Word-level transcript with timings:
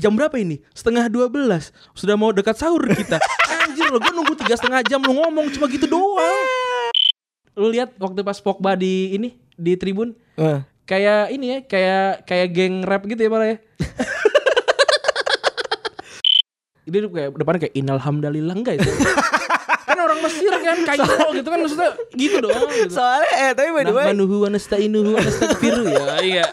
jam 0.00 0.16
berapa 0.16 0.32
ini? 0.34 0.64
Setengah 0.72 1.12
12 1.12 1.28
Sudah 1.92 2.16
mau 2.16 2.32
dekat 2.32 2.56
sahur 2.56 2.80
kita. 2.88 3.20
Anjir 3.60 3.92
lo 3.92 4.00
gue 4.00 4.12
nunggu 4.16 4.34
tiga 4.40 4.56
setengah 4.56 4.80
jam 4.88 5.04
lu 5.04 5.12
ngomong 5.12 5.52
Cuma 5.52 5.68
gitu 5.68 5.84
doang. 5.84 6.48
Lu 7.52 7.68
lihat 7.68 7.92
waktu 8.00 8.24
pas 8.24 8.40
Pogba 8.40 8.72
di 8.74 9.12
ini 9.12 9.36
Di 9.52 9.76
tribun? 9.76 10.16
Eh. 10.40 10.64
Kayak 10.88 11.30
ini 11.30 11.46
ya 11.46 11.58
Kayak 11.68 12.24
kayak 12.24 12.48
geng 12.56 12.74
rap 12.82 13.04
gitu 13.04 13.20
ya 13.20 13.28
malah 13.28 13.48
ya? 13.52 13.56
Ini 16.90 17.06
tuh 17.06 17.10
kayak 17.14 17.28
depannya 17.38 17.60
kayak 17.62 17.74
Inalhamdulillah 17.78 18.54
enggak 18.56 18.82
itu. 18.82 18.90
Kan 19.90 19.98
orang 19.98 20.22
Mesir 20.22 20.54
kan 20.54 20.78
Kairo 20.86 21.34
gitu 21.34 21.48
kan 21.50 21.58
Maksudnya 21.66 21.90
gitu 22.14 22.36
doang 22.38 22.62
gitu. 22.70 22.94
Soalnya 22.94 23.26
eh 23.42 23.50
tapi 23.58 23.74
by 23.74 23.82
the 23.82 23.90
way 23.90 24.06
Nahmanuhu 24.06 24.46
wa 24.46 24.48
nasta'inuhu 24.54 25.18
wa 25.18 25.20
nastaghfiruh. 25.22 25.86
Ya 25.90 26.14
Iya. 26.22 26.44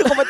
Khotbah 0.00 0.24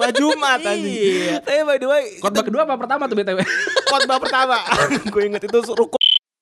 khotbah 0.00 0.16
Jumat 0.16 0.60
anjing. 0.64 0.88
Iya. 0.88 1.34
Tapi 1.38 1.60
by 1.60 1.76
the 1.76 1.86
way 1.86 2.02
Khotbah 2.16 2.42
kedua 2.42 2.64
apa 2.64 2.74
pertama 2.74 3.04
tuh 3.04 3.14
BTW? 3.14 3.38
khotbah 3.90 4.16
pertama. 4.16 4.56
Gue 5.12 5.22
inget 5.26 5.44
itu 5.44 5.58
ruku. 5.70 6.00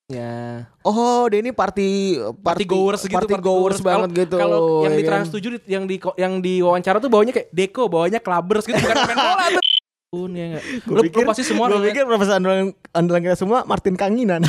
Ya. 0.09 0.65
Oh, 0.81 1.29
dia 1.29 1.43
ini 1.43 1.53
party 1.53 2.17
Party 2.41 2.65
goers 2.65 3.05
gitu, 3.05 3.13
Party 3.13 3.37
goers 3.37 3.83
banget 3.83 4.25
gitu. 4.25 4.41
Kalau 4.41 4.81
yang 4.81 4.95
ya 4.95 4.99
di? 4.99 5.05
Trans 5.05 5.29
7 5.29 5.37
di- 5.37 5.69
yang 5.69 5.85
di 5.85 5.97
yang 6.17 6.41
di 6.41 6.65
wawancara 6.65 6.97
tuh 6.97 7.13
bawanya 7.13 7.37
kayak 7.37 7.53
Deko, 7.53 7.93
bawanya 7.93 8.17
clubbers 8.17 8.65
gitu 8.65 8.79
bukan 8.79 8.97
main 9.05 9.13
bola 9.13 9.47
tuh. 9.53 9.65
Pun 10.09 10.33
ya 10.33 10.45
enggak. 10.49 10.65
Lu, 10.89 11.05
lu 11.05 11.21
pasti 11.29 11.45
semua 11.45 11.69
gue 11.69 11.77
ngeliat- 11.77 11.93
pikir 11.93 12.09
profesor 12.09 12.41
andalan, 12.41 12.73
andalan 12.97 13.21
kita 13.21 13.37
semua 13.37 13.69
Martin 13.69 14.01
Kanginan. 14.01 14.41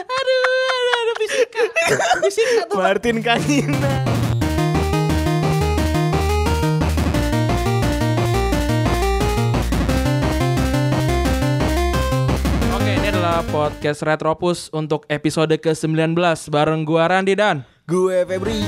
aduh, 0.00 0.40
aduh, 0.72 0.94
aduh 0.96 1.14
fisika. 1.20 1.60
fisika 2.24 2.62
tuh. 2.64 2.76
Martin 2.80 3.16
Kanginan. 3.20 4.00
Podcast 13.48 14.04
Retropus 14.04 14.68
untuk 14.68 15.08
episode 15.08 15.56
ke-19 15.56 16.12
bareng 16.52 16.84
gua 16.84 17.08
Randi 17.08 17.32
dan 17.32 17.64
Gue 17.88 18.20
Febri. 18.28 18.60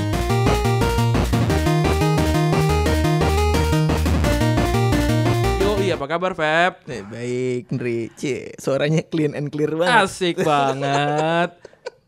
Yo, 5.61 5.77
iya 5.77 5.93
apa 5.93 6.09
kabar 6.09 6.33
Feb? 6.33 6.89
Eh, 6.89 7.05
baik, 7.05 7.69
Nri. 7.77 8.09
Cie, 8.17 8.57
suaranya 8.57 9.05
clean 9.05 9.37
and 9.37 9.53
clear 9.53 9.77
banget. 9.77 10.09
Asik 10.09 10.41
banget. 10.41 11.53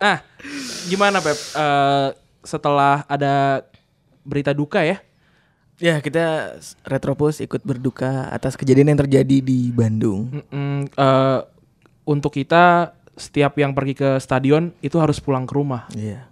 Ah, 0.01 0.25
gimana 0.89 1.21
Pep? 1.21 1.37
Eh, 1.37 2.09
setelah 2.41 3.05
ada 3.05 3.61
berita 4.25 4.57
duka 4.57 4.81
ya? 4.81 4.97
Ya, 5.77 5.99
kita 6.01 6.57
Retropus 6.81 7.43
ikut 7.43 7.61
berduka 7.61 8.31
atas 8.31 8.57
kejadian 8.57 8.95
yang 8.95 9.01
terjadi 9.05 9.37
di 9.43 9.69
Bandung. 9.69 10.33
Mm-mm, 10.33 10.89
eh, 10.89 11.39
untuk 12.05 12.31
kita 12.33 12.93
setiap 13.15 13.55
yang 13.57 13.71
pergi 13.71 13.95
ke 13.95 14.09
stadion 14.19 14.75
itu 14.83 14.99
harus 14.99 15.17
pulang 15.19 15.47
ke 15.47 15.53
rumah. 15.55 15.87
Iya. 15.95 16.27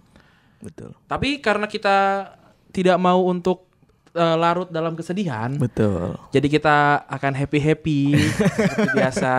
Betul. 0.64 0.96
Tapi 1.04 1.44
karena 1.44 1.68
kita 1.68 2.30
tidak 2.72 2.96
mau 2.96 3.20
untuk 3.28 3.68
eh, 4.16 4.36
larut 4.38 4.72
dalam 4.72 4.96
kesedihan, 4.96 5.52
Betul. 5.60 6.16
jadi 6.32 6.46
kita 6.48 6.76
akan 7.04 7.32
happy 7.36 7.58
happy 7.60 8.02
seperti 8.56 8.88
biasa. 8.96 9.34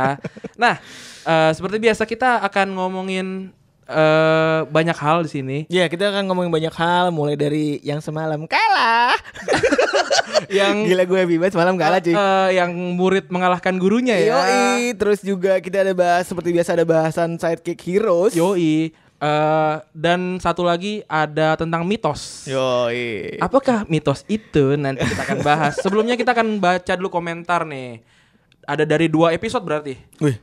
Nah, 0.55 0.77
eh, 1.25 1.51
seperti 1.57 1.77
biasa 1.81 2.03
kita 2.05 2.45
akan 2.45 2.67
ngomongin 2.77 3.49
eh, 3.85 4.59
banyak 4.65 4.97
hal 4.97 5.25
di 5.25 5.29
sini. 5.29 5.57
Ya, 5.69 5.85
kita 5.85 6.09
akan 6.09 6.29
ngomongin 6.29 6.51
banyak 6.51 6.73
hal 6.73 7.09
mulai 7.09 7.37
dari 7.37 7.79
yang 7.81 8.01
semalam 8.01 8.45
kalah. 8.45 9.17
Yang 10.51 10.91
Gila 10.91 11.03
gue 11.07 11.21
bebas 11.25 11.51
semalam 11.55 11.73
kalah 11.79 12.03
cuy. 12.03 12.13
eh, 12.13 12.49
yang 12.59 12.71
murid 12.97 13.31
mengalahkan 13.31 13.75
gurunya 13.79 14.19
ya. 14.19 14.35
Yoi, 14.35 14.93
terus 14.93 15.23
juga 15.23 15.57
kita 15.57 15.81
ada 15.81 15.93
bahas 15.95 16.27
seperti 16.27 16.51
biasa 16.51 16.75
ada 16.75 16.85
bahasan 16.85 17.39
sidekick 17.39 17.79
heroes. 17.81 18.35
Yoi. 18.35 18.91
Eh, 19.15 19.75
dan 19.95 20.37
satu 20.43 20.67
lagi 20.67 21.01
ada 21.07 21.55
tentang 21.55 21.87
mitos. 21.87 22.45
Yoi. 22.51 23.39
Apakah 23.39 23.87
mitos 23.87 24.27
itu 24.27 24.75
nanti 24.75 25.07
kita 25.07 25.23
akan 25.23 25.39
bahas. 25.41 25.73
Sebelumnya 25.83 26.19
kita 26.19 26.35
akan 26.35 26.59
baca 26.59 26.93
dulu 26.99 27.09
komentar 27.09 27.63
nih. 27.63 28.03
Ada 28.65 28.83
dari 28.83 29.07
dua 29.07 29.31
episode 29.31 29.63
berarti. 29.63 29.93
Wih, 30.19 30.35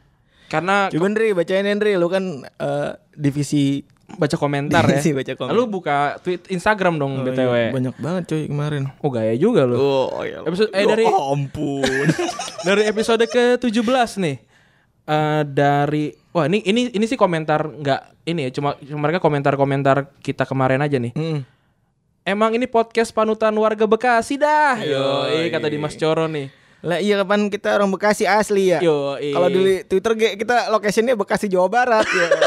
Karena 0.52 0.92
coba 0.92 1.06
Ndri 1.08 1.32
bacain 1.32 1.64
Ndri, 1.64 1.96
lu 1.96 2.12
kan 2.12 2.24
eh, 2.44 2.90
divisi 3.16 3.80
baca 4.12 4.36
komentar 4.36 4.84
ya. 4.84 5.00
Baca 5.00 5.32
komen. 5.32 5.52
Lu 5.56 5.64
buka 5.64 6.20
tweet 6.20 6.52
Instagram 6.52 7.00
dong 7.00 7.12
Oh, 7.20 7.24
BTW. 7.24 7.52
iya, 7.56 7.70
banyak 7.72 7.96
banget 7.96 8.22
cuy 8.28 8.42
kemarin. 8.44 8.92
Oh 9.00 9.08
gaya 9.08 9.32
juga 9.40 9.64
lu. 9.64 9.76
Oh, 9.80 10.20
iya. 10.20 10.44
Episode 10.44 10.68
eh 10.76 10.84
dari 10.84 11.04
Oh, 11.08 11.32
ampun. 11.32 12.06
dari 12.68 12.82
episode 12.84 13.24
ke-17 13.24 14.10
nih. 14.20 14.36
Eh 15.02 15.42
dari 15.48 16.12
wah 16.30 16.44
ini 16.44 16.60
ini 16.62 16.92
ini 16.92 17.04
sih 17.08 17.16
komentar 17.16 17.66
nggak 17.66 18.28
ini 18.28 18.46
ya 18.46 18.50
cuma 18.52 18.76
cuma 18.78 19.08
mereka 19.08 19.18
komentar-komentar 19.18 20.12
kita 20.20 20.44
kemarin 20.44 20.84
aja 20.84 21.00
nih. 21.00 21.16
Hmm. 21.16 21.40
Emang 22.22 22.54
ini 22.54 22.70
podcast 22.70 23.10
panutan 23.10 23.50
warga 23.58 23.82
Bekasi 23.82 24.38
dah. 24.38 24.78
Yo, 24.78 25.26
kata 25.50 25.66
Dimas 25.66 25.98
Coro 25.98 26.30
nih. 26.30 26.61
Lah 26.82 26.98
iya 26.98 27.14
kapan 27.16 27.46
kita 27.46 27.72
orang 27.72 27.88
Bekasi 27.88 28.24
asli 28.24 28.68
ya? 28.68 28.78
Yo, 28.78 29.14
Kalau 29.14 29.48
di 29.48 29.82
Twitter 29.82 30.12
kita 30.34 30.66
locationnya 30.68 31.14
Bekasi 31.14 31.46
Jawa 31.46 31.66
Barat 31.66 32.02
ya. 32.04 32.26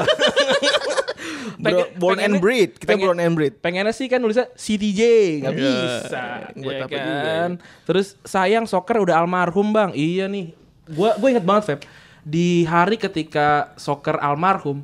Bro, 1.55 1.87
born 1.95 2.19
and 2.19 2.37
breed, 2.37 2.75
kita 2.75 2.93
pengen- 2.93 3.07
born 3.07 3.17
and 3.17 3.33
breed. 3.33 3.53
pengennya 3.57 3.89
sih 3.89 4.05
kan 4.05 4.19
nulisnya 4.19 4.51
CTJ 4.53 5.01
nggak 5.39 5.53
Iya, 5.53 5.63
bisa 5.63 6.23
buat 6.53 6.73
ya 6.73 6.83
apa 6.83 6.93
juga 6.93 7.19
kan 7.23 7.51
terus 7.83 8.07
sayang 8.21 8.65
soccer 8.65 8.99
udah 8.99 9.15
almarhum 9.17 9.71
bang 9.71 9.95
iya 9.95 10.27
nih 10.27 10.51
gua 10.87 11.15
gue 11.15 11.29
inget 11.31 11.41
banget 11.43 11.63
Feb 11.65 11.79
di 12.21 12.47
hari 12.63 12.99
ketika 12.99 13.71
soccer 13.75 14.19
almarhum 14.19 14.83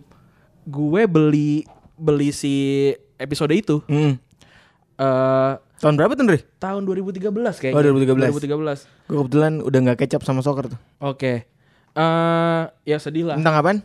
gue 0.63 1.01
beli 1.06 1.68
beli 1.94 2.31
si 2.31 2.56
episode 3.18 3.51
itu 3.51 3.75
Hmm. 3.85 4.16
eh 4.95 5.51
Tahun 5.81 5.97
berapa 5.97 6.14
tuh, 6.14 6.24
Ndri? 6.24 6.40
tahun 6.56 6.81
2013 6.86 7.25
kayaknya 7.58 7.74
Oh, 7.74 7.84
2013. 7.84 8.30
2013 8.31 9.09
Gue 9.09 9.18
kebetulan 9.19 9.53
udah 9.59 9.80
nggak 9.81 10.00
kecap 10.00 10.22
sama 10.22 10.40
soccer 10.40 10.69
tuh. 10.69 10.80
oke 11.00 11.34
eh 11.92 12.62
ya 12.84 12.97
sedih 12.97 13.25
lah 13.25 13.36
Tentang 13.36 13.56
apaan? 13.56 13.80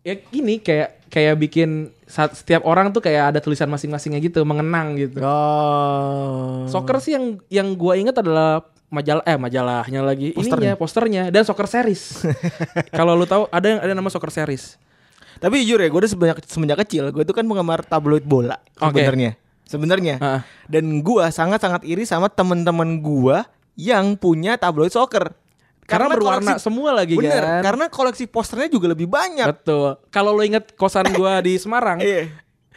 ya 0.00 0.14
gini 0.22 0.56
kayak 0.58 1.08
kayak 1.08 1.34
bikin 1.36 1.70
saat 2.04 2.32
setiap 2.32 2.62
orang 2.62 2.88
tuh 2.88 3.00
kayak 3.00 3.28
ada 3.28 3.40
tulisan 3.40 3.66
masing-masingnya 3.66 4.20
gitu 4.20 4.40
mengenang 4.42 4.94
gitu 4.94 5.18
Oh. 5.20 6.64
Soccer 6.66 6.96
sih 6.98 7.12
yang 7.12 7.24
yang 7.48 7.72
gua 7.72 7.92
inget 7.94 8.14
adalah 8.14 8.62
majalah 8.88 9.20
eh 9.22 9.36
majalahnya 9.36 10.00
lagi 10.00 10.32
ininya 10.32 10.72
posternya 10.74 11.28
dan 11.28 11.42
soccer 11.42 11.66
series. 11.66 12.24
Kalau 12.96 13.12
lu 13.12 13.24
tahu 13.24 13.44
ada 13.46 13.66
yang 13.66 13.80
ada 13.80 13.92
nama 13.92 14.08
soccer 14.08 14.30
series. 14.30 14.80
Tapi 15.38 15.60
jujur 15.60 15.78
ya, 15.78 15.86
gue 15.86 15.98
udah 15.98 16.08
semenjak, 16.08 16.38
semenjak 16.42 16.78
kecil, 16.82 17.08
gue 17.08 17.20
itu 17.20 17.30
kan 17.30 17.44
penggemar 17.44 17.80
tabloid 17.80 18.24
bola 18.24 18.58
Oke. 18.76 18.98
sebenarnya. 18.98 19.38
Sebenarnya. 19.68 20.16
Heeh. 20.16 20.40
Dan 20.66 20.98
gua 21.00 21.28
sangat-sangat 21.28 21.84
iri 21.84 22.02
sama 22.02 22.26
teman-teman 22.26 22.98
gua 22.98 23.44
yang 23.76 24.16
punya 24.16 24.56
tabloid 24.56 24.88
soccer. 24.88 25.36
Karena, 25.84 26.08
berwarna 26.10 26.52
koleksi- 26.52 26.60
semua 26.62 26.90
lagi 26.92 27.16
Bener, 27.16 27.40
kan. 27.40 27.60
karena 27.62 27.84
koleksi 27.86 28.24
posternya 28.24 28.68
juga 28.68 28.88
lebih 28.88 29.06
banyak. 29.06 29.44
Betul. 29.46 29.96
Kalau 30.08 30.32
lu 30.32 30.42
inget 30.42 30.72
kosan 30.74 31.04
gua 31.16 31.38
di 31.38 31.56
Semarang, 31.56 31.96
Iya. 31.98 32.28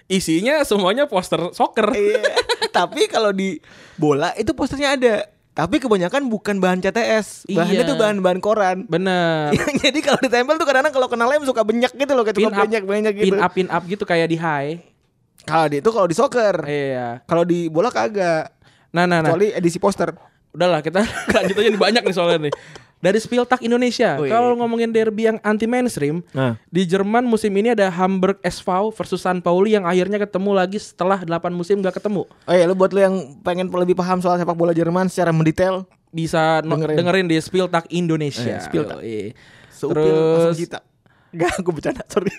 isinya 0.06 0.60
semuanya 0.62 1.04
poster 1.06 1.52
soccer. 1.52 1.92
Iya. 1.92 2.24
Tapi 2.72 3.08
kalau 3.08 3.32
di 3.32 3.60
bola 3.96 4.32
itu 4.34 4.52
posternya 4.52 4.96
ada. 4.96 5.16
Tapi 5.52 5.80
kebanyakan 5.80 6.28
bukan 6.28 6.56
bahan 6.58 6.80
CTS. 6.80 7.44
Bahannya 7.50 7.84
Iya. 7.84 7.90
tuh 7.90 7.98
bahan-bahan 7.98 8.40
koran. 8.40 8.78
Bener. 8.86 9.52
Jadi 9.84 10.00
kalau 10.00 10.16
ditempel 10.18 10.56
tuh 10.56 10.64
kadang-kadang 10.64 10.96
kalau 10.96 11.08
kena 11.08 11.28
lem 11.28 11.44
suka 11.44 11.62
benyak 11.62 11.92
gitu 11.92 12.12
loh, 12.12 12.24
kayak 12.24 12.38
Pin 12.38 12.48
up, 12.48 12.64
benyak-benyak 12.64 13.14
gitu. 13.14 13.26
pin 13.28 13.40
up, 13.40 13.52
pin 13.52 13.68
up 13.68 13.84
gitu 13.84 14.04
kayak 14.06 14.28
di 14.28 14.40
high. 14.40 14.80
Kalau 15.42 15.68
di 15.68 15.78
itu 15.78 15.90
kalau 15.90 16.06
di 16.06 16.14
soccer. 16.14 16.56
Iya. 16.64 17.08
Kalau 17.24 17.44
di 17.44 17.68
bola 17.68 17.90
kagak. 17.90 18.54
Nah, 18.92 19.04
nah, 19.04 19.20
nah. 19.20 19.32
Kecuali 19.32 19.50
edisi 19.50 19.78
poster. 19.78 20.12
Udahlah 20.52 20.80
kita 20.80 21.02
lanjut 21.34 21.56
aja 21.56 21.70
nih 21.70 21.80
banyak 21.80 22.04
nih 22.04 22.14
soalnya 22.14 22.40
nih. 22.48 22.54
Dari 23.02 23.18
Spieltag 23.18 23.66
Indonesia. 23.66 24.22
Wih. 24.22 24.30
Kalau 24.30 24.54
ngomongin 24.54 24.94
derby 24.94 25.26
yang 25.26 25.42
anti 25.42 25.66
mainstream, 25.66 26.22
Nah. 26.32 26.54
di 26.70 26.86
Jerman 26.86 27.26
musim 27.26 27.50
ini 27.52 27.74
ada 27.74 27.90
Hamburg 27.90 28.38
SV 28.40 28.68
versus 28.94 29.18
San 29.18 29.42
Pauli 29.42 29.74
yang 29.74 29.90
akhirnya 29.90 30.22
ketemu 30.22 30.54
lagi 30.54 30.78
setelah 30.78 31.18
8 31.18 31.50
musim 31.50 31.82
gak 31.82 31.98
ketemu. 31.98 32.30
Oh 32.30 32.54
iya, 32.54 32.70
lu 32.70 32.78
buat 32.78 32.94
lu 32.94 33.02
yang 33.02 33.16
pengen 33.42 33.74
lebih 33.74 33.98
paham 33.98 34.22
soal 34.22 34.38
sepak 34.38 34.54
bola 34.54 34.70
Jerman 34.70 35.10
secara 35.10 35.34
mendetail, 35.34 35.90
Bisa 36.12 36.62
Dengerin. 36.62 36.94
dengerin. 36.94 37.26
di 37.26 37.42
Spieltag 37.42 37.90
Indonesia. 37.90 38.60
Eh, 38.60 38.62
Spieltag. 38.62 39.02
Seupil 39.72 40.06
langsung 40.06 40.54
Terus. 40.54 40.78
Enggak, 41.32 41.54
gue 41.58 41.74
bercanda, 41.74 42.04
sorry. 42.06 42.30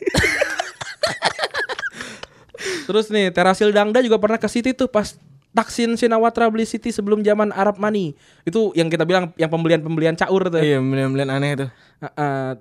terus 2.84 3.08
nih 3.08 3.30
Terasil 3.30 3.70
Dangda 3.70 4.00
juga 4.00 4.16
pernah 4.16 4.36
ke 4.36 4.46
City 4.46 4.72
tuh 4.72 4.86
pas 4.86 5.14
Taksin 5.52 5.92
Sinawatra 5.94 6.48
beli 6.48 6.64
City 6.64 6.88
sebelum 6.88 7.20
zaman 7.20 7.52
Arab 7.52 7.76
Money. 7.76 8.16
Itu 8.42 8.72
yang 8.72 8.88
kita 8.88 9.04
bilang 9.04 9.36
yang 9.36 9.52
pembelian-pembelian 9.52 10.16
caur 10.16 10.48
tuh. 10.48 10.64
iya, 10.64 10.80
bener-bener 10.80 11.28
aneh 11.28 11.52
tuh. 11.54 11.68
Heeh. 12.00 12.56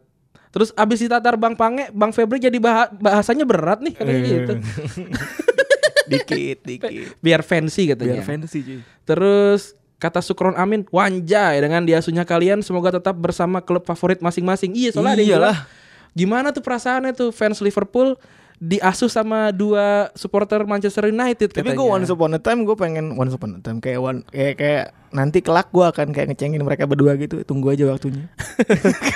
Terus 0.52 0.76
abis 0.76 1.00
ditatar 1.00 1.40
Bang 1.40 1.56
Pange, 1.56 1.88
Bang 1.96 2.12
Febri 2.12 2.36
jadi 2.36 2.60
bah- 2.60 2.92
bahasanya 2.92 3.48
berat 3.48 3.80
nih 3.80 3.96
katanya 3.96 4.20
Iya. 4.20 4.28
gitu. 4.36 4.54
dikit, 6.12 6.58
dikit. 6.68 6.92
Biar 7.24 7.42
fancy 7.42 7.96
katanya. 7.96 8.20
Biar 8.20 8.28
fancy 8.28 8.60
cuy. 8.60 8.80
Terus 9.08 9.80
Kata 9.96 10.18
Sukron 10.18 10.58
Amin, 10.58 10.82
wanjay 10.90 11.62
dengan 11.62 11.86
diasuhnya 11.86 12.26
kalian 12.26 12.66
semoga 12.66 12.90
tetap 12.90 13.14
bersama 13.14 13.62
klub 13.62 13.86
favorit 13.86 14.18
masing-masing. 14.18 14.74
Iya, 14.74 14.98
soalnya 14.98 15.14
ada 15.14 15.22
yang 15.22 15.30
Iyalah. 15.38 15.58
bilang, 15.62 15.80
Gimana 16.12 16.48
tuh 16.50 16.60
perasaannya 16.60 17.14
tuh 17.14 17.30
fans 17.30 17.62
Liverpool 17.62 18.18
diasuh 18.62 19.10
sama 19.10 19.50
dua 19.50 20.14
supporter 20.14 20.62
Manchester 20.70 21.10
United 21.10 21.50
Tapi 21.50 21.74
gue 21.74 21.82
once 21.82 22.14
upon 22.14 22.38
a 22.38 22.40
time 22.40 22.62
gue 22.62 22.78
pengen 22.78 23.18
once 23.18 23.34
upon 23.34 23.58
a 23.58 23.60
time 23.60 23.82
kayak 23.82 23.98
one, 23.98 24.22
kayak 24.30 24.62
kayak 24.62 24.86
nanti 25.10 25.42
kelak 25.42 25.74
gue 25.74 25.82
akan 25.82 26.14
kayak 26.14 26.30
ngecengin 26.30 26.62
mereka 26.62 26.86
berdua 26.86 27.18
gitu. 27.18 27.42
Tunggu 27.42 27.74
aja 27.74 27.90
waktunya. 27.90 28.30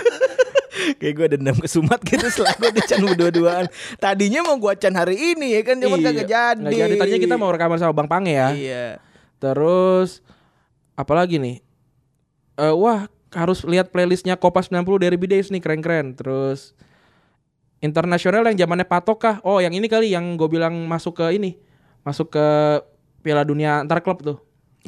kayak 1.00 1.14
gue 1.14 1.28
dendam 1.38 1.58
ke 1.62 1.70
Sumat 1.70 2.02
gitu 2.02 2.26
setelah 2.26 2.58
gue 2.58 2.74
dican 2.74 3.06
berdua-duaan. 3.06 3.66
Tadinya 4.02 4.42
mau 4.50 4.58
gue 4.58 4.74
can 4.82 4.98
hari 4.98 5.38
ini 5.38 5.54
ya 5.54 5.62
kan 5.62 5.78
cuma 5.78 5.98
Iya, 6.02 6.06
kagak 6.10 6.28
jadi. 6.28 6.60
nggak 6.66 6.74
jadi. 6.74 6.96
Tadinya 6.98 7.22
kita 7.30 7.36
mau 7.38 7.50
rekaman 7.54 7.78
sama 7.78 7.94
Bang 7.94 8.10
Pange 8.10 8.34
ya. 8.34 8.50
Iya. 8.50 8.86
Terus 9.38 10.26
apalagi 10.98 11.38
nih? 11.38 11.62
Eh 12.58 12.74
wah 12.74 13.06
harus 13.30 13.62
lihat 13.62 13.94
playlistnya 13.94 14.42
Kopas 14.42 14.74
90 14.74 15.06
dari 15.06 15.16
Bidays 15.22 15.54
nih 15.54 15.62
keren-keren. 15.62 16.18
Terus 16.18 16.74
internasional 17.86 18.42
yang 18.50 18.58
zamannya 18.58 18.90
Patok 18.90 19.18
kah? 19.22 19.36
Oh 19.46 19.62
yang 19.62 19.72
ini 19.72 19.86
kali 19.86 20.10
yang 20.10 20.34
gue 20.36 20.50
bilang 20.50 20.74
masuk 20.90 21.22
ke 21.22 21.38
ini, 21.38 21.56
masuk 22.02 22.34
ke 22.34 22.46
Piala 23.22 23.46
Dunia 23.46 23.86
antar 23.86 24.02
klub 24.02 24.26
tuh. 24.26 24.38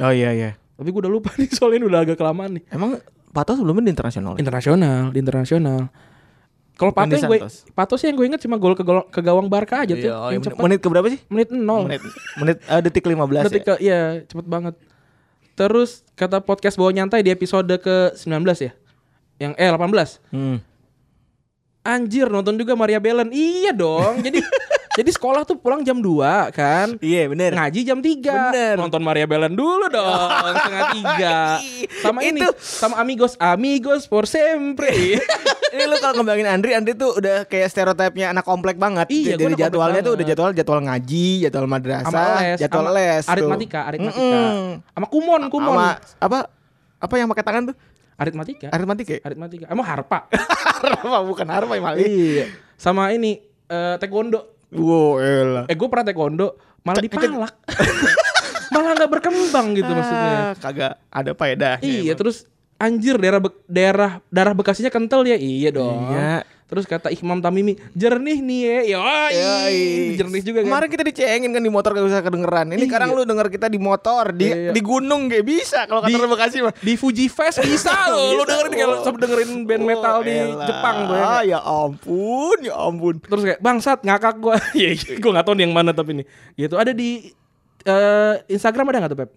Oh 0.01 0.13
iya 0.13 0.33
iya. 0.33 0.51
Tapi 0.77 0.89
gue 0.89 1.01
udah 1.05 1.13
lupa 1.13 1.29
nih 1.39 1.49
soalnya 1.53 1.81
ini 1.81 1.85
udah 1.88 1.99
agak 2.01 2.17
kelamaan 2.17 2.57
nih. 2.57 2.63
Emang 2.73 2.97
Pato 3.29 3.53
sebelumnya 3.53 3.88
di 3.88 3.94
internasional. 3.94 4.33
Internasional, 4.41 5.13
di 5.13 5.19
internasional. 5.21 5.94
Kalau 6.77 6.94
Pato 6.94 7.13
yang 7.17 7.25
gue. 7.25 7.39
Pato 7.73 7.94
sih 7.97 8.09
yang 8.09 8.17
gue 8.17 8.25
inget 8.29 8.41
cuma 8.45 8.57
gol 8.57 8.77
ke, 8.77 8.85
gol- 8.85 9.09
ke 9.09 9.21
gawang 9.21 9.49
Barca 9.49 9.81
aja 9.85 9.94
tuh. 9.97 10.09
Iya, 10.09 10.13
oh, 10.17 10.29
yang 10.29 10.41
iya, 10.41 10.47
cepet. 10.49 10.61
menit 10.61 10.79
ke 10.81 10.88
berapa 10.89 11.07
sih? 11.09 11.19
menit 11.29 11.49
nol. 11.53 11.89
Menit 11.89 12.01
menit 12.38 12.57
eh, 12.65 12.81
detik 12.85 13.05
15 13.05 13.49
Detik 13.49 13.61
ya. 13.61 13.67
ke, 13.69 13.73
iya 13.81 14.01
cepet 14.25 14.45
banget. 14.45 14.75
Terus 15.57 16.05
kata 16.13 16.38
podcast 16.45 16.77
bawa 16.77 16.94
nyantai 16.94 17.25
di 17.25 17.33
episode 17.33 17.69
ke 17.81 18.13
19 18.13 18.45
ya. 18.61 18.71
Yang 19.41 19.53
eh 19.57 19.69
18. 19.73 20.21
Hmm. 20.29 20.57
Anjir 21.87 22.27
nonton 22.27 22.59
juga 22.59 22.75
Maria 22.75 22.99
Belen. 22.99 23.31
Iya 23.31 23.71
dong. 23.71 24.19
Jadi 24.19 24.43
jadi 24.99 25.09
sekolah 25.13 25.47
tuh 25.47 25.55
pulang 25.55 25.85
jam 25.87 26.03
2 26.03 26.51
kan. 26.51 26.99
Iya 26.99 27.31
bener. 27.31 27.55
Ngaji 27.55 27.79
jam 27.85 28.03
3 28.03 28.17
Bener. 28.19 28.75
Nonton 28.75 28.99
Maria 28.99 29.23
Belen 29.23 29.53
dulu 29.55 29.87
dong 29.87 30.29
Setengah 30.57 30.83
tiga 30.89 31.37
Sama 32.01 32.19
ini 32.25 32.41
Itu- 32.41 32.57
Sama 32.57 32.95
Amigos 32.97 33.37
Amigos 33.37 34.09
por 34.09 34.25
sempre 34.25 34.89
Ini 35.67 35.83
lu 35.83 35.99
kalau 35.99 36.23
ngembangin 36.23 36.47
Andri, 36.47 36.71
Andri 36.73 36.95
tuh 36.95 37.19
udah 37.19 37.43
kayak 37.43 37.67
stereotipnya 37.67 38.31
anak 38.31 38.47
komplek 38.47 38.79
banget. 38.79 39.11
Iya, 39.11 39.35
anak 39.35 39.59
jadwalnya 39.59 39.99
tuh 39.99 40.15
udah 40.15 40.25
jadwal 40.25 40.51
jadwal 40.55 40.79
ngaji, 40.79 41.43
jadwal 41.43 41.67
madrasah, 41.67 42.55
les 42.55 42.57
jadwal 42.57 42.95
les. 42.95 43.23
Aritmatika 43.27 43.79
Aritmatika. 43.83 44.39
Sama 44.79 45.07
kumon 45.11 45.51
Kumon 45.51 45.75
Sama 45.75 45.87
apa? 46.23 46.39
Apa 47.03 47.13
yang 47.19 47.27
pakai 47.27 47.43
tangan 47.43 47.63
tuh? 47.69 47.75
Aritmatika 48.17 48.67
Aritmatika. 48.67 49.13
ya? 49.13 49.21
Aritmatika 49.23 49.65
Emang 49.67 49.85
harpa 49.85 50.25
Harpa 50.81 51.21
bukan 51.21 51.45
harpa 51.45 51.73
yang 51.73 51.85
maling. 51.85 52.03
Iya 52.03 52.45
Sama 52.75 53.09
ini 53.09 53.37
eh, 53.63 53.95
Taekwondo 53.95 54.57
Wow, 54.67 55.17
elah. 55.17 55.65
Eh 55.65 55.73
gue 55.73 55.87
pernah 55.87 56.03
taekwondo 56.03 56.47
Malah 56.81 56.99
dipalak 56.99 57.53
Malah 58.73 58.91
gak 58.95 59.11
berkembang 59.11 59.67
gitu 59.73 59.87
maksudnya 59.87 60.35
Ah, 60.43 60.53
kagak 60.53 60.93
ada 61.07 61.31
faedahnya. 61.31 61.81
Iya 61.81 62.01
emang. 62.03 62.17
terus 62.17 62.37
Anjir 62.75 63.15
daerah 63.15 63.39
be- 63.39 63.57
daerah 63.65 64.21
darah 64.27 64.53
bekasinya 64.53 64.89
kental 64.89 65.23
ya 65.23 65.33
iya 65.33 65.71
dong. 65.71 66.13
Iya. 66.13 66.45
Terus 66.67 66.83
kata 66.83 67.07
Imam 67.09 67.39
Tamimi 67.39 67.79
jernih 67.95 68.43
nih 68.43 68.59
ya. 68.59 68.99
Yoi, 68.99 69.79
jernih 70.19 70.43
juga 70.43 70.59
kan. 70.61 70.67
Kemarin 70.67 70.89
kita 70.91 71.03
dicengin 71.07 71.51
kan 71.51 71.63
di 71.63 71.71
motor 71.71 71.95
gak 71.95 72.03
bisa 72.03 72.19
kedengeran. 72.19 72.67
Ini 72.69 72.77
Iya. 72.77 72.87
sekarang 72.91 73.09
lu 73.15 73.23
denger 73.23 73.47
kita 73.47 73.67
di 73.67 73.79
motor, 73.79 74.35
di 74.35 74.51
Iya. 74.51 74.71
di 74.75 74.81
gunung 74.83 75.31
gak 75.31 75.47
bisa 75.47 75.87
kalau 75.87 76.03
kata 76.03 76.27
Bekasi 76.27 76.59
mah. 76.59 76.75
di 76.75 76.93
Fuji 76.93 77.31
Fest 77.31 77.63
bisa 77.63 77.95
loh. 78.11 78.35
Lu 78.35 78.43
dengerin 78.43 78.73
kayak 78.73 78.89
sama 78.99 79.17
dengerin 79.17 79.51
band 79.63 79.83
metal 79.85 80.15
di 80.21 80.33
elah. 80.35 80.67
Jepang 80.67 80.95
tuh 81.07 81.15
ya. 81.15 81.23
Ah, 81.23 81.41
ya 81.41 81.59
ampun, 81.63 82.57
ya 82.59 82.73
ampun. 82.75 83.15
Terus 83.17 83.43
kayak 83.47 83.59
bangsat 83.63 83.99
ngakak 84.03 84.35
gua. 84.37 84.55
Iya, 84.75 84.91
gua 85.23 85.39
enggak 85.39 85.45
tahu 85.47 85.55
nih 85.55 85.63
yang 85.63 85.73
mana 85.73 85.91
tapi 85.91 86.19
nih. 86.19 86.25
Gitu 86.53 86.75
ada 86.75 86.91
di 86.91 87.31
eh, 87.81 88.33
Instagram 88.51 88.91
ada 88.91 88.97
nggak 89.01 89.11
tuh 89.15 89.19
Pep? 89.23 89.31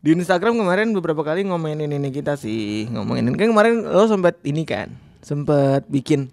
Di 0.00 0.12
Instagram 0.12 0.56
kemarin 0.56 0.92
beberapa 0.92 1.20
kali 1.20 1.44
ngomenin 1.44 1.88
ini 1.88 2.08
kita 2.08 2.36
sih, 2.36 2.88
ngomongin 2.88 3.24
ini 3.24 3.36
kan 3.36 3.52
kemarin 3.52 3.84
lo 3.84 4.04
sempat 4.04 4.40
ini 4.40 4.64
kan, 4.64 4.88
sempat 5.20 5.84
bikin 5.88 6.28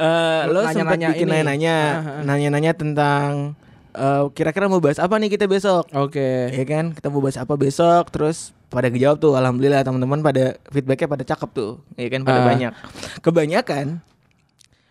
eh 0.00 0.42
lo 0.48 0.64
sempat 0.66 0.96
bikin 0.96 1.28
nanya-nanya, 1.28 1.76
Ah, 1.76 1.92
ah. 1.92 2.22
nanya-nanya 2.24 2.72
tentang 2.72 3.52
eh, 3.90 4.24
kira-kira 4.32 4.64
mau 4.64 4.78
bahas 4.78 4.96
apa 4.96 5.12
nih 5.14 5.28
kita 5.28 5.44
besok. 5.44 5.84
Oke. 5.92 6.48
Ya 6.48 6.64
kan, 6.64 6.90
kita 6.90 7.06
mau 7.06 7.20
bahas 7.20 7.36
apa 7.36 7.52
besok, 7.54 8.08
terus 8.08 8.50
pada 8.66 8.86
ngejawab 8.86 9.18
tuh, 9.18 9.34
alhamdulillah 9.34 9.82
teman-teman 9.82 10.20
pada 10.20 10.44
feedbacknya 10.68 11.04
pada 11.06 11.24
cakep 11.26 11.50
tuh, 11.50 11.72
ya 11.94 12.08
kan 12.08 12.22
pada 12.22 12.40
Ah. 12.40 12.46
banyak. 12.46 12.72
Kebanyakan, 13.20 13.98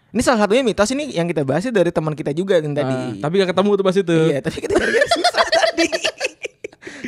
ini 0.10 0.22
salah 0.22 0.44
satunya 0.44 0.62
mitos 0.62 0.90
ini 0.90 1.10
yang 1.12 1.26
kita 1.26 1.42
bahas 1.42 1.64
dari 1.66 1.90
teman 1.90 2.12
kita 2.12 2.30
juga 2.32 2.58
yang 2.58 2.74
Ah, 2.74 2.78
tadi. 2.78 2.96
tapi 3.20 3.34
gak 3.40 3.50
ketemu 3.50 3.72
tuh 3.74 3.84
pas 3.84 3.96
itu. 3.96 4.18
Iya, 4.28 4.40
tapi 4.40 4.58
kita 4.60 4.74
susah 4.78 5.46
tadi. 5.56 5.88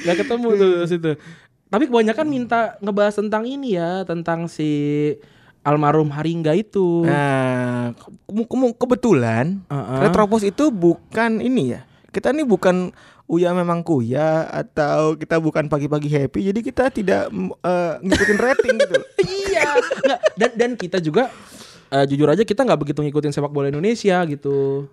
Gak 0.01 0.15
ketemu 0.17 0.47
tuh 0.53 0.69
pas 0.79 0.91
itu. 0.91 1.11
Tapi 1.67 1.83
kebanyakan 1.87 2.25
minta 2.25 2.59
ngebahas 2.79 3.15
tentang 3.15 3.43
ini 3.43 3.75
ya, 3.75 4.03
tentang 4.03 4.47
si 4.47 4.69
almarhum 5.61 6.09
Haringga 6.09 6.57
itu. 6.57 7.05
Nah, 7.05 7.93
ke- 7.93 8.47
ke- 8.49 8.77
kebetulan 8.77 9.61
Uh-uh. 9.69 10.01
Retropos 10.05 10.41
itu 10.41 10.69
bukan 10.69 11.41
ini 11.41 11.77
ya. 11.77 11.81
Kita 12.11 12.33
ini 12.33 12.43
bukan 12.43 12.91
Uya 13.31 13.55
memang 13.55 13.79
kuya 13.79 14.43
atau 14.43 15.15
kita 15.15 15.39
bukan 15.39 15.71
pagi-pagi 15.71 16.11
happy. 16.11 16.51
Jadi 16.51 16.59
kita 16.59 16.91
tidak 16.91 17.31
eh, 17.63 17.93
ngikutin 18.03 18.39
rating 18.39 18.75
gitu. 18.75 18.99
iya. 19.47 19.71
Nggak, 19.79 20.19
dan 20.35 20.51
dan 20.59 20.71
kita 20.75 20.97
juga 20.99 21.31
eh, 21.87 22.03
jujur 22.11 22.27
aja 22.27 22.43
kita 22.43 22.67
nggak 22.67 22.81
begitu 22.83 22.99
ngikutin 22.99 23.31
sepak 23.31 23.47
bola 23.47 23.71
Indonesia 23.71 24.19
gitu. 24.27 24.83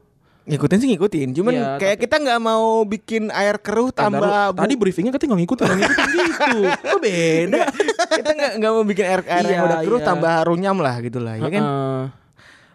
Ngikutin 0.48 0.76
sih 0.78 0.88
ngikutin. 0.88 1.28
Cuman 1.30 1.52
Iya, 1.52 1.68
kayak 1.76 1.96
kita 2.00 2.16
nggak 2.16 2.40
mau 2.40 2.66
bikin 2.82 3.28
air 3.28 3.56
keruh 3.56 3.88
tambah 3.90 4.18
lu- 4.18 4.52
bu- 4.52 4.58
tadi 4.58 4.74
briefingnya 4.74 5.12
katanya 5.12 5.28
nggak 5.30 5.42
ngikutin, 5.44 5.66
nggak 5.66 5.78
ngikutin 5.78 6.18
gitu. 6.18 6.58
Kok 6.88 7.00
beda? 7.00 7.62
kita 8.10 8.30
nggak 8.32 8.52
nggak 8.56 8.72
mau 8.72 8.84
bikin 8.84 9.04
air 9.06 9.20
air 9.22 9.44
yang 9.46 9.52
Iya, 9.54 9.66
udah 9.66 9.78
keruh 9.82 10.00
iya. 10.00 10.08
tambah 10.08 10.34
runyam 10.42 10.76
lah 10.78 10.94
gitu 10.98 11.18
lah 11.18 11.34
ya 11.36 11.48
kan. 11.48 11.62
Heeh. 11.62 12.00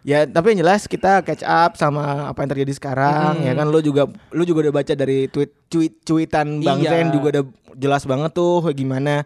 Ya 0.04 0.20
tapi 0.24 0.52
yang 0.52 0.60
jelas 0.62 0.84
kita 0.84 1.20
catch 1.22 1.42
up 1.42 1.74
sama 1.74 2.28
apa 2.28 2.40
yang 2.40 2.52
terjadi 2.52 2.76
sekarang 2.76 3.40
ya 3.40 3.54
kan 3.54 3.66
lu 3.66 3.80
juga 3.80 4.04
lu 4.30 4.44
juga 4.44 4.68
udah 4.68 4.76
baca 4.76 4.94
dari 4.94 5.26
tweet 5.26 5.48
tweet 5.66 5.94
tweetan 6.02 6.60
Bang 6.60 6.78
Iya. 6.78 6.92
Zen 6.94 7.08
juga 7.10 7.28
udah 7.32 7.44
jelas 7.74 8.04
banget 8.04 8.32
tuh 8.32 8.68
gimana 8.70 9.24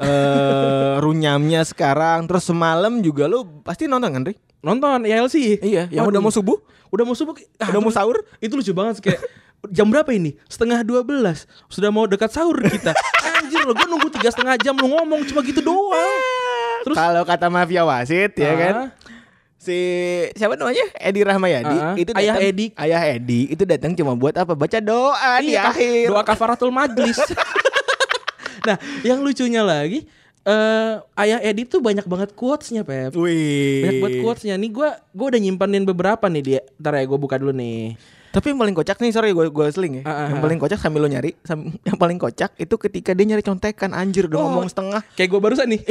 eh 0.00 0.94
runyamnya 0.98 1.60
sekarang 1.62 2.24
terus 2.24 2.42
semalam 2.42 2.98
juga 2.98 3.24
lu 3.24 3.44
pasti 3.60 3.84
nonton 3.84 4.10
kan 4.10 4.22
Ri? 4.24 4.34
Nonton 4.60 5.04
ILC. 5.04 5.60
Iya, 5.60 5.88
yang 5.88 6.04
udah 6.04 6.18
mau 6.18 6.28
subuh? 6.28 6.60
Udah 6.88 7.00
mau 7.02 7.14
subuh. 7.14 7.32
Ah, 7.56 7.68
Udah 7.68 7.80
mau 7.80 7.88
sahur? 7.88 8.20
Itu 8.38 8.54
lucu 8.54 8.72
banget 8.72 9.00
kayak 9.00 9.20
jam 9.68 9.86
berapa 9.86 10.08
ini? 10.10 10.36
Setengah 10.46 10.80
12 10.82 11.08
Sudah 11.66 11.88
mau 11.88 12.04
dekat 12.04 12.28
sahur 12.28 12.56
kita. 12.58 12.92
Anjir 13.30 13.62
lo, 13.62 13.72
gue 13.72 13.86
nunggu 13.86 14.08
tiga 14.10 14.28
setengah 14.28 14.56
jam 14.56 14.74
lu 14.74 14.88
ngomong 14.90 15.24
cuma 15.24 15.40
gitu 15.40 15.60
doang. 15.60 16.20
Terus 16.82 16.92
Kalau 16.94 17.22
kata 17.22 17.46
mafia 17.46 17.84
wasit 17.84 18.32
ya 18.34 18.48
Ah. 18.48 18.56
kan 18.56 18.74
si 19.56 19.76
siapa 20.32 20.56
namanya 20.56 20.80
Edi 20.94 21.20
Rahmayadi 21.20 21.76
Ah, 21.78 21.92
itu 21.94 22.10
Ayah 22.14 22.32
datang- 22.34 22.48
Edi. 22.48 22.66
ayah 22.74 23.02
Edi 23.06 23.40
itu 23.46 23.62
datang 23.62 23.92
cuma 23.92 24.12
buat 24.12 24.32
apa 24.34 24.52
baca 24.52 24.78
doa 24.78 25.36
di 25.38 25.52
Iya, 25.52 25.68
akhir 25.68 26.08
doa 26.08 26.22
kafaratul 26.22 26.68
majlis. 26.70 27.16
nah, 28.66 28.76
yang 29.02 29.20
lucunya 29.20 29.60
lagi 29.60 30.04
eh 30.40 30.94
ayah 31.20 31.38
Edi 31.44 31.68
tuh 31.68 31.84
banyak 31.84 32.08
banget 32.08 32.32
quotesnya 32.32 32.80
Pep. 32.80 33.12
Wih. 33.12 33.84
Banyak 33.84 33.96
banget 34.00 34.16
quotesnya. 34.24 34.54
Nih 34.56 34.72
gue 34.72 34.88
gue 34.88 35.26
udah 35.28 35.40
nyimpenin 35.40 35.84
beberapa 35.84 36.32
nih 36.32 36.42
dia. 36.42 36.60
Ntar 36.80 36.96
ya 36.96 37.04
gue 37.04 37.18
buka 37.20 37.36
dulu 37.36 37.52
nih. 37.52 37.92
Tapi 38.30 38.54
yang 38.54 38.62
paling 38.62 38.76
kocak 38.78 38.96
nih 39.02 39.10
sorry 39.10 39.34
gue 39.34 39.52
gue 39.52 39.66
seling 39.68 40.00
ya. 40.00 40.02
Ah, 40.06 40.30
yang 40.32 40.38
ah. 40.38 40.44
paling 40.46 40.56
kocak 40.56 40.78
sambil 40.78 41.02
lo 41.02 41.10
nyari, 41.10 41.34
sam- 41.42 41.74
yang 41.82 41.98
paling 41.98 42.16
kocak 42.16 42.54
itu 42.56 42.74
ketika 42.78 43.10
dia 43.10 43.26
nyari 43.26 43.42
contekan 43.42 43.90
anjir 43.92 44.30
udah 44.30 44.38
Oh. 44.38 44.42
ngomong 44.48 44.70
setengah. 44.70 45.02
Kayak 45.12 45.28
gue 45.34 45.40
barusan 45.42 45.66
nih. 45.66 45.82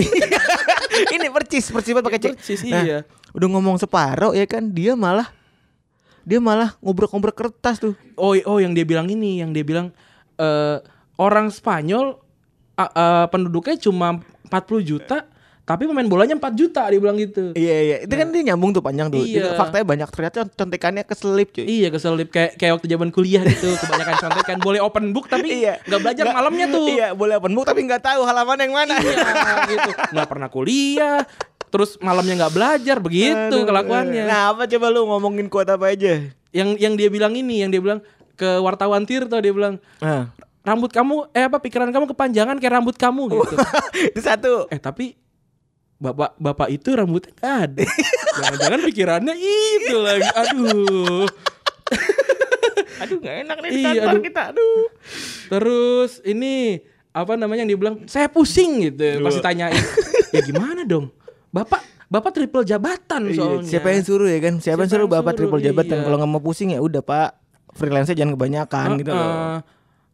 Ini 1.19 1.27
percis, 1.29 1.69
percis 1.69 1.91
banget 1.93 2.07
pakai 2.09 2.21
cek. 2.23 2.33
Percis, 2.39 2.59
Nah, 2.65 2.81
iya. 2.81 2.99
Udah 3.35 3.47
ngomong 3.53 3.77
separuh 3.77 4.33
ya 4.33 4.47
kan, 4.49 4.71
dia 4.71 4.97
malah 4.97 5.29
dia 6.23 6.39
malah 6.41 6.73
ngobrol-ngobrol 6.81 7.35
kertas 7.35 7.77
tuh. 7.77 7.93
Oh, 8.17 8.33
oh 8.33 8.57
yang 8.57 8.73
dia 8.73 8.87
bilang 8.87 9.05
ini, 9.11 9.43
yang 9.43 9.51
dia 9.53 9.61
bilang 9.61 9.91
eh 10.39 10.77
orang 11.19 11.51
Spanyol 11.51 12.17
a- 12.79 12.91
eh, 12.91 13.25
penduduknya 13.27 13.75
cuma 13.77 14.17
40 14.45 14.79
juta, 14.81 15.27
tapi 15.62 15.86
pemain 15.86 16.01
bolanya 16.03 16.33
4 16.33 16.50
juta 16.51 16.81
dia 16.83 16.98
bilang 16.98 17.13
gitu. 17.15 17.51
Iya 17.51 17.77
iya, 17.79 17.98
itu 18.01 18.09
kan 18.12 18.27
dia 18.27 18.41
nyambung 18.43 18.71
tuh 18.71 18.79
panjang 18.79 19.07
tuh. 19.07 19.21
Iya. 19.21 19.53
Faktanya 19.53 19.86
banyak 19.86 20.09
ternyata 20.09 20.39
contekannya 20.48 21.03
keselip 21.03 21.51
cuy. 21.51 21.62
Iya 21.62 21.88
keselip 21.89 22.27
kayak 22.27 22.55
kayak 22.55 22.74
waktu 22.74 22.88
zaman 22.88 23.09
kuliah 23.09 23.43
gitu 23.43 23.69
kebanyakan 23.81 24.15
contekan 24.19 24.57
boleh 24.59 24.79
open 24.79 25.12
book 25.12 25.27
tapi 25.27 25.62
Iya. 25.62 25.77
nggak 25.83 26.00
belajar 26.00 26.24
Nggak- 26.24 26.38
malamnya 26.39 26.65
tuh 26.67 26.86
Iya, 26.88 27.07
boleh 27.13 27.36
open 27.36 27.53
book 27.53 27.65
tapi 27.65 27.79
nggak 27.83 28.01
tahu 28.01 28.21
halaman 28.24 28.57
yang 28.59 28.74
mana. 28.74 28.95
iya 28.98 29.17
gitu 29.67 29.89
nggak 30.09 30.27
pernah 30.27 30.50
kuliah 30.50 31.21
terus 31.69 32.00
malamnya 32.00 32.33
nggak 32.39 32.53
belajar 32.55 32.98
begitu 32.98 33.38
Aduh. 33.53 33.62
kelakuannya 33.63 34.25
Nah, 34.25 34.50
apa 34.50 34.65
coba 34.65 34.89
lu 34.89 35.05
ngomongin 35.05 35.45
kuat 35.45 35.67
apa 35.67 35.91
aja? 35.91 36.17
yang 36.50 36.74
yang 36.75 36.98
dia 36.98 37.05
bilang 37.07 37.29
ini 37.31 37.62
yang 37.62 37.69
dia 37.69 37.77
bilang 37.77 38.01
ke 38.33 38.57
wartawan 38.57 39.05
Tirto 39.05 39.38
dia 39.38 39.51
bilang 39.51 39.77
Nah. 40.00 40.33
Rambut 40.69 40.91
kamu 40.93 41.15
eh 41.33 41.49
apa 41.49 41.57
pikiran 41.57 41.89
kamu 41.89 42.05
kepanjangan 42.13 42.55
kayak 42.61 42.73
rambut 42.77 42.95
kamu 42.95 43.33
gitu. 43.33 43.55
itu 44.13 44.21
satu. 44.21 44.69
eh 44.69 44.77
tapi 44.77 45.17
bapak 45.99 46.38
bapak 46.38 46.67
itu 46.69 46.93
rambutnya 46.93 47.33
nggak 47.33 47.55
ada. 47.65 47.83
Jangan-jangan 48.38 48.79
pikirannya 48.85 49.33
itu 49.35 49.97
lagi. 49.97 50.29
Aduh. 50.38 51.25
Aduh 53.01 53.17
nggak 53.17 53.35
enak 53.47 53.57
nih 53.63 53.69
di 53.71 53.81
kantor 53.83 54.11
aduh. 54.13 54.23
kita. 54.23 54.41
Aduh. 54.53 54.81
Terus 55.49 56.11
ini 56.21 56.83
apa 57.09 57.33
namanya 57.33 57.65
yang 57.65 57.73
dibilang 57.73 57.95
saya 58.05 58.29
pusing 58.29 58.85
gitu 58.85 59.25
pasti 59.25 59.41
tanyain 59.41 59.73
ya 60.29 60.45
gimana 60.45 60.85
dong 60.85 61.09
bapak 61.49 61.81
bapak 62.05 62.31
triple 62.38 62.61
jabatan 62.61 63.33
soalnya 63.33 63.65
Siapa 63.65 63.89
yang 63.93 64.03
suruh 64.05 64.29
ya 64.29 64.39
kan? 64.41 64.57
Siapa, 64.57 64.85
yang 64.85 64.91
suruh 64.93 65.09
bapak 65.09 65.33
triple 65.38 65.61
jabatan? 65.61 66.01
iya. 66.01 66.05
Kalau 66.05 66.17
nggak 66.17 66.29
mau 66.29 66.41
pusing 66.41 66.73
ya 66.73 66.81
udah 66.81 67.05
pak. 67.05 67.38
Freelance 67.77 68.09
jangan 68.17 68.33
kebanyakan 68.33 68.97
gitu 68.97 69.13
loh. 69.13 69.21
Heeh. 69.29 69.57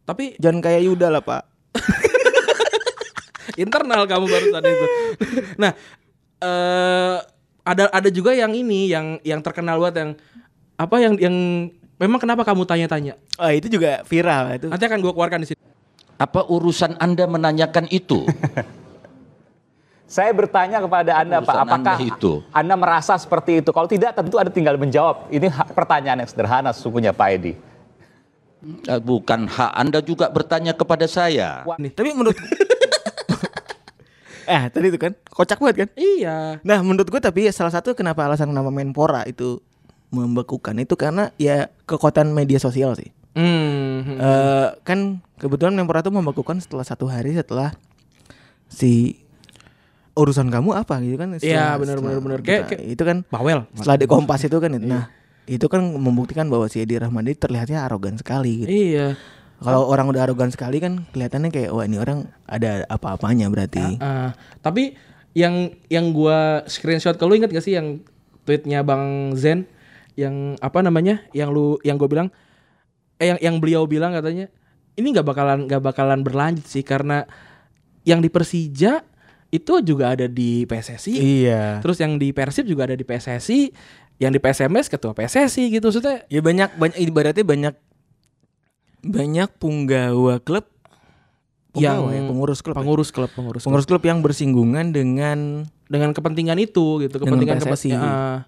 Tapi 0.06 0.38
Jangan 0.38 0.62
kayak 0.62 0.82
Yuda 0.86 1.10
lah 1.10 1.20
pak. 1.20 1.42
internal 3.56 4.04
kamu 4.04 4.24
barusan 4.28 4.62
itu 4.62 4.86
nah 5.56 5.72
eh 6.44 7.16
ada 7.66 7.84
ada 7.90 8.08
juga 8.12 8.30
yang 8.36 8.52
ini 8.52 8.92
yang 8.92 9.18
yang 9.26 9.40
terkenal 9.42 9.80
banget 9.80 9.96
yang 10.04 10.10
apa 10.76 10.96
yang 11.00 11.14
yang 11.18 11.36
memang 11.96 12.20
kenapa 12.20 12.44
kamu 12.44 12.62
tanya-tanya 12.68 13.16
Oh 13.36 13.52
itu 13.52 13.68
juga 13.68 14.00
viral 14.08 14.56
itu. 14.56 14.66
nanti 14.68 14.84
akan 14.84 15.00
gue 15.00 15.12
keluarkan 15.12 15.40
di 15.44 15.48
sini 15.52 15.60
Apa 16.16 16.48
urusan 16.48 16.96
Anda 16.96 17.28
menanyakan 17.28 17.92
itu? 17.92 18.24
Saya 20.06 20.32
bertanya 20.32 20.80
kepada 20.80 21.18
Anda, 21.20 21.44
Pak, 21.44 21.52
Urusan 21.52 21.66
apakah 21.68 21.96
Anda 22.00 22.08
itu. 22.08 22.32
Anda 22.54 22.74
merasa 22.78 23.18
seperti 23.20 23.60
itu? 23.60 23.68
Kalau 23.74 23.84
tidak, 23.84 24.16
tentu 24.16 24.40
Anda 24.40 24.48
tinggal 24.48 24.80
menjawab. 24.80 25.28
Ini 25.28 25.50
pertanyaan 25.76 26.24
yang 26.24 26.30
sederhana 26.30 26.70
sesungguhnya, 26.72 27.12
Pak 27.12 27.28
Edi. 27.36 27.52
Eh, 28.62 28.98
Bukan 28.98 29.46
hak 29.46 29.72
Anda 29.72 30.00
juga 30.00 30.28
bertanya 30.28 30.72
kepada 30.72 31.04
saya. 31.04 31.62
Tapi 31.90 32.10
menurut 32.10 32.36
Eh 34.46 34.62
tadi 34.70 34.86
itu 34.86 34.96
kan 34.96 35.10
kocak 35.26 35.58
banget 35.58 35.76
kan? 35.76 35.88
iya 35.96 36.62
Nah 36.62 36.78
menurut 36.78 37.04
gue 37.04 37.18
tapi 37.18 37.50
salah 37.50 37.68
satu 37.68 37.92
kenapa 37.92 38.22
alasan 38.22 38.46
nama 38.48 38.70
Menpora 38.70 39.26
itu 39.26 39.58
membekukan 40.08 40.78
itu 40.78 40.94
karena 40.94 41.34
ya 41.36 41.66
kekuatan 41.82 42.30
media 42.30 42.56
sosial 42.56 42.94
sih. 42.94 43.10
hmm. 43.34 44.16
Eh 44.16 44.68
kan 44.80 44.98
kebetulan 45.36 45.74
Menpora 45.74 45.98
itu 45.98 46.08
membekukan 46.08 46.56
setelah 46.56 46.86
satu 46.86 47.04
hari 47.04 47.34
setelah 47.34 47.74
si 48.64 49.18
urusan 50.14 50.46
kamu 50.46 50.72
apa 50.74 51.02
gitu 51.02 51.18
kan? 51.18 51.34
Iya, 51.36 51.74
benar, 51.76 51.98
benar, 52.00 52.20
benar. 52.22 52.38
kayak- 52.40 52.70
itu 52.86 53.02
kan 53.02 53.26
bawel 53.26 53.66
setelah 53.74 53.98
di 53.98 54.06
Kompas 54.06 54.40
itu 54.40 54.56
kan 54.56 54.70
itu. 54.72 54.86
Nah 54.86 55.10
itu 55.46 55.66
kan 55.66 55.82
membuktikan 55.82 56.46
bahwa 56.46 56.66
si 56.66 56.82
Edi 56.82 56.98
Rahmadi 56.98 57.34
terlihatnya 57.34 57.86
arogan 57.86 58.18
sekali 58.18 58.62
gitu. 58.62 58.70
iya 58.70 59.14
Kalau 59.56 59.88
orang 59.88 60.12
udah 60.12 60.28
arogan 60.28 60.52
sekali 60.52 60.76
kan 60.78 61.08
kelihatannya 61.10 61.48
kayak 61.48 61.70
wah 61.72 61.86
ini 61.86 61.96
orang 61.96 62.28
ada 62.44 62.84
apa-apanya 62.92 63.48
berarti. 63.48 63.96
Ah, 63.98 64.36
tapi 64.60 64.92
yang 65.32 65.72
yang 65.88 66.12
gua 66.12 66.60
screenshot 66.68 67.16
kalau 67.16 67.32
inget 67.32 67.48
gak 67.48 67.64
sih 67.64 67.72
yang 67.72 68.04
tweetnya 68.44 68.84
Bang 68.84 69.32
Zen 69.32 69.64
yang 70.12 70.60
apa 70.60 70.80
namanya 70.80 71.24
yang 71.32 71.52
lu 71.52 71.76
yang 71.80 71.96
gue 71.96 72.08
bilang 72.08 72.28
eh 73.16 73.32
yang 73.32 73.38
yang 73.40 73.56
beliau 73.56 73.84
bilang 73.84 74.12
katanya 74.12 74.48
ini 74.96 75.12
nggak 75.12 75.24
bakalan 75.24 75.68
nggak 75.68 75.82
bakalan 75.82 76.20
berlanjut 76.20 76.64
sih 76.64 76.80
karena 76.80 77.28
yang 78.04 78.20
di 78.20 78.32
Persija 78.32 79.04
itu 79.48 79.72
juga 79.84 80.16
ada 80.16 80.24
di 80.24 80.64
PSSI 80.64 81.12
Iya. 81.16 81.80
terus 81.80 82.00
yang 82.00 82.16
di 82.16 82.32
Persib 82.32 82.64
juga 82.64 82.88
ada 82.88 82.96
di 82.96 83.04
PSSI 83.04 83.72
yang 84.16 84.32
di 84.32 84.40
PSMS 84.40 84.88
ketua 84.88 85.12
PSSI 85.12 85.68
gitu 85.68 85.92
maksudnya 85.92 86.24
Ya 86.32 86.40
banyak 86.40 86.72
banyak 86.80 86.96
ibaratnya 87.04 87.44
banyak 87.44 87.74
banyak 89.06 89.50
punggawa 89.60 90.40
klub 90.42 90.66
yang 91.76 92.00
punggawa 92.00 92.16
ya, 92.16 92.22
pengurus 92.24 92.60
klub. 92.64 92.74
ya. 92.74 92.78
pengurus 92.80 93.10
klub 93.12 93.30
pengurus 93.36 93.60
klub. 93.62 93.68
Pengurus 93.70 93.86
klub 93.86 94.02
yang 94.02 94.18
bersinggungan 94.24 94.90
dengan 94.90 95.68
dengan 95.86 96.10
kepentingan 96.16 96.58
itu 96.58 97.04
gitu 97.04 97.20
kepentingan 97.20 97.60
PSSI. 97.62 97.92
ah. 97.94 98.42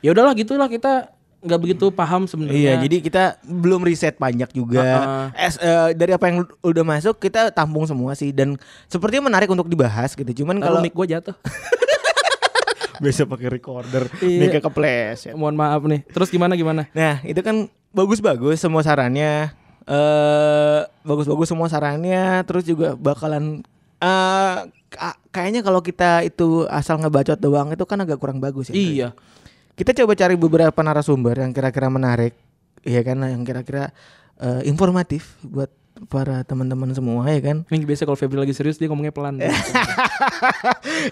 ya 0.00 0.14
udahlah 0.14 0.32
gitulah 0.38 0.70
kita 0.70 1.12
nggak 1.40 1.60
begitu 1.60 1.88
paham 1.88 2.24
Iya, 2.24 2.30
sebenarnya 2.30 2.74
jadi 2.84 2.96
kita 3.00 3.24
belum 3.48 3.80
riset 3.80 4.20
banyak 4.20 4.52
juga. 4.52 4.84
Ah, 4.84 5.26
Es, 5.32 5.56
eh, 5.56 5.96
dari 5.96 6.12
apa 6.12 6.28
yang 6.28 6.44
udah 6.60 6.84
masuk 6.84 7.16
kita 7.16 7.48
tampung 7.48 7.88
semua 7.88 8.12
sih 8.12 8.28
dan 8.28 8.60
sepertinya 8.92 9.32
menarik 9.32 9.48
untuk 9.48 9.64
dibahas 9.64 10.12
gitu. 10.12 10.44
Cuman 10.44 10.60
kalau 10.60 10.84
mic 10.84 10.92
gue 10.92 11.06
jatuh 11.16 11.32
biasa 13.04 13.24
pakai 13.24 13.48
recorder, 13.50 14.04
Iya. 14.20 14.38
mic 14.42 14.60
kepleset. 14.60 15.32
mohon 15.32 15.54
maaf 15.54 15.80
nih 15.82 16.04
terus 16.06 16.28
gimana 16.28 16.54
gimana 16.54 16.86
Nah, 16.92 17.20
itu 17.22 17.40
kan 17.40 17.66
bagus-bagus 17.90 18.56
semua 18.56 18.80
sarannya. 18.80 19.50
Eh 19.84 20.80
bagus-bagus 21.02 21.48
semua 21.48 21.66
sarannya, 21.66 22.44
terus 22.44 22.62
juga 22.62 22.94
bakalan 22.94 23.64
eh 23.98 24.58
ka- 24.88 25.18
kayaknya 25.30 25.60
kalau 25.60 25.80
kita 25.80 26.22
itu 26.22 26.68
asal 26.68 26.96
ngebacot 26.96 27.36
doang 27.36 27.68
itu 27.68 27.82
kan 27.82 27.98
agak 27.98 28.16
kurang 28.16 28.38
bagus 28.38 28.68
ya. 28.68 28.74
iya 28.74 29.08
Kita 29.72 29.96
coba 29.96 30.12
cari 30.12 30.36
beberapa 30.36 30.76
narasumber 30.78 31.40
yang 31.40 31.50
kira-kira 31.50 31.88
menarik, 31.88 32.36
ya 32.82 33.00
kan, 33.00 33.16
yang 33.24 33.42
kira-kira 33.42 33.90
eh, 34.36 34.60
informatif 34.64 35.40
buat 35.40 35.72
para 36.06 36.40
teman-teman 36.40 36.88
semua 36.90 37.26
ya 37.26 37.40
kan. 37.42 37.66
ini 37.66 37.82
biasa 37.82 38.02
kalau 38.02 38.14
Febri 38.14 38.38
lagi 38.38 38.50
serius 38.50 38.76
dia 38.76 38.86
ngomongnya 38.86 39.10
pelan 39.10 39.36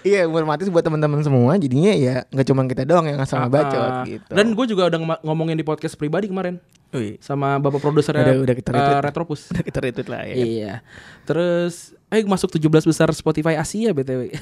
Iya, 0.01 0.25
informatif 0.25 0.69
buat 0.69 0.81
teman-teman 0.81 1.19
semua. 1.19 1.53
Jadinya 1.55 1.91
ya 1.91 2.15
nggak 2.25 2.45
cuma 2.45 2.65
kita 2.65 2.83
doang 2.83 3.05
yang 3.05 3.17
asal 3.17 3.39
ngebacot 3.39 3.77
Ah, 3.79 4.03
gitu. 4.03 4.31
dan 4.31 4.47
gue 4.49 4.65
juga 4.65 4.87
udah 4.87 4.99
ngomongin 5.21 5.53
di 5.53 5.61
podcast 5.61 5.93
pribadi 5.93 6.25
kemarin 6.25 6.57
Wih, 6.89 7.17
sama 7.19 7.57
bapak 7.57 7.77
produser 7.79 8.17
Udah- 8.17 8.41
udah 8.41 8.55
kita 8.55 8.69
retweet. 8.71 9.03
Retropus 9.03 9.41
kita 9.67 9.79
retweet 9.79 10.07
lah 10.07 10.21
ya. 10.23 10.35
Iya. 10.35 10.73
Terus 11.23 11.93
eh 12.07 12.23
masuk 12.23 12.49
17 12.49 12.65
besar 12.83 13.07
Spotify 13.11 13.53
Asia 13.55 13.91
BTW. 13.91 14.33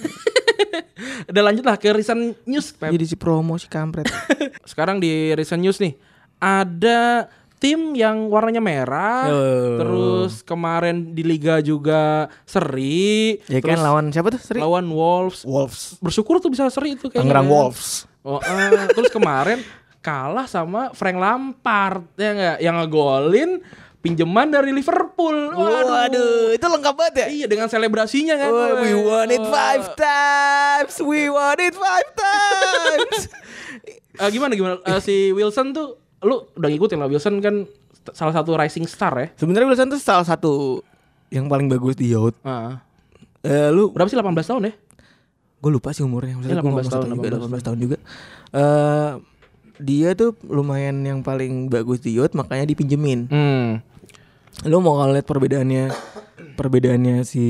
Udah 1.29 1.43
lanjut 1.43 1.61
lah 1.61 1.75
ke 1.75 1.91
recent 1.91 2.39
news. 2.43 2.71
Pep. 2.71 2.87
Jadi 2.89 3.03
si 3.05 3.15
promo 3.15 3.59
si 3.59 3.67
kampret. 3.67 4.07
Sekarang 4.63 4.95
di 4.97 5.33
recent 5.33 5.59
news 5.59 5.75
nih 5.77 5.99
ada 6.37 7.27
tim 7.57 7.93
yang 7.97 8.29
warnanya 8.29 8.61
merah. 8.61 9.29
Oh. 9.29 9.77
Terus 9.81 10.45
kemarin 10.45 11.13
di 11.13 11.21
liga 11.25 11.61
juga 11.61 12.29
seri. 12.45 13.37
ya 13.49 13.59
kan 13.61 13.77
terus 13.77 13.85
lawan 13.85 14.05
siapa 14.13 14.29
tuh? 14.33 14.41
Seri? 14.41 14.59
lawan 14.61 14.85
Wolves. 14.89 15.43
Wolves. 15.43 15.97
Bersyukur 16.01 16.37
tuh 16.41 16.53
bisa 16.53 16.69
seri 16.69 16.93
itu 16.95 17.09
kayaknya. 17.09 17.25
Tangerang. 17.25 17.47
Wolves. 17.49 18.05
Oh, 18.21 18.43
eh, 18.43 18.91
terus 18.91 19.07
kemarin 19.09 19.63
kalah 20.03 20.47
sama 20.47 20.91
Frank 20.91 21.17
Lampard 21.19 22.03
ya 22.15 22.31
nggak 22.31 22.57
yang 22.63 22.75
ngegolin 22.79 23.59
pinjaman 24.07 24.47
dari 24.47 24.71
Liverpool. 24.71 25.51
Waduh, 25.57 26.55
itu 26.55 26.63
lengkap 26.63 26.93
banget 26.95 27.15
ya. 27.19 27.27
Iya 27.27 27.45
dengan 27.51 27.67
selebrasinya 27.67 28.39
kan. 28.39 28.51
Wah, 28.53 28.73
we 28.79 28.91
won 28.95 29.27
it 29.33 29.43
five 29.43 29.83
times. 29.99 30.93
We 31.03 31.27
won 31.27 31.59
it 31.59 31.75
five 31.75 32.09
times. 32.15 33.17
Eh, 34.15 34.29
gimana 34.33 34.55
gimana 34.55 34.79
Eh, 34.87 34.99
si 35.03 35.35
Wilson 35.35 35.75
tuh 35.75 36.06
lu 36.21 36.49
udah 36.53 36.69
ngikutin 36.69 36.97
lah 36.97 37.07
Wilson 37.07 37.37
kan 37.39 37.67
salah 38.11 38.33
satu 38.33 38.55
rising 38.55 38.85
star 38.85 39.13
ya. 39.13 39.27
Sebenarnya 39.35 39.67
Wilson 39.67 39.89
tuh 39.89 39.99
salah 39.99 40.23
satu 40.23 40.81
yang 41.29 41.45
paling 41.45 41.67
bagus 41.67 41.93
di 41.93 42.09
Youth. 42.09 42.37
Heeh. 42.41 42.73
Eh, 43.43 43.69
lu 43.69 43.91
berapa 43.91 44.07
sih 44.07 44.17
18 44.17 44.31
tahun 44.43 44.63
ya? 44.65 44.73
gue 45.57 45.71
lupa 45.73 45.89
sih 45.89 46.05
umurnya 46.05 46.37
maksudnya 46.37 46.61
gua 46.61 46.69
18 46.69 46.77
nggak 46.77 46.85
tahun, 46.85 47.01
tahu 47.01 47.17
juga 47.17 47.29
18 47.33 47.49
18 47.49 47.65
tahun 47.65 47.77
juga 47.81 47.97
eh 48.53 49.11
dia 49.77 50.09
tuh 50.13 50.37
lumayan 50.43 51.01
yang 51.01 51.19
paling 51.21 51.65
bagus 51.65 51.97
di 51.97 52.13
youth 52.13 52.37
makanya 52.37 52.69
dipinjemin 52.69 53.25
Hmm. 53.25 53.81
lu 54.69 54.77
mau 54.77 55.01
lihat 55.03 55.25
perbedaannya 55.25 55.89
perbedaannya 56.57 57.21
si 57.21 57.43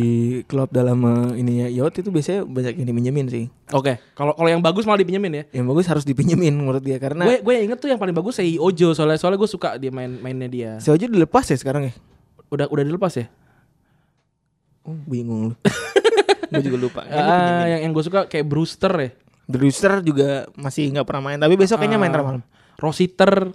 klub 0.43 0.67
dalam 0.69 0.99
eh, 0.99 1.39
ininya 1.39 1.65
youth 1.65 1.95
itu 1.95 2.07
biasanya 2.07 2.43
banyak 2.43 2.75
yang 2.75 2.87
dipinjemin 2.87 3.25
sih 3.25 3.45
Oke, 3.69 3.95
kalau 4.11 4.31
kalau 4.31 4.45
yang 4.45 4.59
bagus 4.59 4.83
malah 4.83 4.99
dipinjemin 4.99 5.31
ya. 5.31 5.43
yang 5.51 5.65
bagus 5.65 5.87
harus 5.87 6.03
dipinjemin 6.03 6.51
menurut 6.51 6.79
dia 6.79 6.95
karena 6.97 7.23
Gue 7.23 7.39
gue 7.39 7.53
inget 7.61 7.77
tuh 7.77 7.87
yang 7.87 7.95
paling 7.95 8.11
bagus 8.11 8.37
si 8.37 8.55
Ojo 8.55 8.91
soalnya 8.91 9.15
soalnya 9.15 9.37
gue 9.37 9.47
suka 9.47 9.75
dia 9.75 9.87
main 9.87 10.11
mainnya 10.13 10.45
dia. 10.45 10.71
si 10.77 10.87
Ojo 10.87 11.01
dilepas 11.01 11.43
ya 11.43 11.55
sekarang 11.55 11.87
ya 11.87 11.93
Udah 12.47 12.67
udah 12.67 12.83
dilepas 12.83 13.15
ya? 13.15 13.25
oh, 14.83 14.95
bingung 15.03 15.41
lu 15.47 15.53
gue 16.51 16.63
juga 16.63 16.77
lupa 16.77 17.01
Ah, 17.05 17.65
yang 17.65 17.81
yang 17.81 17.91
gue 17.91 18.03
suka 18.03 18.23
kayak 18.25 18.43
Brewster 18.43 18.91
ya. 18.93 19.09
Brewster 19.43 19.99
juga 20.01 20.43
masih 20.53 20.91
nggak 20.91 21.03
pernah 21.03 21.23
main 21.25 21.39
tapi 21.39 21.55
besok 21.55 21.79
kayaknya 21.79 21.95
main 21.97 22.11
Ah, 22.11 22.19
malam 22.21 22.43
Rositer. 22.77 23.51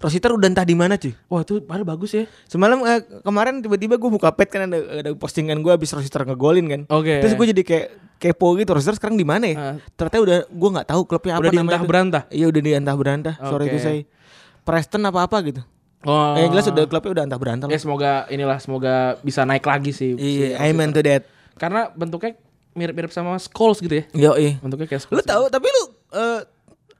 Rositer 0.00 0.32
udah 0.32 0.48
entah 0.48 0.64
di 0.64 0.72
mana 0.72 0.96
cuy 0.96 1.12
Wah, 1.28 1.44
itu 1.44 1.60
padahal 1.60 1.84
bagus 1.84 2.16
ya. 2.16 2.24
Semalam 2.48 2.80
eh, 2.82 3.04
kemarin 3.20 3.60
tiba-tiba 3.60 4.00
gue 4.00 4.10
buka 4.10 4.32
pet 4.32 4.48
kan 4.48 4.64
ada, 4.64 4.80
ada 4.80 5.10
postingan 5.12 5.60
gue 5.60 5.68
habis 5.68 5.92
Rositer 5.92 6.24
ngegolin 6.24 6.66
kan. 6.66 6.80
Oke. 6.88 7.20
Terus 7.20 7.36
gue 7.36 7.46
jadi 7.52 7.62
kayak 7.62 7.86
kepo 8.16 8.56
gitu 8.56 8.72
Rositer 8.72 8.96
sekarang 8.96 9.20
di 9.20 9.28
mana 9.28 9.44
ya? 9.44 9.56
Ah. 9.56 9.76
Ternyata 9.92 10.16
udah 10.18 10.38
gue 10.48 10.70
nggak 10.72 10.88
tahu 10.88 11.00
klubnya 11.04 11.36
apa 11.36 11.44
Udah 11.44 11.52
namanya. 11.52 11.78
tuh. 11.78 11.88
berantah. 11.88 12.22
Iya 12.32 12.46
udah 12.48 12.62
diantah 12.64 12.94
berantah. 12.96 13.34
Sore 13.44 13.64
Oke. 13.64 13.70
itu 13.70 13.78
saya 13.78 14.00
Preston 14.64 15.04
apa 15.04 15.20
apa 15.24 15.36
gitu. 15.44 15.60
Oh. 16.00 16.32
Eh, 16.32 16.48
yang 16.48 16.56
jelas 16.56 16.72
udah 16.72 16.84
klubnya 16.88 17.10
udah 17.12 17.24
antah 17.28 17.40
berantah. 17.40 17.66
Ya 17.68 17.76
semoga 17.76 18.24
inilah 18.32 18.56
semoga 18.56 19.20
bisa 19.20 19.44
naik 19.44 19.68
lagi 19.68 19.92
sih. 19.92 20.16
Iya, 20.16 20.56
si 20.56 20.64
amen 20.64 20.96
to 20.96 21.04
that. 21.04 21.28
Karena 21.60 21.92
bentuknya 21.92 22.40
mirip-mirip 22.72 23.12
sama 23.12 23.36
Scholes 23.36 23.84
gitu 23.84 24.00
ya. 24.00 24.04
Yo 24.16 24.32
Bentuknya 24.64 24.88
kayak 24.88 25.04
Lu 25.04 25.20
Scholes. 25.20 25.28
tahu 25.28 25.44
tapi 25.52 25.68
lu 25.68 25.82
eh 26.16 26.40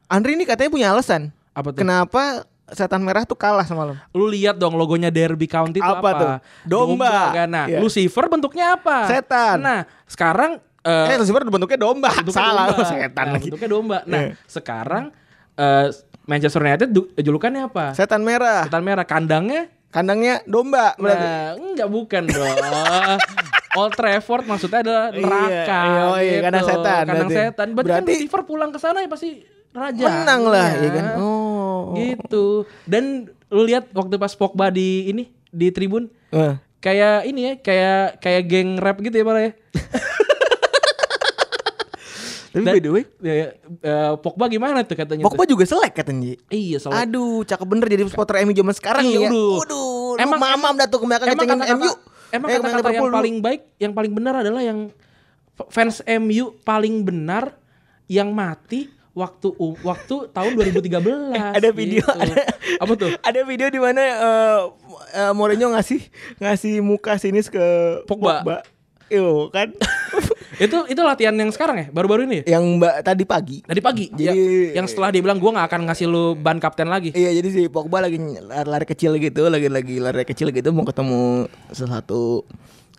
Andri 0.04 0.36
ini 0.36 0.44
katanya 0.44 0.68
punya 0.68 0.88
alasan. 0.92 1.32
apa 1.50 1.72
tuh? 1.72 1.80
Kenapa 1.80 2.44
setan 2.70 3.00
merah 3.00 3.22
tuh 3.22 3.34
kalah 3.34 3.62
sama 3.62 3.84
lo. 3.84 3.94
Lu 4.10 4.26
lihat 4.26 4.54
dong 4.54 4.74
logonya 4.74 5.08
Derby 5.08 5.44
County 5.44 5.78
itu 5.78 5.86
Apa 5.86 5.98
apa? 6.00 6.10
tuh? 6.16 6.28
Domba. 6.64 7.34
kan? 7.34 7.46
Nah, 7.46 7.66
Iya. 7.66 7.78
Lucifer 7.78 8.24
bentuknya 8.26 8.74
apa? 8.74 9.06
Setan. 9.06 9.58
Nah, 9.58 9.80
sekarang 10.04 10.58
eh, 10.80 11.12
Eh, 11.12 11.18
Lucifer 11.18 11.42
bentuknya 11.44 11.76
domba. 11.76 12.08
bentuknya 12.10 12.40
Salah 12.40 12.66
domba. 12.70 12.86
setan 12.86 13.24
Nah, 13.24 13.32
lagi. 13.34 13.46
Bentuknya 13.48 13.70
domba. 13.70 13.98
Nah, 14.04 14.20
Iya. 14.22 14.32
sekarang 14.44 15.04
eh, 15.52 15.86
Manchester 16.22 16.60
United 16.60 16.88
julukannya 17.16 17.62
apa? 17.66 17.92
Setan 17.92 18.22
merah. 18.22 18.64
Setan 18.64 18.80
merah. 18.80 19.04
Kandangnya 19.04 19.68
Kandangnya 19.90 20.38
domba 20.46 20.94
berarti. 20.94 21.18
Nah, 21.20 21.46
enggak 21.58 21.88
bukan 21.88 22.22
dong. 22.24 22.56
Old 23.72 23.92
Trafford 23.92 24.46
maksudnya 24.46 24.80
adalah 24.80 25.06
Iya, 25.10 25.18
neraka. 25.20 25.78
iya, 25.82 26.02
iya, 26.16 26.30
gitu. 26.32 26.42
kandang 26.42 26.64
setan 26.64 26.82
Kandang 27.00 27.06
berarti. 27.20 27.34
setan. 27.36 27.66
Berarti, 27.68 27.86
Berarti- 27.88 28.06
kan 28.06 28.18
Lucifer 28.18 28.42
pulang 28.44 28.70
ke 28.70 28.78
sana 28.78 28.98
ya 28.98 29.08
pasti 29.08 29.30
raja. 29.72 30.04
Menang 30.04 30.42
lah, 30.44 30.68
Iya. 30.72 30.82
ya 30.82 30.90
kan? 30.92 31.04
Oh. 31.16 31.94
Gitu. 31.94 32.44
Dan 32.84 33.04
lu 33.46 33.62
lihat 33.62 33.90
waktu 33.90 34.14
pas 34.14 34.32
Pogba 34.32 34.68
di 34.68 35.08
ini 35.08 35.22
di 35.46 35.68
tribun 35.68 36.06
Eh. 36.28 36.54
kayak 36.78 37.24
ini 37.24 37.40
ya, 37.40 37.52
kayak 37.56 38.00
kayak 38.18 38.42
geng 38.44 38.70
rap 38.76 38.98
gitu 38.98 39.12
ya 39.12 39.24
malah 39.24 39.42
ya. 39.42 39.52
Tapi 42.50 42.66
Dan- 42.66 42.66
by 42.68 42.80
the 42.80 42.90
way, 42.90 43.04
Ya, 43.20 43.32
ya, 43.32 43.46
eh, 43.80 44.12
Pogba 44.18 44.44
gimana 44.46 44.82
tuh 44.82 44.98
katanya? 44.98 45.22
Pogba 45.22 45.46
tuh? 45.46 45.54
juga 45.54 45.64
selek 45.64 45.94
katanya. 45.94 46.34
Iya, 46.48 46.82
soalnya 46.82 47.06
Aduh, 47.06 47.46
cakep 47.46 47.62
bener 47.64 47.86
jadi 47.86 48.02
supporter 48.04 48.42
MU 48.42 48.50
zaman 48.52 48.74
sekarang 48.74 49.06
Iya, 49.06 49.18
ya. 49.20 49.30
udah. 49.30 50.18
Emang- 50.18 50.34
emang 50.34 50.40
mamam 50.58 50.72
dah 50.74 50.86
tuh 50.86 50.98
ke 50.98 51.06
belakang 51.06 51.30
emang 51.30 51.46
ngecengin 51.46 51.78
MU. 51.78 51.90
emang 52.30 52.48
Eh, 52.48 52.54
kata-kata 52.56 52.66
yang 52.66 52.82
Liverpool. 52.82 53.12
paling 53.12 53.36
baik, 53.38 53.62
yang 53.78 53.92
paling 53.94 54.12
benar 54.12 54.34
adalah 54.36 54.60
yang 54.60 54.90
fans 55.68 56.02
MU 56.02 56.58
paling 56.60 56.94
benar 57.00 57.54
yang 58.06 58.34
mati 58.34 58.90
waktu 59.20 59.52
u- 59.52 59.76
waktu 59.80 60.14
tahun 60.30 60.52
2013. 60.56 61.36
ada 61.58 61.68
video 61.70 62.00
gitu. 62.00 62.16
ada 62.16 62.34
apa 62.76 62.92
tuh? 62.94 63.12
ada 63.28 63.40
video 63.42 63.68
di 63.68 63.76
mana 63.76 64.00
eh, 64.00 64.58
eh, 65.14 65.32
Mourinho 65.32 65.68
ngasih 65.70 66.00
ngasih 66.38 66.80
muka 66.80 67.14
sinis 67.16 67.46
ke 67.46 67.60
Pogba. 68.04 68.64
Yo 69.06 69.50
kan 69.50 69.74
itu 70.62 70.76
itu 70.86 71.00
latihan 71.00 71.34
yang 71.34 71.50
sekarang 71.50 71.76
ya, 71.76 71.86
baru-baru 71.88 72.24
ini 72.24 72.36
ya? 72.40 72.54
yang 72.54 72.78
Mbak 72.78 72.94
tadi 73.02 73.24
pagi. 73.24 73.58
Tadi 73.60 73.80
pagi. 73.80 74.06
Jadi- 74.08 74.70
Ya, 74.70 74.78
yang 74.78 74.86
setelah 74.86 75.10
dia 75.10 75.18
bilang 75.18 75.36
gua 75.36 75.50
nggak 75.52 75.66
akan 75.66 75.80
ngasih 75.84 76.06
lu 76.06 76.32
ban 76.34 76.56
kapten 76.56 76.86
lagi. 76.86 77.10
Iya 77.10 77.34
jadi 77.34 77.48
si 77.50 77.62
Pogba 77.66 77.98
lagi 77.98 78.16
lari-lari 78.38 78.86
kecil 78.86 79.18
gitu, 79.18 79.46
lagi-lagi 79.46 79.98
lari 79.98 80.22
kecil 80.22 80.48
gitu 80.50 80.70
mau 80.70 80.86
ketemu 80.86 81.44
salah 81.68 81.98
satu 81.98 82.46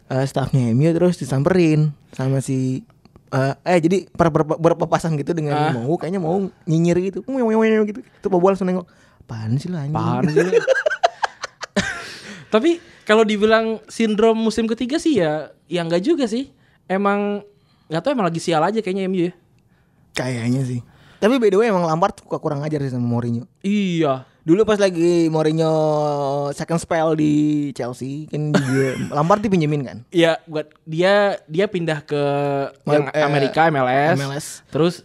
eh, 0.07 0.25
staffnya 0.25 0.67
MU 0.69 0.91
terus 0.91 1.15
disamperin 1.15 1.95
sama 2.11 2.43
si 2.43 2.83
eh, 3.31 3.53
eh 3.65 3.79
jadi 3.79 3.97
per, 4.07 4.27
ber- 4.29 4.59
berpapasan 4.59 5.15
gitu 5.15 5.31
dengan 5.31 5.55
Ah. 5.55 5.71
mau 5.73 5.95
kayaknya 5.95 6.19
mau 6.19 6.35
nyinyir 6.63 6.97
gitu. 7.11 7.19
Gitu. 7.23 7.99
Itu 8.03 8.27
Pogba 8.27 8.51
langsung 8.51 8.67
nengok. 8.67 8.87
Apaan 9.23 9.55
sih 9.55 9.71
lah 9.71 9.87
anjing?" 9.87 9.95
Apaan 9.95 10.23
sih 10.27 10.43
lu? 10.43 10.51
Tapi 12.53 12.71
kalau 13.07 13.23
dibilang 13.23 13.79
sindrom 13.87 14.35
musim 14.35 14.67
ketiga 14.67 14.99
sih 14.99 15.23
ya, 15.23 15.55
ya 15.65 15.81
enggak 15.81 16.03
juga 16.03 16.27
sih. 16.27 16.51
Emang 16.85 17.47
nggak 17.87 18.01
tahu 18.03 18.11
emang 18.11 18.27
lagi 18.27 18.43
sial 18.43 18.59
aja 18.59 18.83
kayaknya 18.83 19.07
MU 19.07 19.21
ya. 19.27 19.33
Kayaknya 20.11 20.61
sih. 20.67 20.79
Tapi 21.17 21.39
by 21.39 21.47
the 21.47 21.57
way 21.57 21.71
emang 21.71 21.87
Lampard 21.87 22.17
suka 22.19 22.41
kurang 22.41 22.59
ajar 22.61 22.83
sih 22.83 22.91
sama 22.91 23.07
Mourinho. 23.07 23.47
Iya. 23.63 24.27
Dulu 24.41 24.65
pas 24.65 24.81
lagi 24.81 25.29
Mourinho 25.29 25.73
second 26.57 26.81
spell 26.81 27.13
di 27.13 27.33
Chelsea 27.77 28.25
kan 28.25 28.49
dia 28.49 28.97
Lampard 29.15 29.45
dipinjemin 29.45 29.81
kan. 29.85 29.97
Iya, 30.09 30.41
buat 30.49 30.73
dia 30.89 31.37
dia 31.45 31.69
pindah 31.69 32.01
ke 32.01 32.23
yang 32.89 33.05
eh, 33.13 33.21
Amerika 33.21 33.69
MLS. 33.69 34.17
MLS. 34.17 34.45
Terus 34.73 34.95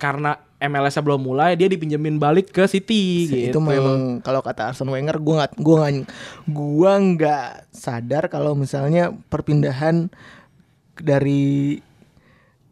karena 0.00 0.40
MLS-nya 0.56 1.04
belum 1.04 1.20
mulai, 1.20 1.52
dia 1.52 1.68
dipinjemin 1.68 2.16
balik 2.16 2.48
ke 2.48 2.64
City 2.64 3.28
gitu. 3.28 3.52
Itu 3.52 3.60
memang 3.60 4.24
kalau 4.24 4.40
kata 4.40 4.72
Arsene 4.72 4.88
Wenger 4.88 5.20
gua 5.20 5.44
nggak 5.44 5.52
gua 5.60 5.76
nggak 5.84 6.08
gua 6.48 6.92
nggak 6.96 7.46
sadar 7.76 8.32
kalau 8.32 8.56
misalnya 8.56 9.12
perpindahan 9.28 10.08
dari 10.96 11.76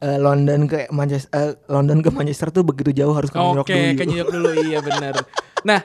eh, 0.00 0.18
London 0.20 0.64
ke 0.64 0.88
Manchester 0.88 1.28
eh, 1.36 1.52
London 1.68 2.00
ke 2.00 2.08
Manchester 2.08 2.48
tuh 2.48 2.64
begitu 2.64 2.96
jauh 2.96 3.12
harus 3.12 3.28
ke 3.28 3.36
New 3.36 3.60
York 3.60 3.68
Oke, 3.68 3.76
dulu. 3.76 3.98
ke 4.00 4.04
New 4.08 4.18
York 4.20 4.32
dulu 4.32 4.50
iya 4.64 4.80
benar. 4.80 5.14
Nah, 5.64 5.80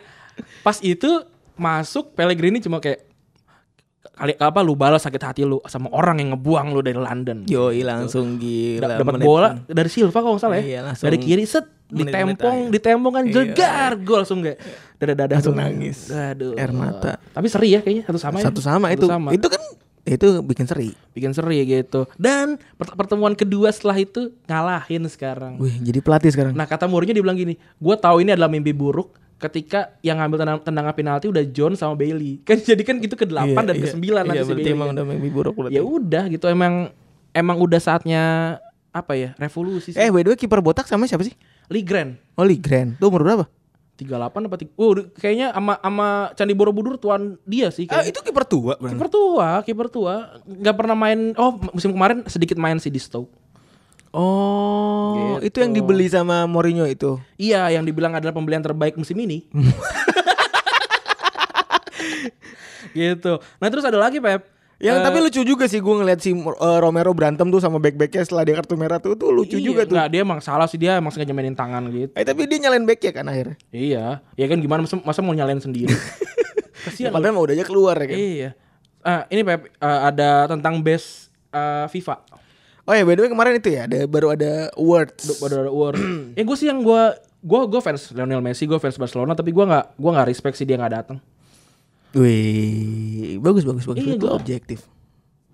pas 0.59 0.77
itu 0.79 1.09
masuk 1.53 2.13
Pellegrini 2.13 2.57
cuma 2.57 2.77
kayak 2.77 3.03
kali 4.11 4.35
apa 4.35 4.59
lu 4.59 4.75
balas 4.75 4.99
sakit 4.99 5.21
hati 5.21 5.41
lu 5.43 5.63
sama 5.65 5.87
orang 5.89 6.19
yang 6.19 6.29
ngebuang 6.33 6.67
lu 6.69 6.79
dari 6.79 6.95
London. 6.95 7.43
Yoi 7.45 7.83
langsung 7.83 8.35
gila. 8.35 8.83
Da- 8.85 8.99
dapat 8.99 9.13
menit- 9.15 9.25
bola 9.25 9.49
dari 9.61 9.87
Silva 9.87 10.11
kalau 10.13 10.35
nggak 10.35 10.43
salah 10.43 10.57
ya. 10.57 10.63
Iya, 10.65 10.79
langsung 10.83 11.05
dari 11.07 11.17
kiri 11.17 11.43
set 11.43 11.63
ditempong, 11.89 12.57
akhir. 12.67 12.71
ditempong 12.71 13.13
kan 13.13 13.23
Iya. 13.23 13.33
jegar 13.33 13.91
gol 13.97 14.21
langsung 14.21 14.39
kayak 14.39 14.59
dada-dada 14.95 15.33
Langsung 15.33 15.55
tuh. 15.55 15.61
nangis. 15.61 15.97
Aduh. 16.07 16.51
Air 16.53 16.71
mata. 16.71 17.11
Tapi 17.17 17.47
seri 17.47 17.67
ya 17.69 17.79
kayaknya 17.79 18.03
satu 18.05 18.19
sama 18.19 18.35
ya. 18.37 18.45
Satu 18.45 18.59
sama 18.59 18.87
itu. 18.89 19.07
sama. 19.07 19.29
Itu 19.31 19.47
kan 19.47 19.61
itu 20.01 20.27
bikin 20.41 20.65
seri. 20.65 20.89
bikin 21.11 21.31
seri 21.31 21.59
gitu. 21.61 22.07
Dan 22.13 22.59
pert- 22.75 22.95
pertemuan 22.95 23.33
kedua 23.33 23.67
setelah 23.69 23.95
itu 23.95 24.35
ngalahin 24.45 25.03
sekarang. 25.05 25.55
Wih, 25.57 25.75
jadi 25.77 25.99
pelatih 25.99 26.29
sekarang. 26.29 26.51
Nah 26.51 26.65
kata 26.65 26.85
Mourinho 26.85 27.11
dibilang 27.13 27.35
gini, 27.35 27.55
gue 27.55 27.95
tahu 27.95 28.19
ini 28.19 28.31
adalah 28.31 28.47
mimpi 28.47 28.71
buruk 28.71 29.15
ketika 29.39 29.95
yang 29.99 30.19
ngambil 30.19 30.37
tendang- 30.37 30.63
tendangan 30.63 30.93
penalti 30.93 31.25
udah 31.25 31.43
John 31.47 31.73
sama 31.73 31.95
Bailey. 31.95 32.39
Kan 32.47 32.59
jadi 32.59 32.83
kan 32.83 32.99
gitu 32.99 33.15
ke 33.15 33.23
8 33.23 33.55
dan 33.55 33.75
ke 33.75 33.87
9 33.87 33.95
nanti 33.95 34.35
iya, 34.35 34.43
si 34.43 34.51
Bailey. 34.51 34.71
emang 34.71 34.87
kan. 34.89 34.95
udah 34.95 35.05
mimpi 35.07 35.29
buruk 35.31 35.53
berarti. 35.55 35.75
Ya 35.75 35.81
udah 35.81 36.23
gitu 36.27 36.45
emang 36.45 36.91
emang 37.31 37.57
udah 37.57 37.79
saatnya 37.79 38.21
apa 38.89 39.13
ya 39.13 39.29
revolusi 39.35 39.91
sih. 39.91 39.97
Eh, 39.97 40.09
by 40.09 40.21
the 40.21 40.29
way 40.29 40.37
kiper 40.37 40.59
botak 40.59 40.85
sama 40.85 41.05
siapa 41.05 41.23
sih? 41.23 41.33
Ligren 41.67 42.19
Oh, 42.33 42.43
Ligren. 42.43 42.97
Tuh 42.97 43.07
umur 43.07 43.23
berapa? 43.23 43.45
38 43.95 44.15
apa 44.47 44.55
tiga, 44.55 44.71
oh, 44.75 44.95
kayaknya 45.11 45.51
sama 45.51 45.75
sama 45.75 46.07
Candi 46.31 46.55
Borobudur 46.55 46.95
tuan 46.95 47.35
dia 47.43 47.67
sih 47.67 47.83
Ah, 47.85 47.99
kayaknya. 47.99 48.11
itu 48.11 48.19
kiper 48.23 48.43
tua. 48.43 48.73
Kiper 48.79 49.07
tua, 49.07 49.49
kiper 49.59 49.87
tua, 49.87 50.15
nggak 50.41 50.71
pernah 50.73 50.95
main. 50.95 51.35
Oh, 51.35 51.59
musim 51.69 51.91
kemarin 51.91 52.23
sedikit 52.25 52.55
main 52.55 52.79
sih 52.79 52.87
di 52.87 52.95
Stoke. 52.95 53.27
Oh, 54.09 55.37
Gitu. 55.39 55.53
itu 55.53 55.57
yang 55.61 55.71
dibeli 55.71 56.09
sama 56.09 56.49
Mourinho 56.49 56.83
itu. 56.83 57.21
Iya, 57.37 57.69
yang 57.69 57.85
dibilang 57.85 58.13
adalah 58.13 58.33
pembelian 58.33 58.65
terbaik 58.65 58.97
musim 58.97 59.15
ini. 59.17 59.45
gitu. 62.93 63.37
Nah 63.59 63.67
terus 63.69 63.85
ada 63.85 63.99
lagi 63.99 64.17
Pep. 64.17 64.45
Yang 64.79 64.95
Eh, 64.95 65.03
tapi 65.03 65.17
lucu 65.19 65.41
juga 65.43 65.67
sih 65.67 65.83
gue 65.83 65.91
ngeliat 65.91 66.23
si 66.23 66.31
uh, 66.31 66.79
Romero 66.79 67.11
berantem 67.11 67.43
tuh 67.51 67.59
sama 67.59 67.83
back-backnya 67.83 68.23
setelah 68.23 68.47
dia 68.47 68.55
kartu 68.55 68.79
merah 68.79 68.95
tuh 68.95 69.11
tuh 69.19 69.27
lucu 69.27 69.59
iya, 69.59 69.65
juga 69.67 69.83
tuh. 69.83 69.99
Nggak, 69.99 70.07
dia 70.07 70.21
emang 70.23 70.39
salah 70.39 70.71
sih 70.71 70.79
dia 70.79 70.95
emang 70.95 71.11
sengaja 71.11 71.35
mainin 71.35 71.51
tangan 71.51 71.83
gitu. 71.91 72.15
Eh 72.15 72.23
tapi 72.23 72.47
dia 72.47 72.63
nyalain 72.63 72.87
back 72.87 73.03
ya 73.03 73.11
kan 73.11 73.27
akhirnya. 73.27 73.59
Iya, 73.75 74.23
ya 74.39 74.45
kan 74.47 74.57
gimana 74.63 74.87
masa, 74.87 74.95
masa 75.03 75.19
mau 75.19 75.35
nyalain 75.35 75.59
sendiri. 75.59 75.91
Ya, 76.79 76.95
Kasihan. 76.95 77.11
padahal 77.11 77.35
mau 77.35 77.43
udah 77.43 77.59
aja 77.59 77.67
keluar 77.67 77.91
ya 77.99 78.07
kan. 78.07 78.15
Iya. 78.15 78.49
Ah, 79.03 79.27
ini 79.27 79.43
Pep 79.43 79.67
eh, 79.67 79.99
ada 79.99 80.47
tentang 80.47 80.79
best 80.79 81.27
eh, 81.51 81.91
FIFA. 81.91 82.23
Oh 82.89 82.95
ya 82.97 83.05
by 83.05 83.13
the 83.13 83.21
way 83.21 83.29
kemarin 83.29 83.53
itu 83.55 83.69
ya 83.69 83.85
ada 83.85 84.09
baru 84.09 84.33
ada 84.33 84.73
awards. 84.73 85.29
Baru 85.37 85.61
ada 85.61 85.69
award. 85.69 86.01
ya 86.37 86.41
gue 86.41 86.57
sih 86.57 86.65
yang 86.65 86.81
gue 86.81 87.01
gue 87.39 87.59
gue 87.69 87.79
fans 87.79 88.09
Lionel 88.11 88.41
Messi, 88.41 88.65
gue 88.65 88.81
fans 88.81 88.97
Barcelona, 88.97 89.37
tapi 89.37 89.53
gue 89.53 89.61
nggak 89.61 89.93
gue 89.93 90.09
nggak 90.09 90.27
respect 90.27 90.57
sih 90.57 90.65
dia 90.65 90.75
nggak 90.75 90.93
datang. 90.97 91.21
Wih, 92.17 93.37
bagus 93.37 93.61
bagus 93.61 93.85
bagus. 93.85 94.01
Iya, 94.01 94.17
itu 94.17 94.25
gua- 94.25 94.33
objektif. 94.33 94.89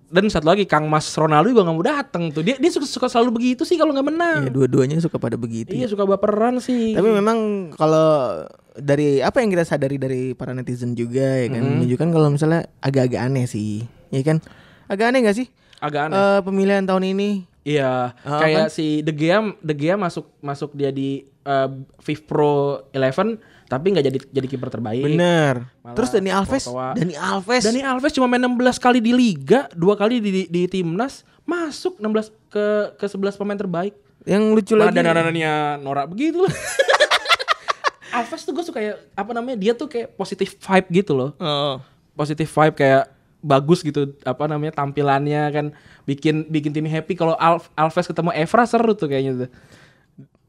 Dan 0.06 0.30
satu 0.30 0.46
lagi 0.46 0.64
Kang 0.64 0.86
Mas 0.86 1.10
Ronaldo 1.12 1.50
juga 1.50 1.66
nggak 1.66 1.76
mau 1.76 1.84
datang 1.84 2.30
tuh. 2.30 2.40
Dia 2.40 2.56
dia 2.56 2.70
suka, 2.70 2.86
suka 2.86 3.06
selalu 3.10 3.42
begitu 3.42 3.66
sih 3.66 3.76
kalau 3.76 3.90
nggak 3.92 4.06
menang. 4.06 4.40
Iya, 4.46 4.50
dua-duanya 4.54 4.96
suka 5.02 5.18
pada 5.18 5.34
begitu. 5.36 5.74
Iya 5.74 5.90
suka 5.90 6.06
baperan 6.06 6.62
sih. 6.62 6.94
Tapi 6.94 7.10
memang 7.10 7.68
kalau 7.74 8.46
dari 8.72 9.18
apa 9.20 9.42
yang 9.42 9.50
kita 9.50 9.66
sadari 9.66 9.98
dari 9.98 10.32
para 10.32 10.54
netizen 10.54 10.94
juga 10.94 11.42
ya 11.42 11.50
kan 11.50 11.60
menunjukkan 11.60 12.08
kalau 12.08 12.28
misalnya 12.30 12.70
agak-agak 12.80 13.20
aneh 13.20 13.44
sih, 13.50 13.82
ya 14.08 14.22
kan? 14.22 14.38
Agak 14.86 15.10
aneh 15.10 15.26
gak 15.26 15.36
sih? 15.36 15.50
Agak 15.78 16.08
aneh. 16.08 16.16
Eh, 16.16 16.40
pemilihan 16.42 16.82
tahun 16.82 17.04
ini 17.12 17.30
Iya, 17.66 18.14
Ah, 18.22 18.38
kayak 18.38 18.70
si 18.70 19.02
De 19.02 19.10
Gea, 19.10 19.42
De 19.58 19.74
Gea 19.74 19.98
masuk 19.98 20.30
masuk 20.38 20.70
dia 20.70 20.94
di 20.94 21.26
uh, 21.42 21.66
FIFA 21.98 22.22
Pro 22.22 22.54
11 22.94 23.42
tapi 23.66 23.90
nggak 23.90 24.06
jadi 24.06 24.18
jadi 24.30 24.46
kiper 24.46 24.70
terbaik. 24.70 25.02
bener. 25.02 25.66
Malah 25.82 25.98
Terus 25.98 26.14
Dani 26.14 26.30
Alves. 26.30 26.64
Dani 26.70 27.18
Alves, 27.18 27.62
Dani 27.66 27.82
Alves 27.82 28.14
cuma 28.14 28.30
main 28.30 28.38
16 28.38 28.54
kali 28.78 29.02
di 29.02 29.10
liga, 29.10 29.66
dua 29.74 29.98
kali 29.98 30.22
di, 30.22 30.30
di, 30.30 30.42
di 30.46 30.62
timnas, 30.70 31.26
masuk 31.42 31.98
16 31.98 32.30
ke 32.46 32.64
ke 32.94 33.06
11 33.10 33.34
pemain 33.34 33.58
terbaik. 33.58 33.98
yang 34.22 34.54
lucu 34.54 34.74
Mana 34.74 34.90
lagi. 34.90 35.02
dananannya 35.02 35.54
Nora 35.82 36.06
begitu 36.06 36.42
loh. 36.42 36.50
Alves 38.14 38.46
tuh 38.46 38.54
gue 38.54 38.62
suka 38.62 38.78
kayak 38.78 38.96
apa 39.12 39.30
namanya? 39.34 39.58
Dia 39.58 39.72
tuh 39.74 39.90
kayak 39.90 40.14
positif 40.14 40.54
vibe 40.54 40.88
gitu 40.94 41.12
loh. 41.18 41.30
Oh. 41.36 41.82
Positif 42.14 42.46
vibe 42.48 42.78
kayak 42.78 43.10
bagus 43.46 43.86
gitu 43.86 44.18
apa 44.26 44.50
namanya 44.50 44.74
tampilannya 44.74 45.42
kan 45.54 45.66
bikin 46.02 46.50
bikin 46.50 46.74
tim 46.74 46.82
happy 46.84 47.14
kalau 47.14 47.38
Alf, 47.38 47.70
Alves 47.78 48.10
ketemu 48.10 48.34
Evra 48.34 48.66
seru 48.66 48.92
tuh 48.92 49.06
kayaknya 49.06 49.46
tuh 49.46 49.50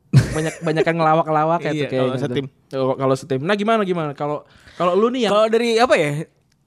banyak 0.08 0.56
banyak 0.64 0.84
yang 0.84 0.98
ngelawak-ngelawak 0.98 1.60
kayak 1.62 1.76
Iya, 1.76 1.82
tuh 1.84 1.90
kayaknya 1.92 2.10
kalau 2.10 2.24
setim. 2.26 2.46
Kalau 2.72 3.16
setim 3.16 3.40
nah 3.44 3.56
gimana 3.56 3.82
gimana 3.84 4.12
kalau 4.16 4.48
kalau 4.74 4.96
lu 4.96 5.12
nih 5.12 5.28
yang 5.28 5.32
Kalau 5.32 5.48
dari 5.48 5.78
apa 5.78 5.94
ya? 5.94 6.10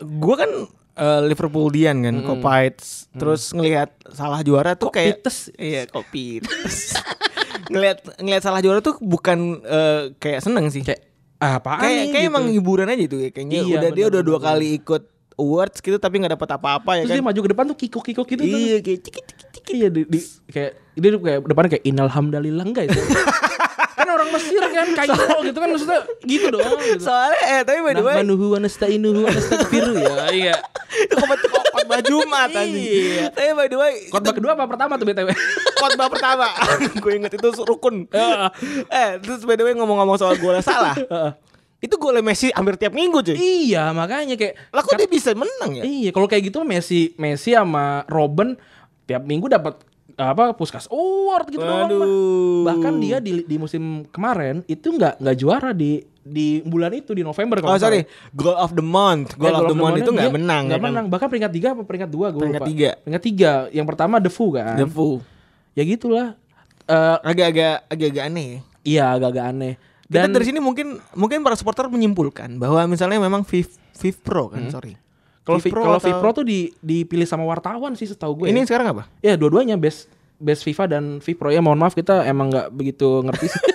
Gua 0.01 0.35
kan 0.39 0.51
eh, 0.95 1.21
Liverpoolian 1.27 1.97
kan, 2.05 2.15
Kopites. 2.23 3.09
Terus 3.17 3.51
ngelihat 3.51 3.97
salah 4.13 4.45
juara 4.45 4.77
tuh 4.77 4.93
kayak 4.93 5.25
Kopites? 5.25 5.51
Iya, 5.57 5.89
Kopites. 5.89 6.95
ngelihat 7.73 7.99
ngelihat 8.19 8.43
salah 8.45 8.61
juara 8.61 8.79
tuh 8.81 9.01
bukan 9.01 9.61
eh, 9.63 10.03
kayak 10.17 10.41
seneng 10.45 10.69
sih. 10.69 10.85
kayak 10.85 11.01
apaan 11.41 11.81
kayak 11.81 11.97
nih 11.97 12.09
kayak 12.13 12.25
gitu. 12.29 12.33
emang 12.37 12.45
hiburan 12.53 12.87
aja 12.93 13.03
itu 13.09 13.17
ya 13.17 13.31
kayaknya 13.33 13.57
Iya, 13.57 13.77
udah 13.81 13.91
dia 13.91 14.05
bener, 14.05 14.13
udah 14.13 14.23
dua 14.23 14.39
bener, 14.39 14.49
kali 14.53 14.67
ikut 14.77 15.03
awards 15.41 15.81
gitu 15.81 15.97
tapi 15.97 16.21
nggak 16.21 16.37
dapat 16.37 16.51
apa-apa 16.55 16.91
ya 17.01 17.09
Terus 17.09 17.11
dia 17.11 17.21
kan 17.21 17.27
maju 17.27 17.41
ke 17.41 17.51
depan 17.51 17.65
tuh 17.67 17.77
kikuk-kikuk 17.81 18.27
gitu 18.29 18.43
iya 18.45 18.77
kayak 18.79 19.01
cik, 19.01 19.15
cik, 19.17 19.25
cik, 19.27 19.49
cik. 19.57 19.65
Iya 19.71 19.89
di, 19.89 20.01
di 20.05 20.19
kayak 20.47 20.73
dia 20.95 21.11
kayak 21.17 21.39
depannya 21.49 21.71
kayak 21.73 21.85
inalhamdulillah 21.87 22.65
enggak 22.67 22.85
itu. 22.91 23.01
kan 24.01 24.09
orang 24.09 24.33
Mesir 24.33 24.63
kan 24.65 24.87
Kairo 24.97 25.37
gitu 25.45 25.59
kan 25.61 25.69
maksudnya 25.69 26.01
gitu 26.25 26.47
doang 26.49 26.81
gitu. 26.81 27.05
soalnya 27.05 27.37
eh 27.45 27.61
tapi 27.69 27.85
by 27.85 27.93
the 27.93 28.01
way 28.01 28.17
Nahmanuhu 28.17 28.57
wa 28.57 28.59
nasta'inuhu 28.59 29.19
wa 29.25 29.31
nastaghfiruh 29.31 29.97
ya. 30.01 30.15
Iya. 30.33 30.55
khotbah 31.21 31.37
khotbah 31.69 32.01
Jumat 32.01 32.49
anjing 32.49 32.81
Iya. 32.81 33.29
tapi 33.29 33.53
by 33.53 33.69
the 33.69 33.77
way 33.77 33.93
Khotbah 34.09 34.33
kedua 34.33 34.57
apa 34.57 34.65
pertama 34.65 34.97
tuh 34.97 35.05
BTW? 35.05 35.29
khotbah 35.85 36.09
pertama 36.09 36.49
gue 36.97 37.13
inget 37.13 37.33
itu 37.37 37.49
rukun 37.61 38.09
eh 38.89 39.21
terus 39.21 39.45
by 39.45 39.61
the 39.61 39.69
way 39.69 39.77
ngomong-ngomong 39.77 40.17
soal 40.17 40.33
golnya 40.41 40.65
salah 40.65 40.97
itu 41.81 41.95
golnya 41.97 42.21
Messi 42.21 42.49
hampir 42.51 42.77
tiap 42.77 42.93
minggu 42.93 43.21
cuy 43.23 43.37
iya, 43.37 43.89
makanya 43.91 44.37
kayak 44.37 44.55
lah 44.69 44.81
kok 44.81 44.95
dia 44.95 45.09
bisa 45.09 45.33
menang 45.33 45.73
ya 45.75 45.83
Iya, 45.83 46.11
kalau 46.11 46.25
kayak 46.25 46.49
gitu 46.49 46.61
Messi 46.63 47.17
Messi 47.17 47.53
sama 47.53 48.05
Robben 48.07 48.55
tiap 49.05 49.25
minggu 49.25 49.49
dapat 49.49 49.81
apa 50.13 50.53
Puskas 50.53 50.85
Award 50.87 51.49
gitu 51.49 51.59
doang. 51.59 51.89
Waduh. 51.89 51.97
Bang. 51.99 52.13
Bahkan 52.69 52.93
dia 53.01 53.17
di, 53.19 53.41
di 53.41 53.57
musim 53.57 53.83
kemarin 54.07 54.61
itu 54.67 54.93
nggak 54.93 55.17
nggak 55.17 55.33
juara 55.35 55.73
di 55.73 55.97
di 56.21 56.61
bulan 56.61 56.93
itu 56.93 57.11
di 57.11 57.25
November 57.25 57.59
kalau 57.59 57.73
Oh 57.73 57.81
sorry, 57.81 58.05
goal 58.31 58.53
of 58.55 58.77
the 58.77 58.85
month, 58.85 59.33
goal 59.35 59.49
Eh, 59.49 59.57
of 59.57 59.65
the 59.67 59.75
month 59.75 59.97
itu 59.97 60.13
nggak 60.13 60.29
menang, 60.31 60.69
nggak 60.69 60.77
ya 60.77 60.85
kan? 60.85 60.91
menang. 60.93 61.05
Bahkan 61.09 61.27
peringkat 61.27 61.51
tiga 61.51 61.69
apa 61.73 61.83
peringkat 61.83 62.11
dua 62.11 62.29
gue 62.29 62.37
Peringkat 62.39 62.61
lupa. 62.61 62.69
tiga. 62.69 62.91
Peringkat 63.01 63.23
tiga. 63.25 63.53
Yang 63.73 63.87
pertama 63.89 64.15
The 64.21 64.29
Fu 64.29 64.47
kan. 64.53 64.77
The 64.77 64.85
Fu. 64.87 65.25
Ya 65.73 65.83
gitulah. 65.83 66.37
Eh, 66.85 67.17
Agak-agak 67.25 67.89
agak-agak 67.89 68.23
aneh. 68.23 68.45
ya. 68.45 68.59
iya 68.83 69.05
agak-agak 69.11 69.45
aneh. 69.49 69.75
Kita 70.11 70.17
Dan 70.17 70.33
dari 70.33 70.43
sini 70.45 70.59
mungkin 70.59 70.99
mungkin 71.15 71.39
para 71.41 71.55
supporter 71.55 71.87
menyimpulkan 71.87 72.59
bahwa 72.59 72.83
misalnya 72.85 73.17
memang 73.17 73.41
Viv 73.43 73.71
Viv 73.95 74.17
Pro 74.19 74.49
kan, 74.49 74.67
sorry. 74.69 74.99
kalau 75.41 75.57
Viv 75.57 75.65
Vi- 75.65 75.75
kalau 75.77 75.97
atau- 75.97 76.11
Vipro 76.11 76.31
tuh 76.33 76.43
di 76.43 76.59
dipilih 76.77 77.25
sama 77.25 77.45
wartawan 77.45 77.95
sih 77.95 78.05
setahu 78.05 78.35
gue. 78.37 78.47
Ini 78.49 78.61
ya. 78.61 78.67
sekarang 78.67 78.87
apa? 78.89 79.03
Ya 79.21 79.35
dua-duanya 79.35 79.75
best 79.75 80.11
best 80.37 80.63
FIFA 80.63 80.85
dan 80.89 81.05
Vipro 81.19 81.49
ya 81.49 81.59
mohon 81.59 81.77
maaf 81.77 81.93
kita 81.93 82.25
emang 82.25 82.49
nggak 82.49 82.69
begitu 82.71 83.07
ngerti 83.23 83.47
sih. 83.49 83.63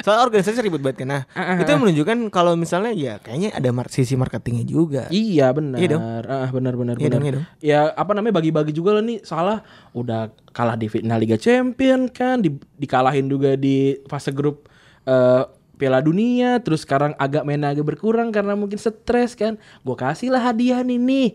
Soal 0.00 0.18
organisasi 0.20 0.58
ribet 0.60 0.78
banget 0.78 1.02
kan. 1.02 1.08
Nah, 1.08 1.22
Ah, 1.32 1.54
ah, 1.54 1.56
itu 1.56 1.70
menunjukkan 1.72 2.26
kalau 2.28 2.54
misalnya 2.54 2.90
ya 2.90 3.18
kayaknya 3.18 3.50
ada 3.52 3.70
mar- 3.70 3.86
sisi 3.86 4.14
marketingnya 4.14 4.62
juga. 4.64 5.02
iya 5.08 5.50
benar. 5.50 5.78
Iya 5.78 5.88
dong. 5.92 6.02
Ah, 6.24 6.50
benar 6.50 6.74
benar 6.74 6.94
Iya 6.96 7.02
benar. 7.04 7.12
dong, 7.12 7.22
iya 7.22 7.32
dong. 7.32 7.44
Ya 7.60 7.80
apa 7.88 8.10
namanya 8.10 8.34
bagi-bagi 8.36 8.70
juga 8.70 8.90
lah 8.92 9.00
nih 9.00 9.22
salah 9.22 9.62
udah 9.92 10.26
kalah 10.50 10.74
di 10.74 10.86
final 10.86 11.16
Liga 11.16 11.34
Champion 11.36 12.06
kan 12.08 12.38
di, 12.38 12.50
dikalahin 12.74 13.26
juga 13.26 13.54
di 13.54 13.94
fase 14.04 14.30
grup 14.30 14.66
eh, 15.04 15.42
Piala 15.76 15.98
Dunia 15.98 16.62
terus 16.62 16.86
sekarang 16.86 17.18
agak 17.18 17.42
main 17.42 17.58
agak 17.66 17.82
berkurang 17.82 18.30
karena 18.30 18.54
mungkin 18.54 18.78
stres 18.78 19.34
kan. 19.34 19.58
Gue 19.82 19.96
kasih 19.98 20.30
lah 20.30 20.52
hadiah 20.52 20.82
nih 20.86 20.98
nih 20.98 21.28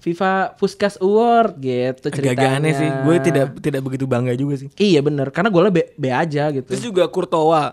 FIFA 0.00 0.60
Puskas 0.60 1.00
Award 1.00 1.56
gitu 1.64 2.12
ceritanya. 2.12 2.36
Agak-agak 2.36 2.58
aneh 2.60 2.72
sih. 2.76 2.90
Gue 3.06 3.16
tidak 3.24 3.46
tidak 3.64 3.80
begitu 3.80 4.04
bangga 4.04 4.36
juga 4.36 4.60
sih. 4.60 4.68
Iya 4.76 5.00
bener 5.00 5.32
karena 5.32 5.48
gue 5.48 5.60
B, 5.72 5.78
B 5.96 6.04
aja 6.12 6.52
gitu. 6.52 6.68
Terus 6.68 6.84
juga 6.84 7.08
Courtois. 7.08 7.72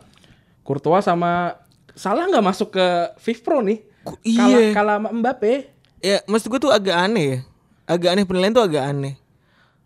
Courtois 0.64 1.04
sama 1.04 1.60
Salah 1.92 2.24
nggak 2.32 2.46
masuk 2.46 2.72
ke 2.72 2.86
Vipro 3.20 3.60
nih. 3.60 3.84
Ku- 4.02 4.18
Kalah, 4.18 4.48
iya. 4.50 4.68
kalah 4.74 4.96
sama 4.98 5.10
Mbappe. 5.14 5.54
Ya, 6.02 6.18
maksud 6.26 6.50
gue 6.50 6.60
tuh 6.66 6.74
agak 6.74 6.98
aneh 6.98 7.26
ya. 7.28 7.38
Agak 7.86 8.10
aneh 8.18 8.26
penilaian 8.26 8.56
tuh 8.56 8.66
agak 8.66 8.84
aneh. 8.90 9.21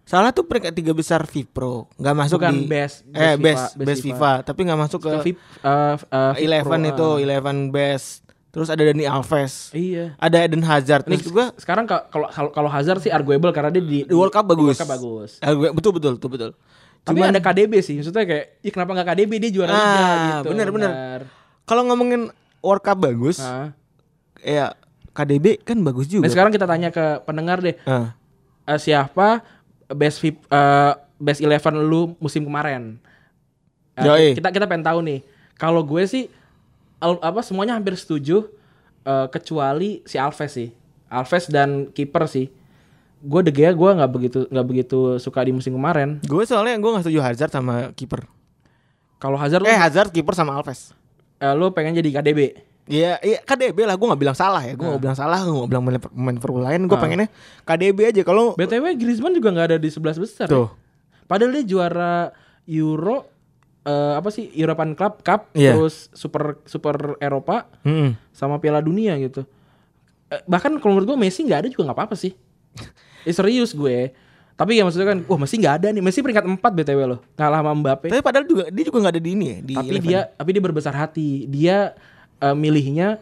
Salah 0.05 0.29
tuh 0.29 0.45
peringkat 0.45 0.69
tiga 0.71 0.93
besar 0.93 1.25
Vipro, 1.25 1.89
nggak 1.95 2.13
masuk 2.15 2.37
Bukan 2.37 2.53
di 2.55 2.69
best- 2.69 3.01
eh 3.09 3.33
best 3.35 3.73
best 3.73 3.73
FIFA, 3.73 3.81
best, 3.81 4.01
FIFA. 4.05 4.31
tapi 4.43 4.59
nggak 4.61 4.79
masuk 4.79 4.99
ke 4.99 5.09
Ke 5.09 5.17
Vip, 5.23 5.37
eh, 5.41 5.41
eh, 5.65 5.93
Vipro, 5.97 6.37
eleven 6.39 6.79
ah. 6.79 6.91
itu 6.91 7.07
eleven 7.19 7.57
best. 7.69 8.09
Terus 8.47 8.69
ada 8.69 8.79
Dani 8.81 9.03
Alves, 9.03 9.73
Iya. 9.73 10.15
ada 10.15 10.37
Eden 10.39 10.63
Hazard. 10.63 11.03
Nih, 11.05 11.19
gue 11.19 11.45
sekarang 11.57 11.83
ka- 11.83 12.07
kalau 12.07 12.29
kalau 12.47 12.69
Hazard 12.69 13.01
sih 13.01 13.09
arguable 13.09 13.51
karena 13.51 13.67
dia 13.67 13.83
di, 13.83 13.99
di 14.01 14.15
World 14.15 14.31
Cup 14.31 14.45
di 14.45 14.55
bagus. 14.55 14.67
World 14.71 14.79
Cup 14.79 14.91
bagus. 14.93 15.29
Ah, 15.39 15.51
betul 15.51 15.91
betul 15.91 16.11
betul 16.15 16.29
betul. 16.31 16.51
Tapi 17.03 17.19
ada 17.19 17.37
KDB 17.37 17.73
sih, 17.79 17.99
maksudnya 17.99 18.23
kayak, 18.23 18.45
ih 18.61 18.71
kenapa 18.71 18.95
nggak 18.95 19.07
KDB 19.11 19.31
dia 19.39 19.51
juara 19.51 19.69
Ah, 19.69 19.75
liga 19.75 20.05
gitu. 20.39 20.47
bener, 20.51 20.67
bener. 20.69 20.91
Kalau 21.63 21.81
ngomongin 21.83 22.29
World 22.61 22.79
Cup 22.79 22.97
bagus, 22.99 23.37
Nah, 23.37 23.73
ya 24.37 24.71
KDB 25.11 25.59
kan 25.59 25.81
bagus 25.81 26.07
juga. 26.07 26.23
nah 26.23 26.31
sekarang 26.31 26.49
kita 26.49 26.63
tanya 26.63 26.89
ke 26.89 27.05
pendengar 27.21 27.59
deh, 27.59 27.75
Ah. 27.83 28.13
eh, 28.63 28.79
siapa 28.79 29.43
best 29.87 30.17
Vip, 30.19 30.41
eh, 30.43 30.91
best 31.17 31.39
eleven 31.39 31.75
lu 31.81 32.15
musim 32.17 32.41
kemarin? 32.41 32.97
Yoi. 33.95 34.35
kita 34.35 34.49
kita 34.49 34.65
pengen 34.65 34.83
tahu 34.83 34.99
nih. 35.01 35.19
Kalau 35.55 35.79
gue 35.79 36.03
sih 36.03 36.27
al- 36.97 37.21
apa 37.21 37.39
semuanya 37.39 37.73
hampir 37.73 37.93
setuju 37.93 38.47
eh, 39.01 39.27
kecuali 39.29 40.03
si 40.03 40.17
Alves 40.17 40.51
sih. 40.51 40.69
Alves 41.07 41.47
dan 41.47 41.89
kiper 41.89 42.25
sih. 42.25 42.49
Gue 43.21 43.41
De 43.41 43.49
Gea 43.49 43.71
gue 43.71 43.89
nggak 43.89 44.11
begitu 44.11 44.39
nggak 44.45 44.67
begitu 44.67 44.99
suka 45.17 45.41
di 45.41 45.49
musim 45.49 45.71
kemarin. 45.71 46.19
Gue 46.21 46.43
soalnya 46.43 46.75
gue 46.75 46.89
nggak 46.89 47.03
setuju 47.03 47.21
Hazard 47.21 47.51
sama 47.51 47.89
kiper. 47.91 48.27
Kalau 49.15 49.39
Hazard 49.39 49.63
lu, 49.63 49.67
Eh 49.67 49.73
Hazard 49.73 50.11
kiper 50.11 50.35
sama 50.35 50.53
Alves. 50.53 50.91
eh, 51.37 51.53
lu 51.53 51.71
pengen 51.71 51.95
jadi 51.95 52.19
KDB. 52.19 52.59
Iya, 52.85 53.17
iya 53.19 53.41
KDB 53.41 53.81
lah. 53.83 53.95
Gue 53.95 54.07
nggak 54.07 54.21
bilang 54.21 54.37
salah 54.37 54.61
ya. 54.61 54.73
Gue 54.73 54.85
nggak 54.85 55.01
bilang 55.01 55.17
salah. 55.17 55.41
Gue 55.41 55.57
nggak 55.57 55.69
bilang 55.69 55.83
pemain 56.05 56.33
Liverpool 56.33 56.61
lain. 56.61 56.81
Gue 56.85 56.97
pengennya 56.97 57.27
KDB 57.63 57.99
aja. 58.05 58.21
Kalau 58.21 58.53
BTW 58.53 58.93
Griezmann 58.93 59.33
juga 59.33 59.49
nggak 59.49 59.67
ada 59.71 59.77
di 59.77 59.89
11 59.89 60.17
besar. 60.17 60.45
Tuh. 60.45 60.69
ya. 60.69 61.23
Padahal 61.25 61.51
dia 61.51 61.65
juara 61.65 62.29
Euro 62.65 63.25
eh, 63.81 64.13
apa 64.15 64.29
sih 64.29 64.49
European 64.53 64.93
Club 64.93 65.21
Cup 65.21 65.49
Iya. 65.51 65.73
terus 65.73 66.09
Super 66.11 66.61
Super 66.63 67.17
Eropa 67.17 67.69
Hmm. 67.81 68.13
sama 68.31 68.57
Piala 68.57 68.79
Dunia 68.79 69.17
gitu. 69.17 69.45
Eh, 70.27 70.41
bahkan 70.45 70.73
kalau 70.77 70.97
menurut 70.97 71.13
gue 71.13 71.19
Messi 71.19 71.41
nggak 71.41 71.59
ada 71.61 71.69
juga 71.69 71.89
nggak 71.89 71.97
apa-apa 71.97 72.15
sih. 72.15 72.33
Eh 73.21 73.33
serius 73.33 73.73
gue. 73.73 74.13
Tapi 74.55 74.79
ya 74.79 74.87
maksudnya 74.87 75.11
kan, 75.11 75.19
wah 75.21 75.35
Messi 75.35 75.57
nggak 75.57 75.75
ada 75.75 75.87
nih. 75.89 75.99
Messi 75.99 76.21
peringkat 76.21 76.45
4 76.47 76.61
BTW 76.61 76.99
loh. 77.03 77.19
Ngalah 77.35 77.59
sama 77.59 77.71
Mbappe. 77.75 78.07
Tapi 78.07 78.21
padahal 78.21 78.45
juga 78.45 78.63
dia 78.69 78.83
juga 78.83 78.97
nggak 79.01 79.13
ada 79.13 79.21
di 79.21 79.31
ini 79.31 79.45
ya. 79.45 79.57
Di 79.61 79.73
tapi 79.75 79.95
11. 79.97 80.05
dia 80.05 80.19
tapi 80.31 80.49
dia 80.49 80.61
berbesar 80.63 80.93
hati. 80.95 81.29
Dia 81.45 81.77
eh, 82.39 82.55
milihnya 82.55 83.19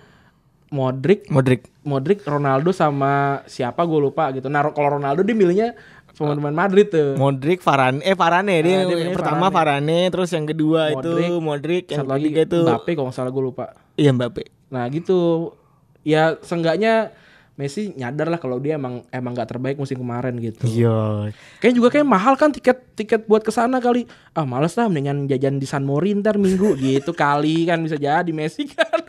Modric, 0.69 1.29
Modric. 1.29 1.69
Modric, 1.85 2.25
Ronaldo 2.25 2.73
sama 2.73 3.45
siapa 3.45 3.85
gue 3.85 3.99
lupa 4.01 4.33
gitu. 4.33 4.49
Nah 4.49 4.65
kalau 4.73 4.97
Ronaldo 4.97 5.21
dia 5.21 5.37
milihnya 5.37 5.77
pemain-pemain 6.13 6.53
Madrid 6.65 6.89
tuh. 6.89 7.13
Modric, 7.13 7.61
Varane, 7.61 8.01
eh 8.01 8.17
Varane 8.17 8.57
dia, 8.61 8.81
Ah, 8.81 8.89
dia 8.89 8.97
yang 9.01 9.13
pertama 9.13 9.53
Varane. 9.53 10.09
terus 10.09 10.33
yang 10.33 10.45
kedua 10.45 10.93
Modric, 10.93 11.25
itu 11.25 11.33
Modric, 11.37 11.83
yang 11.89 12.05
ketiga 12.07 12.41
itu 12.41 12.59
Mbappe 12.65 12.91
kalau 12.93 13.05
nggak 13.09 13.17
salah 13.17 13.29
gue 13.29 13.43
lupa. 13.43 13.65
iya 13.93 14.09
Mbappe. 14.09 14.49
Nah 14.73 14.89
gitu. 14.89 15.53
Ya 16.01 16.35
seenggaknya 16.41 17.13
Messi 17.53 17.93
nyadar 17.93 18.33
lah 18.33 18.41
kalau 18.41 18.57
dia 18.57 18.81
emang 18.81 19.05
emang 19.13 19.37
nggak 19.37 19.45
terbaik 19.45 19.77
musim 19.77 20.01
kemarin 20.01 20.33
gitu. 20.41 20.65
Iya. 20.65 21.29
Kayaknya 21.61 21.77
juga 21.77 21.89
kayak 21.93 22.07
mahal 22.09 22.33
kan 22.33 22.49
tiket 22.49 22.81
tiket 22.97 23.29
buat 23.29 23.45
ke 23.45 23.53
sana 23.53 23.77
kali. 23.77 24.09
Ah 24.33 24.41
males 24.41 24.73
lah 24.73 24.89
mendingan 24.89 25.29
jajan 25.29 25.61
di 25.61 25.69
San 25.69 25.85
Mori 25.85 26.17
ntar 26.17 26.41
minggu 26.41 26.73
gitu 26.81 27.13
kali 27.13 27.69
kan 27.69 27.77
bisa 27.85 27.93
jadi 27.93 28.31
Messi 28.33 28.65
kan. 28.65 28.99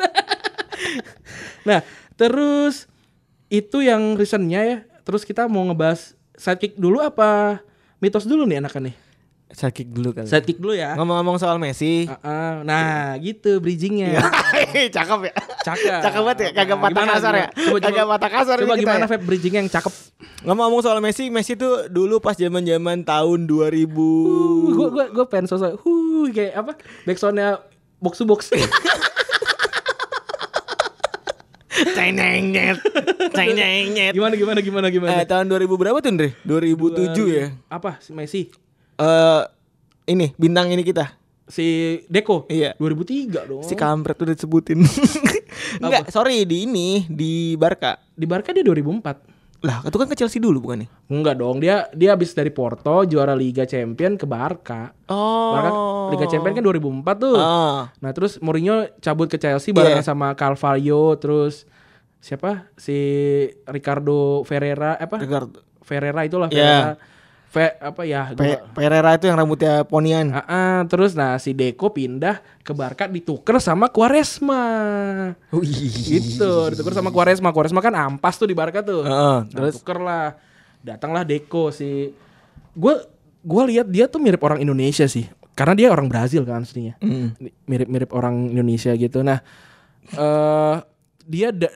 nah 1.69 1.81
terus 2.21 2.85
itu 3.49 3.81
yang 3.81 4.13
recentnya 4.13 4.61
ya. 4.61 4.79
Terus 5.09 5.25
kita 5.25 5.49
mau 5.49 5.65
ngebahas 5.65 6.13
sidekick 6.37 6.77
dulu 6.77 7.01
apa 7.01 7.65
mitos 7.97 8.29
dulu 8.29 8.45
nih 8.45 8.61
enakan 8.61 8.93
nih. 8.93 8.97
Sidekick 9.53 9.93
dulu 9.93 10.17
kali. 10.17 10.27
Sidekick 10.27 10.59
dulu 10.59 10.73
ya. 10.73 10.97
Ngomong-ngomong 10.97 11.37
soal 11.37 11.61
Messi. 11.61 12.09
Ah, 12.09 12.19
ah. 12.25 12.53
nah 12.65 13.15
gitu 13.21 13.61
bridgingnya. 13.61 14.19
Cakep 14.97 15.21
ya. 15.31 15.35
Cakep. 15.63 16.01
Cakep 16.01 16.23
banget 16.25 16.39
ya, 16.41 16.51
kagak 16.57 16.79
patah 16.81 17.03
Gimana, 17.05 17.15
kasar 17.15 17.35
ya. 17.37 17.49
Coba, 17.53 17.79
Kagak 17.79 18.07
patah 18.09 18.31
kasar 18.33 18.57
Coba 18.65 18.75
gimana 18.81 19.05
ya. 19.05 19.11
Feb 19.15 19.23
bridging 19.23 19.55
yang 19.61 19.69
cakep? 19.71 19.95
Ngomong-ngomong 20.49 20.83
soal 20.83 20.99
Messi, 21.05 21.29
Messi 21.29 21.55
tuh 21.55 21.87
dulu 21.93 22.19
pas 22.19 22.35
zaman-zaman 22.35 23.05
tahun 23.07 23.47
2000. 23.47 24.75
Gue 24.75 24.89
gue 24.91 25.05
gue 25.13 25.25
pengen 25.31 25.47
sosok 25.47 25.79
huh 25.79 26.27
kayak 26.35 26.53
apa? 26.59 26.73
Backsoundnya 27.07 27.63
box 28.03 28.19
to 28.19 28.27
box. 28.27 28.51
Ceneng 31.95 32.55
nyet. 32.55 32.79
Ceneng 33.35 33.87
nyet. 33.95 34.13
gimana 34.15 34.35
gimana 34.39 34.61
gimana 34.63 34.87
gimana? 34.91 35.23
Eh, 35.23 35.27
tahun 35.27 35.51
2000 35.51 35.75
berapa 35.75 35.99
tuh, 35.99 36.11
Andre? 36.11 36.31
2007 36.47 37.39
ya. 37.39 37.47
Apa 37.67 37.99
si 37.99 38.15
Messi? 38.15 38.51
Eh 38.95 39.43
ini 40.07 40.31
bintang 40.37 40.71
ini 40.71 40.83
kita. 40.83 41.17
Si 41.45 42.01
Deco? 42.09 42.49
Iya. 42.49 42.73
2003 42.81 43.45
dong. 43.45 43.63
Si 43.63 43.75
kampret 43.75 44.17
udah 44.17 44.33
disebutin. 44.33 44.81
Enggak, 45.85 46.09
sorry 46.09 46.45
di 46.45 46.65
ini 46.65 47.05
di 47.05 47.53
Barca. 47.55 48.01
Di 48.13 48.25
Barca 48.25 48.51
dia 48.51 48.65
2004. 48.65 49.35
Lah, 49.65 49.81
itu 49.81 49.97
kan 49.97 50.05
ke 50.05 50.13
Chelsea 50.13 50.37
dulu 50.37 50.61
bukan 50.61 50.85
nih? 50.85 50.89
Enggak 51.09 51.41
dong, 51.41 51.57
dia 51.57 51.89
dia 51.97 52.13
habis 52.13 52.37
dari 52.37 52.53
Porto 52.53 53.01
juara 53.05 53.33
Liga 53.33 53.65
Champion 53.65 54.17
ke 54.17 54.29
Barca. 54.29 54.93
Oh. 55.09 55.57
Barca 55.57 55.71
Liga 56.13 56.27
Champion 56.29 56.53
kan 56.53 56.65
2004 56.65 57.17
tuh. 57.17 57.37
Ah. 57.37 57.89
Nah, 57.97 58.13
terus 58.13 58.37
Mourinho 58.41 58.85
cabut 59.01 59.25
ke 59.25 59.41
Chelsea 59.41 59.73
barengan 59.73 60.05
Iya. 60.05 60.07
sama 60.07 60.37
Carvalho 60.37 61.17
terus 61.17 61.65
siapa? 62.21 62.69
Si 62.77 62.97
Ricardo 63.65 64.45
Ferreira 64.45 64.97
apa? 64.97 65.17
Ricardo. 65.17 65.65
Ferreira 65.81 66.25
itulah 66.25 66.49
Iya. 66.49 66.61
Ferreira. 66.61 66.93
Fe, 67.55 67.71
apa 67.79 68.03
ya? 68.03 68.35
Pe 68.35 68.59
gua- 68.59 68.67
Pereira 68.75 69.15
itu 69.15 69.31
yang 69.31 69.39
rambutnya 69.39 69.87
ponian. 69.87 70.27
Ah, 70.29 70.43
ah, 70.43 70.79
terus 70.85 71.15
nah 71.15 71.39
si 71.39 71.55
Deco 71.55 71.87
pindah 71.89 72.43
ke 72.61 72.75
Barca 72.75 73.07
dituker 73.07 73.57
sama 73.59 73.87
Quaresma. 73.87 74.63
Gitu, 75.55 76.51
dituker 76.75 76.91
sama 76.91 77.09
Quaresma. 77.09 77.55
Quaresma 77.55 77.79
kan 77.79 77.95
ampas 77.95 78.35
tuh 78.35 78.45
di 78.45 78.53
Barca 78.53 78.83
tuh. 78.83 79.07
Heeh, 79.07 79.39
Nah, 79.47 79.55
terus? 79.55 79.79
tuker 79.79 79.99
lah. 79.99 80.35
Datanglah 80.83 81.23
Deco 81.23 81.71
si 81.71 82.11
gue 82.75 82.95
gue 83.41 83.63
lihat 83.71 83.87
dia 83.87 84.05
tuh 84.05 84.19
mirip 84.19 84.43
orang 84.43 84.59
Indonesia 84.59 85.07
sih. 85.07 85.31
Karena 85.55 85.73
dia 85.73 85.89
orang 85.89 86.11
Brazil 86.11 86.43
kan 86.43 86.67
aslinya. 86.67 86.99
Mirip-mirip 87.65 88.11
orang 88.11 88.51
Indonesia 88.51 88.91
gitu. 88.93 89.23
Nah, 89.23 89.39
eh 90.11 90.77
dia 91.23 91.49
da, 91.49 91.71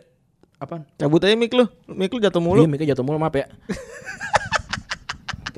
apa? 0.58 0.82
Cabut 0.96 1.22
aja 1.22 1.32
mic 1.32 1.54
lu. 1.54 1.70
Mic 1.86 2.10
lu 2.10 2.18
jatuh 2.18 2.42
mulu. 2.42 2.66
Iya, 2.66 2.90
jatuh 2.90 3.06
mulu 3.06 3.16
maaf 3.16 3.32
ya. 3.32 3.46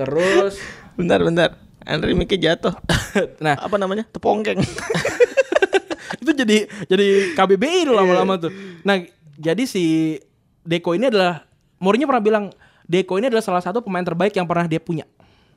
Terus 0.01 0.55
Bentar, 0.97 1.19
bentar. 1.21 1.49
Andre 1.81 2.13
mic 2.13 2.29
jatuh. 2.29 2.73
nah, 3.45 3.57
Apa 3.57 3.77
namanya? 3.77 4.05
Tepongkeng. 4.09 4.61
itu 6.21 6.31
jadi 6.37 6.69
jadi 6.85 7.07
KBBI 7.33 7.81
Iya. 7.81 7.89
loh 7.89 7.95
lama-lama 7.97 8.37
tuh. 8.37 8.51
Nah, 8.85 9.01
jadi 9.33 9.63
si 9.65 10.17
Deco 10.61 10.93
ini 10.93 11.09
adalah 11.09 11.41
Mourinho 11.81 12.05
pernah 12.05 12.21
bilang 12.21 12.45
Deco 12.85 13.17
ini 13.17 13.25
adalah 13.25 13.41
salah 13.41 13.63
satu 13.63 13.81
pemain 13.81 14.05
terbaik 14.05 14.35
yang 14.37 14.45
pernah 14.45 14.69
dia 14.69 14.77
punya. 14.77 15.09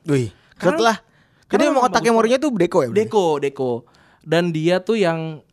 Wih. 0.09 0.33
Setelah 0.57 0.97
jadi 1.45 1.69
memang 1.69 1.85
otaknya 1.85 2.09
Mourinho 2.09 2.37
tuh 2.41 2.49
Deco 2.57 2.79
ya? 2.81 2.89
Deco, 2.89 3.37
Deco. 3.37 3.71
Dan 4.25 4.49
dia 4.49 4.81
tuh 4.81 4.97
yang 4.97 5.45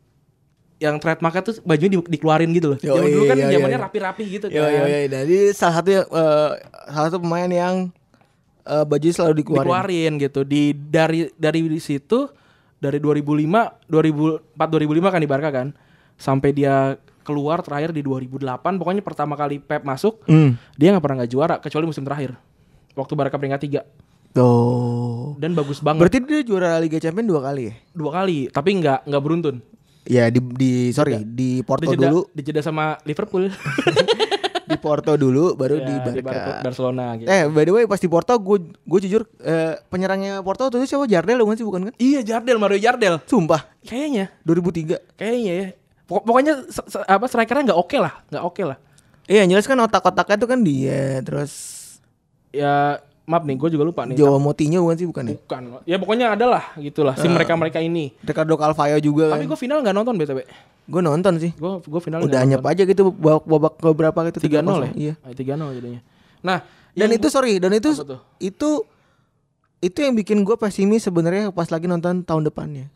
yang 0.81 0.97
trademarknya 0.97 1.45
tuh 1.45 1.55
bajunya 1.63 2.01
di- 2.01 2.09
dikeluarin 2.17 2.49
gitu 2.49 2.73
loh. 2.73 2.77
Zaman 2.81 3.05
dulu 3.05 3.23
kan 3.29 3.37
iya, 3.37 3.45
iya, 3.45 3.55
zamannya 3.61 3.77
iya. 3.77 3.85
rapi-rapi 3.85 4.23
gitu 4.25 4.45
kan. 4.49 4.57
Yo 4.57 4.65
yo 4.65 4.83
yo. 4.89 4.99
Jadi 5.05 5.37
salah 5.53 5.73
satu 5.79 5.89
eh, 5.93 6.51
salah 6.89 7.07
satu 7.13 7.19
pemain 7.21 7.47
yang 7.47 7.75
eh, 8.63 8.85
baju 8.85 9.07
selalu 9.07 9.33
dikeluarin. 9.39 9.63
dikeluarin 9.65 10.11
gitu. 10.19 10.39
Di 10.43 10.71
dari 10.71 11.27
dari 11.33 11.59
situ 11.77 12.27
dari 12.77 12.99
2005 12.99 13.87
2004 13.87 14.59
2005 14.59 15.13
kan 15.13 15.19
di 15.19 15.29
Barca 15.29 15.49
kan 15.49 15.67
sampai 16.19 16.51
dia 16.51 16.99
keluar 17.23 17.63
terakhir 17.63 17.95
di 17.95 18.03
2008 18.03 18.43
pokoknya 18.75 18.99
pertama 18.99 19.39
kali 19.39 19.63
Pep 19.63 19.87
masuk 19.87 20.19
Hmm. 20.27 20.59
dia 20.75 20.91
nggak 20.91 20.99
pernah 20.99 21.23
nggak 21.23 21.31
juara 21.31 21.55
kecuali 21.57 21.87
musim 21.87 22.03
terakhir 22.03 22.35
waktu 22.93 23.13
Barca 23.15 23.39
peringkat 23.39 23.61
tiga 23.63 23.81
Tuh. 24.35 25.39
dan 25.39 25.55
bagus 25.55 25.79
banget 25.79 26.03
Berarti 26.03 26.19
dia 26.19 26.41
juara 26.43 26.75
Liga 26.77 26.99
Champions 26.99 27.29
dua 27.29 27.39
kali 27.39 27.71
ya? 27.71 27.73
dua 27.95 28.11
kali 28.11 28.51
tapi 28.51 28.69
nggak 28.75 29.07
nggak 29.07 29.23
beruntun 29.23 29.55
Ya 30.03 30.27
di 30.27 30.43
di 30.43 30.71
sorry 30.91 31.23
di 31.23 31.63
Porto 31.63 31.87
dijeda, 31.87 32.11
dulu, 32.11 32.27
dijeda 32.35 32.59
sama 32.59 32.99
Liverpool 33.07 33.47
di 34.73 34.79
Porto 34.79 35.11
dulu 35.13 35.53
baru 35.53 35.75
Ya, 35.75 35.85
di 35.85 35.93
di 36.11 36.21
Barca. 36.21 36.41
Bar- 36.43 36.61
Barcelona 36.63 37.05
gitu. 37.15 37.27
Eh 37.27 37.45
by 37.45 37.63
the 37.63 37.71
way 37.71 37.83
pas 37.83 37.97
di 37.97 38.07
Porto 38.07 38.33
gue 38.35 38.57
gue 38.65 38.99
jujur 39.01 39.21
eh, 39.39 39.77
penyerangnya 39.85 40.39
Porto 40.39 40.67
tuh 40.67 40.81
siapa 40.81 41.05
Jardel 41.05 41.39
bukan 41.39 41.55
sih 41.55 41.63
bukan 41.63 41.81
kan? 41.87 41.93
iya 41.95 42.19
Jardel 42.21 42.57
Mario 42.57 42.77
Jardel 42.77 43.21
Sumpah 43.23 43.63
kayaknya 43.81 44.33
2003. 44.43 45.13
kayaknya 45.13 45.53
ya 45.53 45.67
Pok- 46.03 46.23
pokoknya 46.23 46.65
se- 46.65 46.83
se- 46.85 47.01
apa 47.01 47.23
strikernya 47.23 47.63
nggak 47.65 47.79
oke 47.79 47.97
lah 47.97 48.13
nggak 48.27 48.43
oke 48.43 48.63
lah 48.63 48.77
Iya 49.23 49.45
jelas 49.45 49.63
kan 49.63 49.79
otak-otaknya 49.79 50.35
tuh 50.35 50.49
kan 50.49 50.59
dia 50.59 51.21
terus 51.21 51.53
ya 52.49 52.99
maaf 53.23 53.43
nih 53.47 53.55
gue 53.55 53.69
juga 53.71 53.83
lupa 53.87 54.03
nih 54.03 54.19
Jawa 54.19 54.35
Motinho 54.35 54.83
bukan 54.83 54.95
sih 54.99 55.07
bukan 55.07 55.23
ya? 55.23 55.35
bukan 55.39 55.61
ya 55.87 55.95
pokoknya 55.95 56.25
ada 56.35 56.45
lah 56.45 56.63
gitulah 56.75 57.15
si 57.15 57.27
mereka 57.31 57.55
mereka 57.55 57.79
ini 57.79 58.11
Ricardo 58.19 58.59
Calvayo 58.59 58.99
juga 58.99 59.31
tapi 59.31 59.47
kan. 59.47 59.55
gue 59.55 59.59
final 59.59 59.77
nggak 59.79 59.95
nonton 59.95 60.15
btw 60.19 60.39
Gue 60.83 60.99
nonton 60.99 61.39
sih. 61.39 61.55
gue 61.55 61.71
gue 61.79 62.01
final 62.03 62.27
Udah 62.27 62.43
anyep 62.43 62.59
aja 62.59 62.83
gitu 62.83 63.07
babak 63.15 63.47
babak 63.47 63.95
berapa 63.95 64.19
gitu 64.27 64.43
tiga 64.43 64.59
nol 64.59 64.83
ya 64.83 64.91
3-0. 64.91 64.99
Iya. 64.99 65.13
tiga 65.31 65.53
nol 65.55 65.71
jadinya 65.71 66.03
nah 66.43 66.59
Dan 66.93 67.09
itu 67.15 67.25
sorry, 67.31 67.57
dan 67.57 67.71
itu 67.73 67.89
itu 68.37 68.69
itu 69.81 69.97
yang 69.99 70.13
bikin 70.13 70.43
gue 70.45 70.53
pesimis 70.59 71.07
sebenarnya 71.07 71.49
pas 71.49 71.65
lagi 71.71 71.89
nonton 71.89 72.21
tahun 72.21 72.45
depannya. 72.45 72.91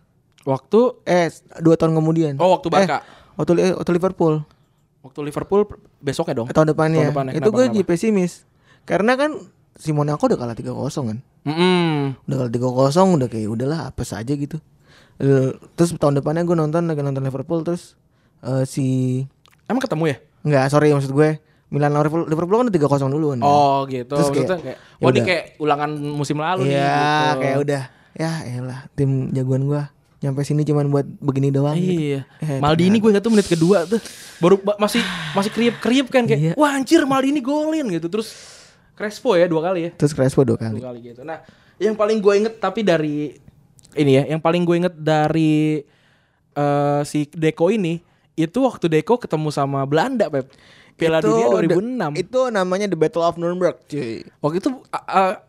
waktu 0.45 0.79
Eh 1.03 1.27
dua 1.59 1.75
tahun 1.75 1.97
kemudian. 1.97 2.37
Oh, 2.39 2.53
waktu 2.55 2.69
Barca. 2.69 3.01
Eh, 3.01 3.01
waktu 3.35 3.51
waktu 3.73 3.91
Liverpool 3.97 4.45
waktu 5.01 5.19
Liverpool 5.23 5.61
besoknya 6.03 6.43
dong 6.43 6.47
eh, 6.47 6.53
tahun 6.53 6.75
depannya. 6.75 7.09
Tahun 7.09 7.11
depannya, 7.15 7.33
itu 7.39 7.49
gue 7.49 7.63
jadi 7.73 7.81
pesimis 7.87 8.43
karena 8.85 9.15
kan 9.17 9.31
si 9.77 9.89
Monaco 9.89 10.25
udah 10.25 10.35
kalah 10.35 10.53
3-0 10.53 10.73
kan. 11.05 11.17
Mm-mm. 11.43 12.17
Udah 12.23 12.35
kalah 12.39 12.51
3-0 12.91 13.15
udah 13.15 13.27
kayak 13.27 13.47
udahlah 13.47 13.79
apa 13.87 14.01
saja 14.01 14.33
gitu. 14.33 14.57
Eh, 15.15 15.49
Terus 15.73 15.93
tahun 15.93 16.17
depannya 16.17 16.43
gue 16.43 16.53
nonton 16.53 16.85
lagi 16.85 16.99
nonton 16.99 17.21
Liverpool 17.21 17.61
terus 17.61 17.97
eh, 18.39 18.63
si 18.63 18.85
emang 19.65 19.79
ketemu 19.79 20.03
ya 20.07 20.17
Enggak, 20.39 20.65
sorry 20.69 20.91
maksud 20.91 21.09
gue 21.09 21.41
Milan 21.67 21.89
lawan 21.89 22.05
Liverpool, 22.05 22.27
Liverpool 22.27 22.55
kan 22.55 22.65
udah 22.65 22.75
3-0 23.01 23.11
duluan. 23.11 23.37
oh 23.41 23.83
gitu 23.85 24.07
Terus 24.07 24.29
kayak, 24.29 24.45
Maksudnya 24.45 24.59
kayak 24.63 24.77
ya 24.77 25.01
oh 25.01 25.09
ini 25.09 25.19
kayak 25.21 25.43
ulangan 25.57 25.89
musim 26.07 26.37
lalu 26.37 26.61
nih 26.63 26.71
Iya, 26.71 26.85
gitu. 26.87 27.39
kayak 27.39 27.57
udah 27.59 27.81
ya 28.13 28.31
elah 28.47 28.79
tim 28.91 29.09
jagoan 29.29 29.63
gua 29.63 29.81
nyampe 30.17 30.41
sini 30.41 30.61
cuman 30.63 30.85
buat 30.87 31.05
begini 31.19 31.49
doang. 31.49 31.75
gitu. 31.75 31.93
Iya. 32.15 32.21
Eh, 32.39 32.57
Maldini 32.57 32.97
gue 32.97 33.09
ingat 33.11 33.21
tuh 33.21 33.29
menit 33.29 33.45
kedua 33.45 33.83
tuh 33.83 34.01
baru 34.37 34.57
ba- 34.57 34.77
masih 34.77 35.01
masih 35.31 35.49
kriep 35.49 35.75
kriep 35.77 36.07
kan 36.07 36.23
kayak 36.23 36.39
Iya. 36.39 36.53
wah 36.53 36.71
anjir 36.71 37.03
Maldini 37.03 37.37
golin 37.39 37.85
gitu 37.87 38.05
terus 38.07 38.31
Crespo 38.97 39.33
ya 39.33 39.45
dua 39.45 39.61
kali 39.63 39.79
ya 39.79 39.91
Terus 39.93 40.11
Crespo 40.11 40.41
dua 40.41 40.57
kali. 40.57 40.75
dua 40.75 40.89
kali 40.89 40.99
gitu. 41.05 41.21
Nah 41.21 41.45
yang 41.77 41.93
paling 41.93 42.17
gue 42.17 42.33
inget 42.35 42.57
tapi 42.57 42.81
dari 42.81 43.37
ini 43.93 44.11
ya 44.11 44.23
yang 44.27 44.41
paling 44.41 44.61
gue 44.61 44.75
inget 44.75 44.95
dari 44.95 45.85
eh, 46.51 47.01
si 47.03 47.29
Deco 47.29 47.69
ini 47.69 48.01
itu 48.33 48.57
waktu 48.59 48.85
Deco 48.87 49.15
ketemu 49.15 49.49
sama 49.49 49.81
Belanda 49.83 50.25
Pep 50.27 50.49
Piala 50.93 51.17
Itu 51.19 51.29
Dunia 51.29 51.45
the- 51.47 51.77
2006 52.17 52.17
Itu 52.19 52.39
namanya 52.49 52.85
the 52.85 52.97
Battle 52.97 53.21
of 53.21 53.35
Nuremberg, 53.35 53.77
cuy. 53.83 54.25
waktu 54.35 54.57
itu 54.57 54.69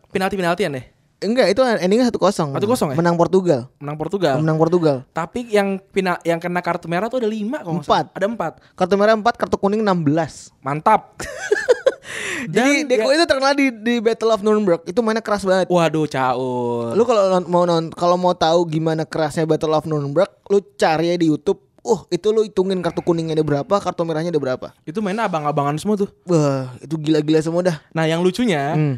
penalti 0.07 0.35
penaltian 0.35 0.73
ya 0.73 0.85
Enggak, 1.19 1.51
itu 1.51 1.59
endingnya 1.59 2.07
1-0. 2.07 2.15
1-0 2.55 2.55
ya? 2.55 2.95
Menang 2.95 3.13
Portugal. 3.13 3.67
menang 3.75 3.97
Portugal 3.97 4.39
Menang 4.39 4.55
Portugal. 4.55 5.03
tapi 5.09 5.49
yang 5.49 5.75
pina, 5.83 6.15
yang 6.23 6.37
kena 6.37 6.61
kartu 6.61 6.85
merah 6.85 7.05
tuh 7.05 7.19
ada 7.19 7.27
lima 7.27 7.59
kalau 7.59 7.81
Empat. 7.81 8.07
ada 8.09 8.23
empat 8.23 8.53
Kartu 8.71 8.95
merah 8.95 9.11
4, 9.11 9.25
kartu 9.35 9.57
kuning 9.57 9.81
16. 9.81 10.53
mantap 10.61 11.17
Jadi 12.47 12.87
Deco 12.87 13.09
itu 13.11 13.25
terkenal 13.25 13.53
di 13.53 13.71
di 13.71 13.95
Battle 13.99 14.31
of 14.33 14.41
Nuremberg. 14.41 14.81
Itu 14.87 14.99
mainnya 15.03 15.23
keras 15.23 15.43
banget. 15.43 15.67
Waduh, 15.67 16.05
caur. 16.07 16.95
Lu 16.95 17.03
kalau 17.03 17.39
mau 17.47 17.63
non 17.67 17.91
kalau 17.91 18.15
mau 18.15 18.33
tahu 18.33 18.65
gimana 18.67 19.03
kerasnya 19.03 19.45
Battle 19.45 19.75
of 19.75 19.85
Nuremberg, 19.85 20.29
lu 20.47 20.59
cari 20.75 21.13
ya 21.13 21.17
di 21.17 21.27
YouTube. 21.29 21.61
Uh, 21.79 22.03
itu 22.11 22.27
lu 22.35 22.43
hitungin 22.43 22.83
kartu 22.83 22.99
kuningnya 22.99 23.39
ada 23.39 23.45
berapa, 23.47 23.75
kartu 23.79 24.03
merahnya 24.03 24.35
ada 24.35 24.41
berapa. 24.41 24.75
Itu 24.83 24.99
mainnya 24.99 25.31
abang-abangan 25.31 25.79
semua 25.79 25.95
tuh. 25.95 26.11
Wah, 26.27 26.75
itu 26.83 26.99
gila-gila 26.99 27.39
semua 27.39 27.63
dah. 27.63 27.77
Nah, 27.95 28.03
yang 28.03 28.19
lucunya, 28.19 28.75
Hmm. 28.75 28.95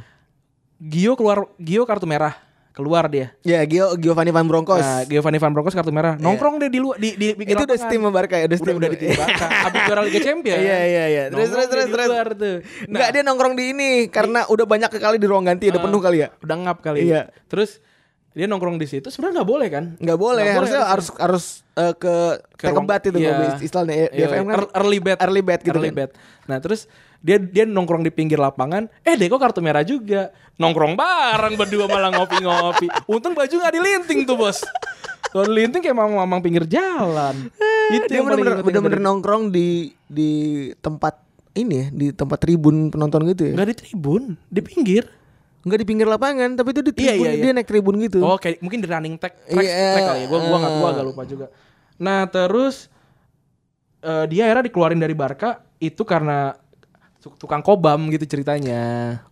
Gio 0.82 1.14
keluar 1.14 1.46
Gio 1.62 1.86
kartu 1.86 2.10
merah. 2.10 2.34
Keluar 2.72 3.12
dia. 3.12 3.36
Ya, 3.44 3.60
Gio 3.68 4.00
Giovanni 4.00 4.32
Van 4.32 4.48
Bronckhorst. 4.48 4.88
Nah, 4.88 5.04
Giovanni 5.04 5.38
Van 5.38 5.52
Bronckhorst 5.52 5.76
kartu 5.76 5.92
merah. 5.92 6.16
Nongkrong 6.16 6.56
deh 6.56 6.72
di 6.72 6.80
luar 6.80 6.96
di 6.96 7.20
di 7.20 7.36
pinggir 7.36 7.54
itu 7.54 7.64
udah 7.68 7.76
steam 7.78 8.08
Barca 8.08 8.40
ya, 8.40 8.48
udah 8.48 8.56
Udah 8.56 8.58
steam. 8.58 8.76
udah 8.80 8.90
di 8.90 8.98
tim 8.98 9.12
Barca. 9.12 9.46
Abis 9.68 9.80
juara 9.84 10.02
Liga 10.02 10.20
Champions. 10.24 10.64
Iya, 10.64 10.80
iya, 10.82 11.04
iya. 11.06 11.24
Terus, 11.28 11.48
terus, 11.52 11.68
terus, 11.68 11.86
di 11.86 11.92
terus. 11.92 12.36
tuh. 12.40 12.56
Nah, 12.64 12.88
Enggak 12.88 13.10
dia 13.12 13.22
nongkrong 13.22 13.54
di 13.60 13.64
ini 13.70 13.90
karena 14.08 14.48
udah 14.48 14.64
banyak 14.64 14.88
kali 14.90 15.18
di 15.20 15.28
ruang 15.28 15.44
ganti, 15.44 15.68
udah 15.68 15.80
Ah. 15.80 15.86
penuh 15.86 16.00
kali 16.00 16.18
ya. 16.24 16.28
udah 16.40 16.56
ngap 16.64 16.78
kali. 16.80 17.00
Iya. 17.06 17.28
Terus 17.52 17.84
dia 18.32 18.48
nongkrong 18.48 18.80
di 18.80 18.88
situ 18.88 19.12
sebenarnya 19.12 19.44
nggak 19.44 19.52
boleh 19.52 19.68
kan? 19.68 19.86
Nggak 20.00 20.16
boleh, 20.16 20.44
Nggak 20.48 20.56
harusnya 20.56 20.82
harus 20.88 21.08
harus 21.20 21.46
eh, 21.76 21.92
ke 22.00 22.16
Ke 22.56 22.72
bet 22.72 23.04
itu 23.04 23.18
iya. 23.20 23.36
kalau 23.36 23.60
istilahnya 23.60 23.94
di 24.08 24.16
Iya, 24.16 24.28
FM 24.32 24.46
kan. 24.48 24.56
ear- 24.56 24.72
early 24.80 25.00
bet 25.04 25.18
Early 25.20 25.42
bet 25.44 25.60
gitu 25.60 25.76
early 25.76 25.92
kan. 25.92 26.00
bet. 26.08 26.12
Nah 26.48 26.58
terus 26.64 26.88
dia 27.22 27.38
dia 27.38 27.64
nongkrong 27.70 28.02
di 28.02 28.10
pinggir 28.10 28.42
lapangan 28.42 28.90
eh 29.06 29.14
Deko 29.14 29.38
kartu 29.38 29.62
merah 29.62 29.86
juga 29.86 30.34
nongkrong 30.58 30.98
bareng 30.98 31.54
berdua 31.54 31.86
malah 31.86 32.10
ngopi-ngopi 32.18 32.90
untung 33.06 33.38
baju 33.38 33.54
nggak 33.54 33.74
dilinting 33.78 34.26
tuh 34.26 34.36
bos 34.36 34.66
kalau 35.30 35.46
dilinting 35.48 35.86
kayak 35.86 35.96
mamang-mamang 35.96 36.42
pinggir 36.42 36.66
jalan 36.66 37.48
itu 37.94 38.10
Dia 38.10 38.20
bener-bener 38.26 38.66
bener-bener 38.66 39.00
nongkrong 39.00 39.54
di 39.54 39.94
di 40.10 40.32
tempat 40.82 41.22
ini 41.52 41.74
ya, 41.76 41.86
di 41.92 42.08
tempat 42.16 42.40
tribun 42.40 42.88
penonton 42.88 43.28
gitu 43.28 43.52
ya. 43.52 43.54
nggak 43.60 43.70
di 43.70 43.76
tribun 43.76 44.24
di 44.50 44.62
pinggir 44.64 45.04
Enggak 45.62 45.86
di 45.86 45.88
pinggir 45.94 46.10
lapangan, 46.10 46.58
tapi 46.58 46.74
itu 46.74 46.82
di 46.82 46.90
Iya, 46.90 47.14
tribun, 47.14 47.26
iya, 47.30 47.34
iya. 47.38 47.44
dia 47.46 47.52
naik 47.54 47.70
tribun 47.70 47.96
gitu. 48.02 48.18
oh 48.26 48.34
kayak 48.34 48.66
mungkin 48.66 48.82
di 48.82 48.88
running 48.90 49.14
track 49.22 49.46
track, 49.46 49.62
Iya, 49.62 49.94
track 49.94 50.06
kali 50.10 50.20
ya 50.26 50.26
gua 50.26 50.40
gua 50.42 50.58
nggak 50.58 50.74
gua 50.74 50.88
eh. 50.90 50.94
agak 50.98 51.06
lupa 51.06 51.22
juga 51.30 51.46
nah 52.02 52.26
terus 52.26 52.90
eh, 54.02 54.26
dia 54.26 54.50
akhirnya 54.50 54.66
dikeluarin 54.74 54.98
dari 54.98 55.14
Barca 55.14 55.62
itu 55.78 56.02
karena 56.02 56.58
tukang 57.22 57.62
kobam 57.62 58.10
gitu 58.10 58.26
ceritanya 58.28 58.82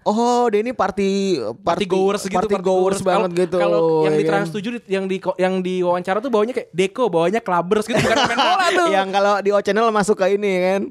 Oh, 0.04 0.45
dia 0.45 0.62
ini 0.62 0.71
party 0.71 1.10
party 1.58 1.86
goers 1.86 2.21
gitu 2.21 2.38
party 2.38 2.56
goers 2.56 3.02
banget 3.02 3.30
Kalau- 3.30 3.39
gitu. 3.39 3.58
kalau 3.58 3.82
yang 4.06 4.13
ya 4.13 4.19
di 4.19 4.23
kan? 4.23 4.32
Trans 4.39 4.49
7 4.52 4.62
di- 4.62 4.86
yang 4.88 5.06
di 5.06 5.17
yang 5.36 5.54
di 5.60 5.75
wawancara 5.82 6.17
tuh 6.19 6.30
bawanya 6.30 6.54
kayak 6.54 6.69
Deko 6.69 7.10
bawanya 7.10 7.39
clubbers 7.39 7.84
gitu 7.84 7.97
bukan 7.97 8.17
main 8.19 8.38
bola 8.38 8.67
tuh 8.69 8.88
yang 8.95 9.08
kalau 9.10 9.34
di 9.39 9.49
O 9.49 9.60
Channel 9.60 9.89
masuk 9.89 10.15
ke 10.15 10.30
ini 10.32 10.52
kan. 10.60 10.82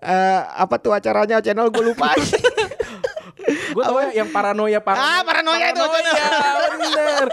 Eh, 0.00 0.40
apa 0.56 0.74
tuh 0.76 0.90
acaranya 0.90 1.38
O 1.38 1.44
Channel 1.44 1.68
gue 1.68 1.84
lupa. 1.86 2.16
gue 3.70 3.82
tau 3.82 3.96
ya 4.00 4.22
yang 4.22 4.28
paranoia 4.28 4.78
paranoia 4.78 5.06
Ah, 5.12 5.22
paranoia 5.22 5.66
itu 5.70 5.80
bener 5.80 7.26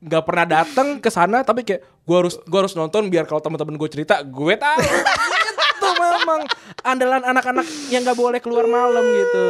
nggak 0.00 0.22
pernah 0.22 0.42
datang 0.44 0.98
ke 0.98 1.06
sana 1.08 1.42
tapi 1.42 1.62
kayak 1.62 1.82
gue 1.82 2.16
harus 2.16 2.34
gue 2.36 2.58
harus 2.58 2.74
nonton 2.74 3.06
biar 3.06 3.22
kalau 3.22 3.38
teman-teman 3.38 3.74
gue 3.76 3.88
cerita 3.88 4.18
gue 4.20 4.54
tahu 4.56 4.80
memang 5.94 6.40
andalan 6.82 7.22
anak-anak 7.22 7.62
yang 7.88 8.02
nggak 8.02 8.14
boleh 8.14 8.38
keluar 8.38 8.64
malam 8.64 9.04
gitu. 9.04 9.44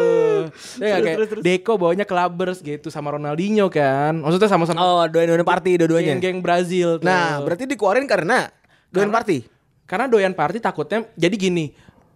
Ya, 0.79 0.97
nggak? 0.97 1.17
kayak 1.29 1.41
Deco 1.41 1.75
bawanya 1.75 2.03
clubbers 2.03 2.59
gitu 2.59 2.89
sama 2.89 3.11
Ronaldinho 3.11 3.67
kan. 3.67 4.17
Maksudnya 4.17 4.47
sama-sama 4.47 4.79
Oh, 4.79 5.03
doain-doain 5.05 5.43
party 5.43 5.77
dua-duanya. 5.77 6.15
geng-geng 6.15 6.39
Brazil. 6.39 6.97
tuh. 6.97 7.05
Nah, 7.05 7.41
berarti 7.41 7.65
dikeluarin 7.65 8.05
karena 8.05 8.51
doain 8.89 9.07
Karena- 9.07 9.15
party. 9.15 9.39
Karena 9.85 10.07
doyan 10.07 10.33
party 10.33 10.59
takutnya 10.59 11.05
jadi 11.15 11.35
gini. 11.35 11.67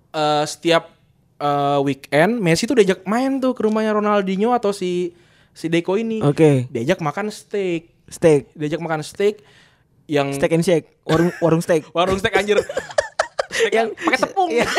eh, 0.08 0.44
setiap 0.44 0.88
eh, 1.36 1.78
weekend 1.82 2.40
Messi 2.40 2.64
tuh 2.64 2.72
diajak 2.74 3.04
main 3.04 3.36
tuh 3.36 3.52
ke 3.52 3.60
rumahnya 3.60 3.92
Ronaldinho 3.92 4.48
atau 4.50 4.72
si 4.72 5.12
si 5.52 5.68
Deco 5.68 5.92
ini. 5.94 6.24
Oke. 6.24 6.64
Diajak 6.66 6.98
makan 6.98 7.28
steak. 7.28 7.92
Steak. 8.06 8.48
Diajak 8.52 8.80
makan 8.80 9.04
steak 9.04 9.44
yang 10.06 10.32
Steak 10.32 10.52
and 10.52 10.64
shake. 10.64 10.86
Warung 11.02 11.28
warung 11.38 11.60
steak. 11.60 11.84
warung 11.96 12.16
steak 12.16 12.32
anjir. 12.32 12.56
Yang 13.72 13.88
pakai 13.96 14.18
tepung. 14.20 14.48
Iya. 14.52 14.66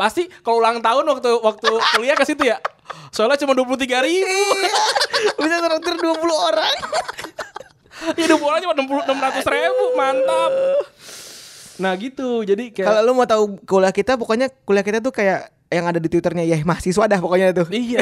Pasti 0.00 0.32
kalau 0.40 0.64
ulang 0.64 0.80
tahun 0.80 1.04
waktu 1.04 1.30
waktu 1.44 1.68
kuliah 1.96 2.16
ke 2.16 2.24
situ 2.24 2.48
ya. 2.48 2.56
Soalnya 3.12 3.36
cuma 3.44 3.52
23 3.52 3.84
ribu. 4.06 4.48
Bisa 5.44 5.56
traktir 5.60 5.94
20 6.00 6.24
orang. 6.32 6.76
Hidup 8.16 8.40
bola 8.40 8.56
cuma 8.64 8.72
60 8.72 9.12
600 9.12 9.44
ribu. 9.44 9.84
Mantap. 10.00 10.52
Nah 11.84 11.92
gitu. 12.00 12.44
Jadi 12.48 12.72
kayak 12.72 12.88
Kalau 12.88 13.00
lu 13.04 13.12
mau 13.12 13.28
tahu 13.28 13.60
kuliah 13.68 13.92
kita 13.92 14.16
pokoknya 14.16 14.48
kuliah 14.64 14.84
kita 14.84 15.04
tuh 15.04 15.12
kayak 15.12 15.52
yang 15.68 15.84
ada 15.86 16.00
di 16.02 16.08
Twitternya 16.08 16.48
ya 16.48 16.58
mahasiswa 16.64 17.04
dah 17.04 17.20
pokoknya 17.20 17.52
tuh. 17.52 17.68
Iya. 17.68 18.00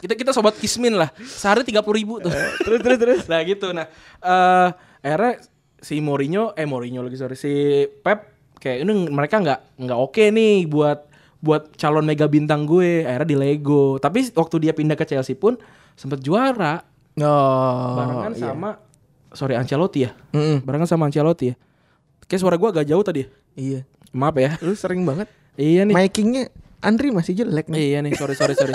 kita 0.00 0.16
kita 0.16 0.32
sobat 0.32 0.56
kismin 0.56 0.96
lah. 0.96 1.12
Sehari 1.20 1.60
30 1.60 1.76
ribu 1.92 2.24
tuh. 2.24 2.32
terus 2.64 2.80
terus 2.80 2.98
terus. 2.98 3.20
nah 3.28 3.40
gitu. 3.44 3.76
Nah 3.76 3.84
eh 4.24 4.68
akhirnya 5.04 5.44
si 5.80 5.98
Mourinho 5.98 6.52
eh 6.52 6.64
Mourinho 6.64 7.00
lagi 7.00 7.16
sorry 7.16 7.34
si 7.34 7.52
Pep 7.98 8.28
kayak 8.54 8.84
ini 8.84 9.08
mereka 9.08 9.36
nggak 9.36 9.60
nggak 9.78 9.98
oke 9.98 10.24
nih 10.26 10.64
buat 10.64 11.08
buat 11.38 11.72
calon 11.74 12.04
mega 12.04 12.26
bintang 12.26 12.64
gue 12.64 13.02
akhirnya 13.02 13.24
di 13.26 13.36
Lego 13.38 13.96
tapi 13.96 14.28
waktu 14.30 14.56
dia 14.60 14.72
pindah 14.72 14.92
ke 14.92 15.04
Chelsea 15.04 15.34
pun 15.34 15.56
sempet 15.94 16.20
juara 16.20 16.84
Oh. 17.16 17.96
barengan 17.96 18.32
iya. 18.32 18.40
sama 18.46 18.70
sorry 19.30 19.52
Ancelotti 19.52 20.00
ya 20.00 20.10
Mm-mm. 20.30 20.62
barengan 20.62 20.86
sama 20.86 21.04
Ancelotti 21.04 21.50
ya 21.50 21.56
kayak 22.22 22.38
suara 22.38 22.54
gue 22.54 22.68
agak 22.70 22.86
jauh 22.86 23.02
tadi 23.02 23.20
ya. 23.20 23.28
Iya. 23.52 23.80
maaf 24.10 24.34
ya 24.34 24.54
Lu 24.58 24.72
sering 24.72 25.02
banget. 25.02 25.26
iya 25.54 25.82
nih 25.82 25.92
Makingnya 25.92 26.48
Andri 26.78 27.10
masih 27.10 27.34
jelek 27.34 27.66
nih. 27.66 27.80
iya 27.82 27.98
nih 27.98 28.14
sorry 28.14 28.32
sorry 28.32 28.52
sorry 28.52 28.72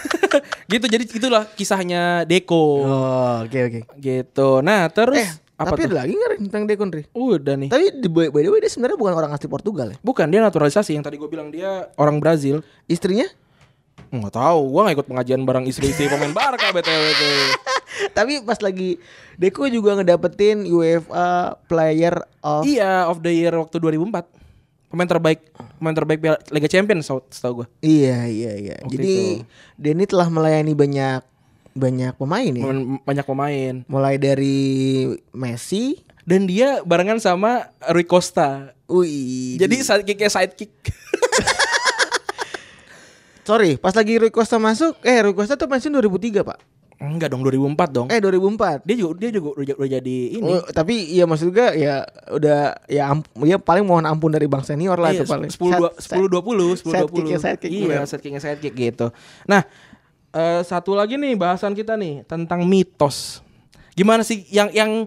gitu 0.70 0.86
jadi 0.86 1.02
itulah 1.02 1.44
kisahnya 1.50 2.24
Deco 2.24 2.56
Oh, 2.80 3.34
oke 3.42 3.58
oke. 3.60 3.80
gitu 3.96 4.60
nah 4.60 4.88
terus 4.88 5.20
Eh, 5.20 5.30
apa 5.54 5.78
tapi 5.78 5.86
tuh 5.86 5.94
ada 5.94 5.96
lagi 6.02 6.12
nggak 6.18 6.30
tentang 6.50 6.62
Dekon 6.66 6.90
Ri? 6.90 7.02
udah 7.14 7.54
nih 7.54 7.70
Tapi 7.70 7.84
di 8.02 8.08
by 8.10 8.26
the 8.34 8.50
way 8.50 8.58
dia 8.58 8.70
sebenarnya 8.70 8.98
bukan 8.98 9.14
orang 9.14 9.30
asli 9.30 9.46
Portugal 9.46 9.86
ya. 9.94 9.96
Bukan 10.02 10.26
dia 10.26 10.42
naturalisasi 10.42 10.98
yang 10.98 11.06
tadi 11.06 11.14
gue 11.14 11.30
bilang 11.30 11.54
dia 11.54 11.94
orang 11.94 12.18
Brazil. 12.18 12.66
Istrinya? 12.90 13.30
Nggak 14.10 14.34
tahu, 14.34 14.60
gue 14.66 14.80
nggak 14.82 14.96
ikut 14.98 15.06
pengajian 15.06 15.42
bareng 15.46 15.66
istri-istri 15.66 16.10
pemain 16.10 16.34
Barca 16.34 16.70
btw 16.74 17.02
itu. 17.06 17.28
Tapi 18.18 18.42
pas 18.42 18.58
lagi 18.58 18.98
Deko 19.38 19.70
juga 19.70 19.94
ngedapetin 19.94 20.66
UEFA 20.66 21.54
Player 21.70 22.18
of 22.42 22.66
iya, 22.66 23.06
of 23.06 23.22
the 23.22 23.30
year 23.30 23.54
waktu 23.54 23.78
2004. 23.78 24.90
Pemain 24.90 25.10
terbaik, 25.10 25.42
pemain 25.78 25.94
terbaik 25.94 26.18
Liga 26.54 26.70
Champions 26.70 27.10
setahu- 27.30 27.62
gue. 27.62 27.66
Iya 27.82 28.26
iya 28.26 28.52
iya. 28.54 28.74
Waktu 28.82 28.94
Jadi 28.94 29.14
Denny 29.74 30.06
telah 30.06 30.30
melayani 30.30 30.74
banyak 30.74 31.22
banyak 31.74 32.14
pemain 32.14 32.48
ya. 32.50 32.64
Banyak 33.02 33.26
pemain. 33.26 33.74
Mulai 33.84 34.14
dari 34.16 34.56
Messi, 35.30 36.00
Dan 36.24 36.46
dia 36.46 36.80
barengan 36.80 37.18
sama 37.18 37.68
Rui 37.84 38.02
Costa. 38.02 38.72
wih. 38.86 39.58
Jadi 39.58 39.76
sidekicknya 39.78 40.30
sidekick. 40.30 40.72
sorry, 43.44 43.76
pas 43.76 43.92
lagi 43.92 44.16
Rui 44.16 44.30
Costa 44.30 44.56
masuk, 44.56 44.96
eh 45.02 45.20
Rui 45.20 45.34
Costa 45.34 45.52
tuh 45.54 45.66
pensiun 45.66 45.92
2003 45.94 46.40
pak. 46.42 46.58
Enggak 46.94 47.28
dong 47.28 47.42
2004 47.42 47.90
dong. 47.90 48.06
Eh 48.08 48.16
2004. 48.16 48.86
Dia 48.86 48.96
juga 48.96 49.12
dia 49.18 49.30
juga 49.30 49.48
udah, 49.52 49.74
udah 49.76 49.90
jadi 49.90 50.16
ini. 50.32 50.52
Oh, 50.54 50.64
tapi 50.64 51.10
ya 51.10 51.26
maksud 51.26 51.52
gue 51.52 51.68
ya 51.76 52.00
udah 52.30 52.80
ya 52.88 53.10
amp, 53.10 53.26
ya 53.42 53.58
paling 53.58 53.84
mohon 53.84 54.06
ampun 54.06 54.32
dari 54.32 54.46
bang 54.46 54.64
senior 54.64 54.96
lah 54.96 55.12
Iya, 55.12 55.20
itu 55.20 55.28
paling. 55.28 55.50
10 55.52 56.00
Set- 56.00 56.16
10 56.16 56.32
20 56.32 56.80
10 56.80 56.80
sidekicknya 56.80 57.36
20. 57.36 57.44
sidekick, 57.44 57.70
iya, 57.74 57.84
bener. 57.84 58.06
sidekicknya 58.08 58.40
sidekick 58.40 58.74
gitu. 58.74 59.06
Nah, 59.44 59.66
eh, 60.34 60.60
satu 60.66 60.98
lagi 60.98 61.14
nih 61.14 61.38
bahasan 61.38 61.72
kita 61.72 61.94
nih 61.94 62.26
tentang 62.26 62.66
mitos. 62.66 63.40
Gimana 63.94 64.26
sih 64.26 64.42
yang 64.50 64.68
yang 64.74 65.06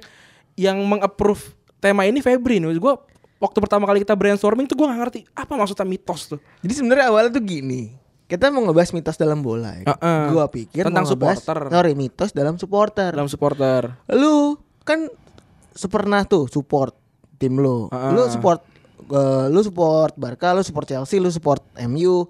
yang 0.55 0.79
mengapprove 0.87 1.53
tema 1.83 2.07
ini 2.07 2.23
Febri 2.23 2.63
nih. 2.63 2.79
Gue 2.79 2.95
waktu 3.37 3.57
pertama 3.59 3.85
kali 3.85 4.01
kita 4.01 4.15
brainstorming 4.15 4.65
tuh 4.65 4.79
gue 4.79 4.87
gak 4.87 4.99
ngerti 5.03 5.19
apa 5.35 5.53
maksudnya 5.59 5.85
mitos 5.85 6.31
tuh. 6.31 6.39
Jadi 6.63 6.73
sebenarnya 6.73 7.11
awalnya 7.11 7.35
tuh 7.37 7.43
gini. 7.43 8.07
Kita 8.27 8.51
mau 8.51 8.59
ngebahas 8.59 8.91
mitos 8.91 9.15
dalam 9.15 9.39
bola 9.39 9.71
ya. 9.79 9.87
Heeh. 9.87 10.23
Gua 10.35 10.51
pikir 10.51 10.83
Tentang 10.83 11.07
mau 11.07 11.15
ngebahas, 11.15 11.39
supporter. 11.39 11.71
Sorry, 11.71 11.93
mitos 11.95 12.29
dalam 12.35 12.55
supporter. 12.59 13.09
Dalam 13.15 13.31
supporter. 13.31 13.81
Lu 14.11 14.59
kan 14.83 15.07
sepernah 15.71 16.27
tuh 16.27 16.51
support 16.51 16.91
tim 17.39 17.55
lu. 17.55 17.87
Heeh. 17.87 18.11
Lu 18.11 18.27
support 18.27 18.67
eh, 19.07 19.47
lu 19.47 19.63
support 19.63 20.11
Barca, 20.19 20.51
lu 20.51 20.59
support 20.59 20.83
Chelsea, 20.91 21.23
lu 21.23 21.31
support 21.31 21.63
MU, 21.87 22.27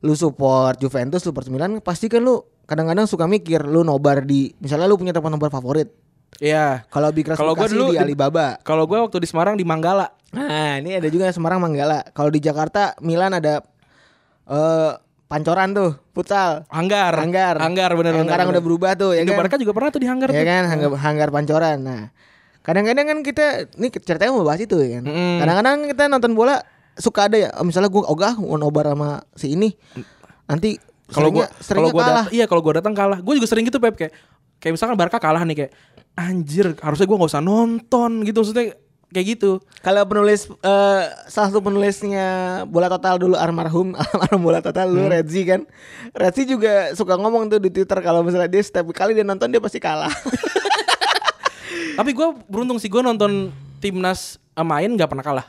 lu 0.00 0.14
support 0.16 0.80
Juventus, 0.80 1.20
lu 1.24 1.32
support 1.32 1.46
Milan, 1.48 1.80
pasti 1.84 2.08
kan 2.08 2.24
lu 2.24 2.40
kadang-kadang 2.64 3.04
suka 3.04 3.26
mikir 3.26 3.66
lu 3.66 3.82
nobar 3.82 4.22
di 4.22 4.54
misalnya 4.62 4.86
lu 4.86 4.96
punya 4.96 5.12
tempat 5.12 5.28
nobar 5.28 5.50
favorit. 5.50 5.90
Iya. 6.38 6.86
Kalau 6.88 7.10
Bikras 7.10 7.36
Kalau 7.36 7.52
gua 7.52 7.66
Bekasi 7.66 7.74
dulu 7.76 7.86
di 7.92 7.98
Alibaba. 7.98 8.56
Kalau 8.62 8.86
gue 8.86 8.96
waktu 8.96 9.18
di 9.18 9.28
Semarang 9.28 9.58
di 9.58 9.66
Manggala. 9.66 10.14
Nah, 10.30 10.78
ini 10.78 10.96
ada 10.96 11.10
juga 11.10 11.26
Semarang 11.34 11.58
Manggala. 11.58 12.06
Kalau 12.14 12.30
di 12.30 12.38
Jakarta 12.38 12.94
Milan 13.02 13.34
ada 13.34 13.60
eh 14.48 14.92
Pancoran 15.30 15.70
tuh, 15.70 15.94
futsal. 16.10 16.66
Hanggar. 16.74 17.14
Hanggar. 17.14 17.54
Hanggar 17.62 17.94
bener 17.94 18.14
Yang 18.14 18.26
bener. 18.26 18.26
sekarang 18.26 18.46
bener. 18.50 18.54
udah 18.58 18.64
berubah 18.66 18.90
tuh 18.98 19.10
ya 19.14 19.22
Indo 19.22 19.30
kan. 19.30 19.46
Barca 19.46 19.56
juga 19.62 19.72
pernah 19.78 19.90
tuh 19.94 20.02
di 20.02 20.08
Hanggar 20.10 20.28
Ya 20.34 20.42
tuh. 20.42 20.46
kan, 20.50 20.62
hanggar, 20.66 20.90
hanggar 20.98 21.28
pancoran. 21.30 21.78
Nah, 21.86 22.02
kadang-kadang 22.66 23.06
kan 23.06 23.18
kita 23.22 23.46
ini 23.78 23.88
ceritanya 23.94 24.34
mau 24.34 24.42
bahas 24.42 24.58
itu 24.58 24.74
ya 24.82 24.98
kan. 24.98 25.06
Mm-mm. 25.06 25.38
Kadang-kadang 25.38 25.76
kita 25.86 26.02
nonton 26.10 26.32
bola 26.34 26.58
suka 26.94 27.26
ada 27.26 27.36
ya, 27.36 27.48
oh, 27.54 27.62
misalnya 27.62 27.86
gue 27.86 28.02
ogah 28.02 28.34
mau 28.34 28.54
nobar 28.54 28.90
sama 28.90 29.22
si 29.32 29.52
ini. 29.52 29.74
Nanti 30.44 30.78
Kalau 31.06 31.30
gua 31.30 31.46
seringnya- 31.58 31.74
kalau 31.74 31.88
gua 31.90 32.02
kalah. 32.04 32.26
iya 32.30 32.44
kalau 32.46 32.60
gua 32.60 32.78
datang 32.78 32.94
kalah. 32.94 33.18
Gue 33.18 33.34
juga 33.34 33.46
sering 33.46 33.62
gitu 33.64 33.78
Pep 33.78 33.94
kayak 33.94 34.14
kayak 34.58 34.72
misalkan 34.74 34.94
Barca 34.94 35.18
kalah 35.18 35.42
nih 35.42 35.56
kayak 35.56 35.72
anjir 36.14 36.74
harusnya 36.78 37.06
gua 37.06 37.16
nggak 37.18 37.30
usah 37.30 37.40
nonton 37.40 38.22
gitu 38.22 38.38
maksudnya 38.40 38.74
kayak 39.08 39.26
gitu. 39.28 39.58
Kalau 39.80 40.06
penulis 40.06 40.46
eh, 40.46 41.02
salah 41.26 41.48
satu 41.48 41.58
penulisnya 41.60 42.26
bola 42.64 42.86
total 42.86 43.18
dulu 43.18 43.34
almarhum 43.34 43.90
almarhum 44.06 44.40
bola 44.40 44.58
total 44.60 44.86
dulu 44.86 45.02
Hmm. 45.02 45.12
Redzi 45.12 45.42
kan. 45.44 45.60
Redzi 46.12 46.46
juga 46.46 46.94
suka 46.94 47.14
ngomong 47.14 47.48
tuh 47.48 47.58
di 47.58 47.68
Twitter 47.68 47.98
kalau 47.98 48.22
misalnya 48.22 48.46
dia 48.46 48.60
setiap 48.60 48.86
kali 48.90 49.10
dia 49.12 49.22
nonton 49.22 49.48
dia 49.48 49.58
pasti 49.58 49.78
kalah. 49.78 50.14
Tapi 51.98 52.10
gua 52.12 52.34
beruntung 52.46 52.78
sih 52.78 52.86
gua 52.86 53.02
nonton 53.02 53.50
timnas 53.78 54.38
eh, 54.52 54.62
main 54.62 54.88
nggak 54.88 55.06
pernah 55.06 55.24
kalah. 55.24 55.46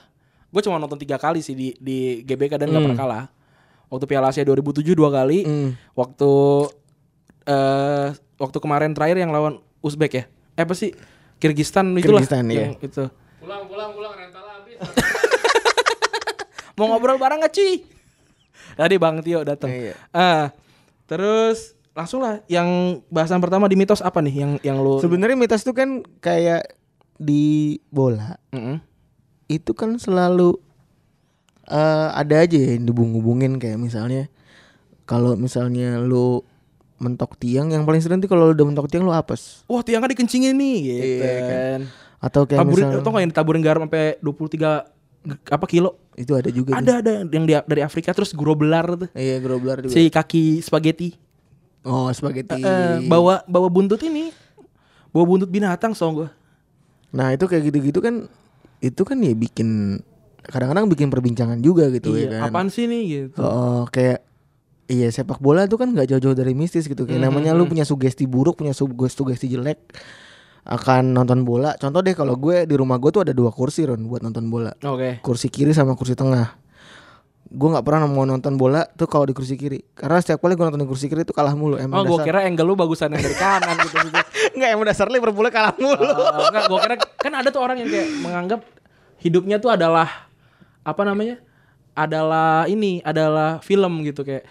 Gue 0.51 0.61
cuma 0.61 0.77
nonton 0.77 0.99
tiga 0.99 1.15
kali 1.15 1.39
sih 1.39 1.55
di 1.55 1.73
di 1.79 2.21
GBK 2.27 2.59
dan 2.59 2.69
nggak 2.69 2.83
pernah 2.83 2.99
kalah. 2.99 3.25
Waktu 3.91 4.05
Piala 4.07 4.31
Asia 4.31 4.43
2007 4.43 4.95
dua 4.95 5.09
kali. 5.11 5.47
Hmm. 5.47 5.75
Waktu 5.95 6.31
eh 7.47 8.07
waktu 8.37 8.57
kemarin 8.59 8.91
terakhir 8.93 9.17
yang 9.19 9.31
lawan 9.31 9.63
Uzbek 9.81 10.11
ya. 10.13 10.23
Eh 10.59 10.63
apa 10.67 10.75
sih? 10.75 10.91
Kirgistan 11.41 11.97
itulah. 11.97 12.21
Kirgistan, 12.21 12.45
iya. 12.53 12.69
yang 12.69 12.77
Itu. 12.83 13.09
Mau 16.77 16.85
ngobrol 16.91 17.17
bareng 17.17 17.41
gak 17.41 17.53
cuy? 17.53 17.81
Tadi 18.77 18.95
Bang 19.01 19.25
Tio 19.25 19.41
datang. 19.41 19.69
Iya. 19.73 19.93
Ah, 20.13 20.53
terus 21.09 21.73
langsung 21.91 22.23
lah 22.23 22.39
yang 22.47 23.01
bahasan 23.11 23.43
pertama 23.43 23.67
di 23.67 23.75
mitos 23.75 23.99
apa 23.99 24.23
nih 24.23 24.35
yang 24.35 24.51
yang 24.63 24.77
lu 24.79 25.03
Sebenarnya 25.03 25.35
mitos 25.35 25.67
itu 25.67 25.75
kan 25.75 25.99
kayak 26.23 26.79
di 27.19 27.77
bola 27.91 28.39
Mm-mm. 28.55 28.79
Itu 29.51 29.71
kan 29.71 29.95
selalu 29.95 30.55
eh 31.63 32.07
ada 32.11 32.35
aja 32.39 32.57
ya 32.57 32.75
yang 32.75 32.85
dibung-bungin 32.85 33.55
kayak 33.55 33.77
misalnya 33.77 34.27
kalau 35.03 35.35
misalnya 35.35 35.99
lu 35.99 36.43
mentok 36.97 37.33
tiang 37.35 37.67
yang 37.67 37.81
paling 37.81 37.97
sering 37.97 38.19
tuh 38.19 38.27
kalau 38.27 38.47
lu 38.47 38.53
udah 38.53 38.65
mentok 38.65 38.87
tiang 38.87 39.01
lu 39.01 39.11
apes 39.11 39.65
Wah 39.65 39.81
tiangnya 39.81 40.09
dikencingin 40.09 40.53
nih 40.53 40.77
gitu 40.81 41.05
Iya, 41.21 41.39
kan. 41.43 41.79
atau 42.19 42.41
kayak 42.43 42.59
Taburin, 42.59 42.75
misalnya 42.79 42.99
tau 42.99 43.11
gak 43.11 43.19
yang 43.19 43.31
ditaburin 43.31 43.61
garam 43.61 43.81
sampai 43.83 44.05
23 44.19 44.85
g- 45.23 45.49
apa 45.49 45.65
kilo? 45.65 45.97
itu 46.13 46.31
ada 46.31 46.49
juga 46.49 46.71
tuh. 46.71 46.77
Ada 46.77 46.93
ada 46.99 47.11
yang 47.25 47.45
di- 47.45 47.65
dari 47.65 47.81
Afrika 47.81 48.11
terus 48.11 48.31
grobelar 48.31 48.83
tuh. 48.95 49.09
iya 49.11 49.39
grobler 49.39 49.79
juga 49.79 49.91
Si 49.91 50.05
kaki 50.05 50.59
spaghetti. 50.59 51.15
oh 51.81 52.11
spaghetti 52.11 52.59
Eh, 52.59 53.01
bawa 53.05 53.41
bawa 53.43 53.67
buntut 53.67 53.97
ini. 54.01 54.29
Bawa 55.09 55.25
buntut 55.25 55.47
binatang 55.47 55.91
so 55.91 56.05
gua. 56.11 56.29
nah 57.09 57.27
itu 57.29 57.43
kayak 57.43 57.63
gitu-gitu 57.65 57.99
kan 57.99 58.27
itu 58.81 59.01
kan 59.05 59.17
ya 59.21 59.37
bikin 59.37 60.01
kadang-kadang 60.41 60.89
bikin 60.89 61.13
perbincangan 61.13 61.61
juga 61.61 61.87
gitu 61.93 62.17
iya, 62.17 62.25
ya 62.25 62.29
kan 62.33 62.49
apaan 62.49 62.67
sih 62.73 62.89
nih 62.89 63.03
gitu. 63.07 63.39
Oh, 63.39 63.85
kayak 63.87 64.25
iya 64.89 65.07
sepak 65.13 65.37
bola 65.37 65.69
tuh 65.69 65.79
kan 65.79 65.93
nggak 65.93 66.09
jauh-jauh 66.09 66.33
dari 66.33 66.57
mistis 66.57 66.89
gitu. 66.89 67.05
Kayak 67.05 67.29
namanya 67.29 67.53
lu 67.53 67.69
punya 67.69 67.85
sugesti 67.85 68.25
buruk, 68.25 68.59
punya 68.59 68.73
sugesti 68.73 69.15
sugesti 69.21 69.47
jelek. 69.47 69.79
akan 70.61 71.17
nonton 71.17 71.41
bola. 71.41 71.73
Contoh 71.73 72.05
deh 72.05 72.13
kalau 72.13 72.37
gue 72.37 72.69
di 72.69 72.75
rumah 72.77 73.01
gue 73.01 73.09
tuh 73.09 73.25
ada 73.25 73.33
dua 73.33 73.49
kursi 73.49 73.81
Ron 73.81 74.05
buat 74.05 74.21
nonton 74.21 74.45
bola. 74.53 74.69
Oke. 74.85 75.17
Kursi 75.25 75.49
kiri 75.49 75.73
sama 75.73 75.97
kursi 75.97 76.13
tengah. 76.13 76.53
Gue 77.51 77.67
nggak 77.67 77.83
pernah 77.83 78.07
mau 78.07 78.23
nonton 78.23 78.55
bola 78.55 78.87
tuh 78.95 79.11
kalau 79.11 79.27
di 79.27 79.35
kursi 79.35 79.59
kiri. 79.59 79.83
Karena 79.91 80.23
setiap 80.23 80.39
kali 80.39 80.55
gue 80.55 80.63
nonton 80.63 80.79
di 80.79 80.87
kursi 80.87 81.11
kiri 81.11 81.27
tuh 81.27 81.35
kalah 81.35 81.51
mulu. 81.51 81.75
Oh, 81.75 81.83
Emang 81.83 82.07
gue 82.07 82.15
dasar. 82.15 82.27
kira 82.31 82.39
angle 82.47 82.63
lu 82.63 82.79
bagusan 82.79 83.11
yang 83.11 83.19
dari 83.19 83.35
kanan 83.35 83.75
gitu. 83.83 83.95
gitu. 84.07 84.19
Enggak 84.55 84.69
emang 84.71 84.87
dasar 84.87 85.07
Liverpool 85.11 85.47
kalah 85.51 85.75
mulu. 85.75 85.99
Oh, 85.99 86.47
enggak, 86.47 86.63
gue 86.71 86.79
kira 86.79 86.95
kan 87.19 87.33
ada 87.35 87.51
tuh 87.51 87.59
orang 87.59 87.83
yang 87.83 87.91
kayak 87.91 88.07
menganggap 88.23 88.59
hidupnya 89.19 89.59
tuh 89.59 89.75
adalah 89.75 90.31
apa 90.81 91.01
namanya? 91.03 91.43
Adalah 91.91 92.71
ini, 92.71 93.03
adalah 93.03 93.59
film 93.59 93.99
gitu 94.07 94.23
kayak 94.23 94.47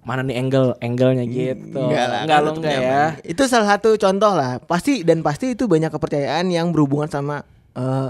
mana 0.00 0.24
nih 0.24 0.40
angle, 0.40 0.72
angle-nya 0.80 1.28
gitu. 1.28 1.76
Enggak 1.76 2.06
lah, 2.08 2.20
enggak 2.24 2.38
lo 2.40 2.50
enggak 2.56 2.76
ya. 2.80 3.04
Itu 3.28 3.44
salah 3.44 3.76
satu 3.76 3.92
contoh 4.00 4.32
lah. 4.32 4.56
Pasti 4.64 5.04
dan 5.04 5.20
pasti 5.20 5.52
itu 5.52 5.68
banyak 5.68 5.92
kepercayaan 5.92 6.48
yang 6.48 6.72
berhubungan 6.72 7.12
sama 7.12 7.44
eh, 7.76 8.08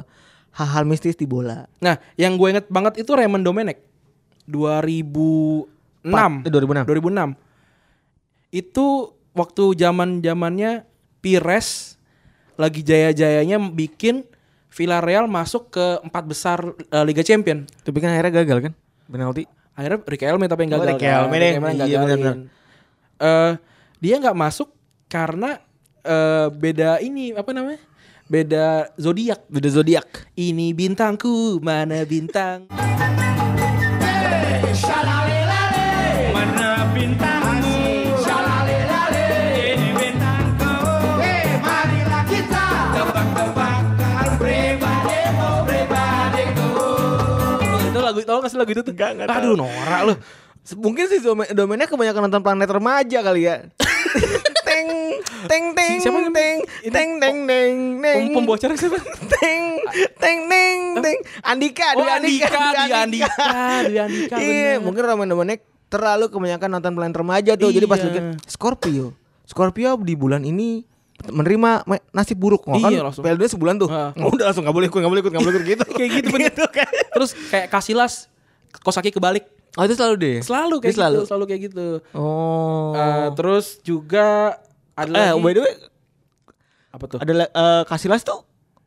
hal-hal 0.54 0.86
mistis 0.86 1.18
di 1.18 1.26
bola. 1.26 1.66
Nah, 1.82 1.98
yang 2.14 2.38
gue 2.38 2.54
inget 2.54 2.66
banget 2.70 3.02
itu 3.02 3.10
Raymond 3.18 3.42
Domenech 3.42 3.87
2006. 4.48 5.68
Empat- 6.08 6.48
eh, 6.48 6.50
2006. 6.50 6.84
2006. 6.88 7.36
Itu 8.48 8.86
waktu 9.32 9.76
zaman-zamannya 9.76 10.88
Pires 11.20 11.98
lagi 12.54 12.80
jaya-jayanya 12.80 13.60
bikin 13.70 14.24
Villarreal 14.68 15.26
masuk 15.26 15.70
ke 15.70 15.86
empat 16.00 16.24
besar 16.24 16.58
eh, 16.64 17.04
Liga 17.04 17.20
Champion. 17.20 17.68
Tapi 17.82 17.98
kan 17.98 18.10
akhirnya 18.10 18.32
gagal 18.40 18.58
kan? 18.64 18.72
Penalti. 19.06 19.44
Akhirnya 19.72 20.02
Riquelme 20.02 20.44
tapi 20.46 20.60
yang 20.64 20.72
Oh, 20.72 20.76
gagal. 20.80 20.90
Riquelme 20.92 21.28
kan. 21.28 21.38
deh. 21.38 21.50
Riquelme 21.52 21.68
yang 21.68 21.78
Iya, 21.86 21.98
benar-benar. 22.00 22.36
Eh, 23.18 23.52
dia 23.98 24.14
nggak 24.16 24.36
masuk 24.36 24.68
karena 25.06 25.58
eh, 26.02 26.46
beda 26.48 26.98
ini 26.98 27.30
apa 27.32 27.50
namanya? 27.50 27.78
Beda 28.26 28.66
zodiak. 28.94 29.46
Beda 29.46 29.68
zodiak. 29.68 30.06
Ini 30.32 30.72
bintangku, 30.72 31.58
mana 31.58 32.04
bintang? 32.04 32.68
Itu 47.88 48.06
lagu 48.06 48.20
tau 48.22 48.38
gak 48.38 48.50
sih 48.52 48.58
lagu 48.58 48.70
itu 48.70 48.82
tuh? 48.86 48.94
Enggak, 48.94 49.10
enggak 49.18 49.26
Aduh 49.36 49.54
norak 49.58 50.00
lu. 50.06 50.14
Mungkin 50.78 51.04
sih 51.08 51.18
domen 51.24 51.48
domennya 51.50 51.88
kebanyakan 51.88 52.28
nonton 52.28 52.42
planet 52.44 52.70
remaja 52.70 53.18
kali 53.24 53.48
ya. 53.48 53.56
Teng 54.78 54.88
teng 55.44 55.64
teng 55.74 55.96
Siapa 55.98 56.18
teng 56.24 56.30
teng 56.30 56.58
teng 56.88 57.10
teng 57.18 57.36
teng 57.48 57.74
Pem 57.98 58.26
pembocornya 58.30 58.76
siapa? 58.76 58.98
teng 59.28 59.62
teng 60.14 60.38
teng 60.46 60.78
teng 61.00 61.18
Andika 61.42 61.86
Oh 61.92 62.00
Dwi 62.00 62.10
Andika, 62.12 62.46
Dwi 62.76 62.92
Andika, 62.94 63.30
Dwi 63.82 63.98
Andika. 63.98 64.36
Iya, 64.38 64.78
mungkin 64.78 65.02
Domenech 65.02 65.60
terlalu 65.88 66.28
kebanyakan 66.28 66.68
nonton 66.70 66.92
planet 66.92 67.16
remaja 67.16 67.52
tuh. 67.54 67.70
Jadi 67.70 67.84
pas 67.84 67.98
lihat 67.98 68.38
Scorpio. 68.44 69.16
Scorpio 69.42 69.96
di 69.98 70.14
bulan 70.14 70.44
ini 70.44 70.84
menerima 71.18 71.82
me- 71.84 72.04
nasib 72.12 72.38
buruk 72.38 72.62
oh, 72.64 72.78
kan 72.78 72.92
Iya, 72.92 73.02
langsung. 73.02 73.26
PLD 73.26 73.42
sebulan 73.48 73.74
tuh 73.76 73.90
Heeh. 73.90 74.14
udah 74.34 74.44
langsung 74.46 74.62
nggak 74.62 74.76
boleh 74.76 74.86
ikut 74.86 74.98
nggak 75.00 75.10
boleh 75.10 75.20
ikut 75.20 75.32
nggak 75.32 75.42
boleh 75.42 75.54
ikut 75.56 75.66
gitu 75.66 75.84
Kayak 75.90 76.10
gitu 76.14 76.28
bener. 76.30 76.52
kan 76.68 76.88
Terus 77.10 77.30
kayak 77.48 77.66
Kasilas 77.68 78.30
Kosaki 78.78 79.10
kebalik. 79.10 79.42
oh 79.74 79.82
itu 79.82 79.94
selalu 79.94 80.14
deh 80.14 80.36
Selalu 80.40 80.74
kayak 80.78 80.86
Dia 80.86 80.98
selalu 81.00 81.16
gitu, 81.16 81.26
selalu 81.26 81.44
kayak 81.44 81.60
gitu. 81.66 81.88
oh 82.14 82.92
Eh, 82.92 83.26
terus 83.34 83.66
juga 83.80 84.60
ada 84.98 85.10
eh 85.10 85.30
lagi 85.30 85.40
by 85.40 85.52
the 85.52 85.62
way 85.62 85.74
apa 86.88 87.04
tuh? 87.06 87.18
ada 87.18 87.32
la- 87.36 87.52
eh, 87.52 87.82
Casillas 87.84 88.22
tuh 88.22 88.42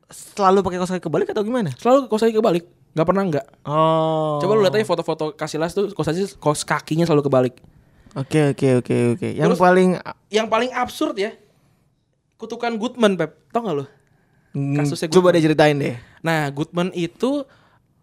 selalu 0.07 0.59
pakai 0.59 0.78
kaos 0.78 0.91
kaki 0.91 1.01
kebalik 1.01 1.28
atau 1.30 1.39
gimana 1.41 1.72
Selalu 1.74 2.05
Kosaki 2.05 2.34
kebalik. 2.34 2.68
Gak 2.91 3.07
pernah 3.07 3.24
enggak. 3.24 3.45
oh 3.64 4.38
Coba 4.38 4.51
lu 4.53 4.62
lihat 4.62 4.76
aja 4.76 4.84
foto-foto 4.84 5.32
Kasilas 5.32 5.72
tuh 5.72 5.88
Kosaki 5.89 6.28
kos 6.36 6.62
kakinya 6.62 7.05
selalu 7.05 7.24
kebalik. 7.24 7.55
oke 8.12 8.51
oke 8.51 8.68
oke 8.78 8.95
oke 9.16 9.28
yang 9.32 9.47
Terus- 9.47 9.62
paling 9.62 9.89
Yang 10.28 10.47
paling 10.47 10.72
absurd 10.72 11.16
ya. 11.16 11.32
Kutukan 12.36 12.74
Goodman, 12.76 13.16
Pep. 13.16 13.38
Tau 13.49 13.62
gak 13.62 13.76
lu? 13.76 13.86
mm, 14.51 14.76
Kasusnya 14.76 15.07
coba 15.07 15.30
Goodman. 15.30 15.34
deh 15.34 15.43
ceritain 15.45 15.78
deh 15.78 15.95
Nah, 16.20 16.49
Goodman 16.49 16.89
itu 16.91 17.45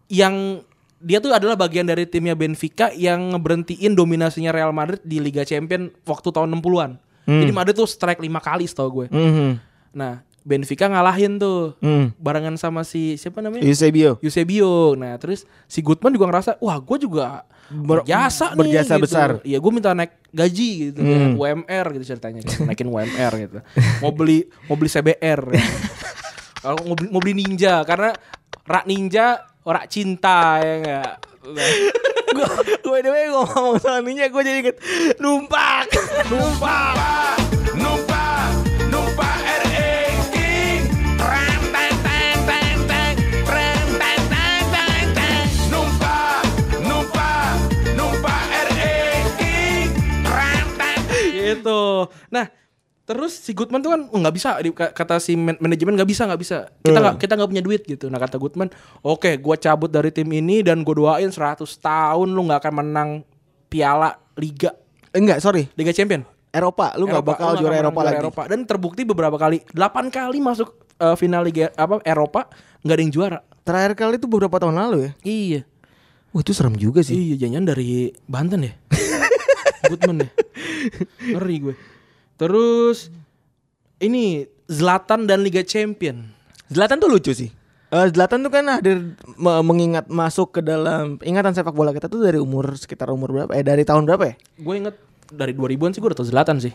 yang 0.07 0.65
dia 0.97 1.19
tuh 1.19 1.29
adalah 1.29 1.55
bagian 1.55 1.85
dari 1.85 2.03
timnya 2.03 2.33
Benfica 2.33 2.89
yang 2.91 3.31
ngeberhentiin 3.31 3.93
dominasinya 3.93 4.49
Real 4.49 4.73
Madrid 4.73 4.99
di 5.01 5.19
Liga 5.19 5.43
Champion 5.43 5.93
waktu 6.01 6.27
tahun 6.27 6.51
60-an. 6.51 6.91
Jadi 7.37 7.51
Madrid 7.51 7.75
tuh 7.75 7.85
strike 7.85 8.17
5 8.17 8.25
kali 8.39 8.65
setahu 8.65 8.89
gue. 8.91 9.07
Mhm. 9.09 9.49
Nah, 9.91 10.13
Benfica 10.39 10.85
ngalahin 10.85 11.35
tuh. 11.35 11.77
Hmm. 11.77 12.09
Barengan 12.15 12.55
sama 12.55 12.81
si 12.81 13.13
siapa 13.15 13.37
namanya? 13.37 13.61
Eusebio 13.61 14.17
Eusebio. 14.19 14.95
Nah, 14.95 15.13
terus 15.15 15.45
si 15.65 15.79
Goodman 15.79 16.09
juga 16.09 16.25
ngerasa, 16.25 16.57
wah 16.57 16.77
gue 16.77 16.97
juga 16.97 17.43
Ber- 17.67 18.01
berjasa 18.01 18.51
nih. 18.51 18.57
berjasa 18.57 18.93
gitu. 18.95 19.03
besar. 19.03 19.29
Iya, 19.43 19.57
gue 19.57 19.71
minta 19.71 19.91
naik 19.91 20.15
gaji 20.27 20.69
gitu, 20.89 20.99
Hmm. 20.99 21.11
ya, 21.11 21.17
UMR 21.35 21.85
gitu 21.93 22.05
ceritanya, 22.07 22.41
kan. 22.41 22.65
naikin 22.65 22.87
UMR 22.87 23.33
gitu. 23.37 23.57
Mau 23.99 24.09
beli 24.09 24.47
mau 24.65 24.73
beli 24.73 24.89
CBR. 24.89 25.41
ya. 25.53 25.61
Kalau 26.59 26.81
mau 26.83 26.95
beli, 26.95 27.07
mau 27.09 27.19
beli 27.19 27.33
ninja 27.35 27.83
karena 27.83 28.09
rak 28.63 28.83
ninja 28.83 29.25
rak 29.61 29.85
cinta 29.87 30.57
ya 30.57 30.73
enggak. 30.77 31.13
Gue 31.55 32.49
by 32.85 33.01
the 33.01 33.09
way 33.09 33.25
ngomong 33.31 33.81
soal 33.81 34.05
ninja 34.05 34.29
gue 34.29 34.41
jadi 34.43 34.59
inget 34.61 34.77
numpak. 35.17 35.89
Numpak. 36.29 36.93
Numpak, 37.79 38.51
numpak 38.91 39.39
Rem, 50.29 50.67
teng, 50.75 51.03
gitu. 51.07 52.11
Nah, 52.29 52.45
terus 53.09 53.33
si 53.33 53.51
Goodman 53.51 53.81
tuh 53.81 53.89
kan 53.89 54.01
"Oh, 54.05 54.17
nggak 54.17 54.31
bisa 54.31 54.49
di- 54.59 54.69
ka- 54.69 54.93
kata 54.93 55.17
si 55.17 55.33
man- 55.33 55.57
manajemen 55.57 55.97
nggak 55.97 56.05
bisa 56.05 56.23
nggak 56.23 56.37
bisa. 56.37 56.69
Kita 56.79 56.93
nggak 56.95 57.15
kita 57.17 57.33
nggak 57.33 57.49
punya 57.49 57.63
duit 57.63 57.81
gitu. 57.83 58.05
Nah 58.05 58.17
kata 58.17 58.37
Goodman, 58.37 58.69
oke, 59.01 59.33
gua 59.35 59.55
cabut 59.55 59.89
dari 59.89 60.09
tim 60.09 60.29
ini 60.29 60.61
dan 60.61 60.79
gue 60.79 60.93
doain 60.93 61.25
100 61.25 61.65
tahun 61.75 62.27
lu 62.27 62.45
nggak 62.45 62.59
akan 62.59 62.73
menang 62.77 63.09
piala 63.65 64.13
liga 64.35 64.77
enggak 65.09 65.41
sorry 65.41 65.65
Liga 65.73 65.89
Champion. 65.89 66.21
Eropa 66.47 66.93
lu 66.95 67.05
nggak 67.05 67.21
bakal 67.23 67.53
lu 67.53 67.61
juara 67.61 67.77
Eropa 67.79 68.01
lagi 68.03 68.17
Eropa. 68.19 68.41
Dan 68.45 68.63
terbukti 68.63 69.01
beberapa 69.03 69.35
kali, 69.35 69.65
8 69.67 69.81
kali 70.09 70.37
masuk 70.39 70.69
eh, 70.95 71.13
final 71.15 71.41
Liga 71.41 71.73
apa 71.73 71.97
Eropa 72.03 72.45
nggak 72.79 72.93
ada 72.93 73.01
yang 73.01 73.11
juara. 73.11 73.39
terakhir 73.59 73.93
kali 73.95 74.15
itu 74.15 74.25
beberapa 74.25 74.57
tahun 74.57 74.73
lalu 74.75 74.97
ya 74.99 75.11
Iya. 75.21 75.61
wah 76.29 76.41
itu 76.41 76.51
serem 76.51 76.73
juga 76.73 77.01
sih 77.01 77.13
Iya, 77.13 77.35
jangan 77.39 77.65
dari 77.67 78.09
Banten 78.23 78.63
ya. 78.63 78.73
Goodman 79.85 80.17
ya. 80.19 80.29
Ngeri 81.31 81.57
gue. 81.59 81.75
Terus 82.39 83.11
ini 83.99 84.47
Zlatan 84.65 85.27
dan 85.27 85.43
Liga 85.43 85.59
Champion. 85.59 86.31
Zlatan 86.69 86.97
tuh 86.97 87.09
lucu 87.09 87.33
sih 87.33 87.51
Eh, 87.89 88.05
Zlatan 88.07 88.45
tuh 88.45 88.53
kan 88.53 88.61
hadir 88.69 89.17
me- 89.33 89.65
mengingat 89.65 90.05
masuk 90.07 90.53
ke 90.53 90.61
dalam 90.61 91.17
ingatan 91.19 91.51
sepak 91.51 91.73
bola 91.73 91.89
kita 91.89 92.05
tuh 92.05 92.21
dari 92.21 92.37
umur 92.37 92.77
sekitar 92.77 93.09
umur 93.09 93.33
berapa? 93.33 93.51
Eh 93.51 93.65
dari 93.65 93.81
tahun 93.81 94.05
berapa 94.05 94.23
ya? 94.23 94.35
Gue 94.55 94.77
inget 94.77 94.93
dari 95.27 95.51
2000-an 95.51 95.89
sih 95.89 95.99
gue 95.99 96.05
udah 96.05 96.15
tau 96.15 96.23
Zlatan 96.23 96.61
sih. 96.61 96.69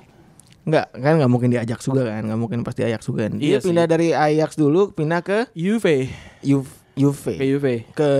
Enggak, 0.64 0.90
kan 0.90 1.14
nggak 1.14 1.30
mungkin 1.30 1.48
di 1.48 1.58
Ajax 1.60 1.86
juga 1.86 2.10
kan, 2.10 2.24
nggak 2.24 2.40
mungkin 2.40 2.58
pasti 2.60 2.82
Ajax 2.82 3.06
juga. 3.06 3.30
kan. 3.30 3.38
Dia 3.38 3.46
Iya 3.46 3.58
sih. 3.60 3.70
pindah 3.70 3.86
dari 3.86 4.10
Ajax 4.10 4.58
dulu, 4.58 4.90
pindah 4.90 5.22
ke 5.22 5.46
Juve. 5.54 6.10
Juve, 6.42 6.66
Juve. 6.94 7.34
Ke 7.34 7.44
Juve. 7.44 7.74
ke 7.90 8.10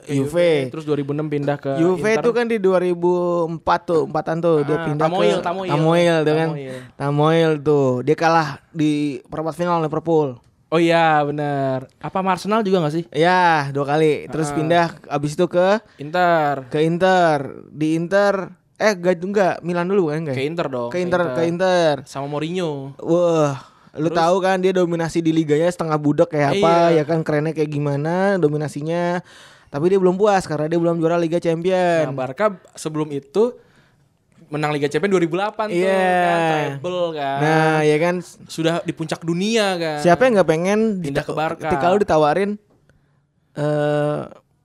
Ke 0.00 0.12
Juve. 0.12 0.50
Terus 0.68 0.84
2006 0.84 1.06
pindah 1.28 1.56
ke 1.56 1.72
Juve 1.76 2.02
Inter. 2.10 2.20
itu 2.20 2.30
kan 2.32 2.44
di 2.44 2.58
2004 2.58 3.60
tuh, 3.82 4.02
empatan 4.04 4.36
tuh 4.38 4.56
dia 4.62 4.74
Ah, 4.74 4.84
pindah 4.84 5.06
Tamoil, 5.06 5.36
ke 5.36 5.42
Tamoil. 5.42 5.70
Tamoil 5.70 6.16
tuh 6.20 6.34
kan. 6.34 6.48
Tamoil. 6.50 6.74
Tamoil 6.96 7.50
tuh, 7.60 7.88
dia 8.02 8.14
kalah 8.14 8.48
di 8.70 8.92
perempat 9.24 9.54
final 9.54 9.80
Liverpool. 9.80 10.36
Oh 10.66 10.78
iya 10.78 11.18
benar. 11.20 11.90
Apa 11.98 12.22
Arsenal 12.22 12.62
juga 12.62 12.78
gak 12.80 12.94
sih? 12.94 13.04
Ya, 13.10 13.66
dua 13.70 13.82
kali. 13.84 14.30
Terus 14.30 14.50
Ah. 14.50 14.54
pindah 14.54 14.86
abis 15.10 15.34
itu 15.34 15.46
ke 15.46 15.82
Inter. 15.96 16.70
ke 16.70 16.78
Inter. 16.80 17.66
Di 17.68 17.94
Inter 17.94 18.54
eh 18.76 18.94
enggak 18.94 19.20
enggak 19.20 19.54
Milan 19.60 19.84
dulu 19.84 20.08
kan 20.08 20.24
enggak? 20.24 20.36
Ke 20.38 20.42
Inter 20.42 20.66
dong. 20.66 20.88
Ke 20.88 20.98
Inter, 20.98 21.34
ke 21.34 21.42
Inter. 21.44 21.94
Sama 22.06 22.24
Mourinho. 22.26 22.94
Wah, 22.96 23.60
lu 23.92 24.06
tahu 24.08 24.38
kan 24.38 24.56
dia 24.56 24.70
dominasi 24.70 25.18
di 25.18 25.30
liganya 25.30 25.66
setengah 25.66 25.96
budak 25.96 26.28
kayak 26.28 26.56
apa, 26.56 26.74
Iya. 26.88 27.00
ya 27.00 27.04
kan 27.04 27.22
kerennya 27.22 27.50
kayak 27.50 27.68
gimana 27.68 28.36
dominasinya. 28.36 29.18
Tapi 29.66 29.84
dia 29.86 29.98
belum 29.98 30.14
puas 30.14 30.42
karena 30.44 30.66
dia 30.66 30.76
belum 30.76 30.98
juara 30.98 31.14
Liga 31.14 31.36
Nah, 31.36 31.44
Champion. 31.44 32.10
Barca 32.12 32.46
sebelum 32.74 33.06
itu 33.08 33.54
menang 34.46 34.70
Liga 34.70 34.86
Champions 34.86 35.14
2008 35.16 35.66
tuh 35.66 35.78
Iya. 35.78 36.02
kan, 36.20 36.38
treble 36.74 37.02
kan. 37.12 37.38
Nah, 37.38 37.78
ya 37.80 37.96
kan 37.96 38.14
Sudah 38.46 38.74
di 38.80 38.90
puncak 38.90 39.20
dunia 39.20 39.74
kan. 39.74 39.98
siapa 39.98 40.22
yang 40.24 40.38
nggak 40.38 40.48
pengen 40.48 40.80
Pindah 40.98 41.22
ke 41.22 41.30
Barca. 41.32 41.62
Ketika 41.64 41.86
lu 41.86 41.98
ditawarin 41.98 42.50
eh 43.52 44.20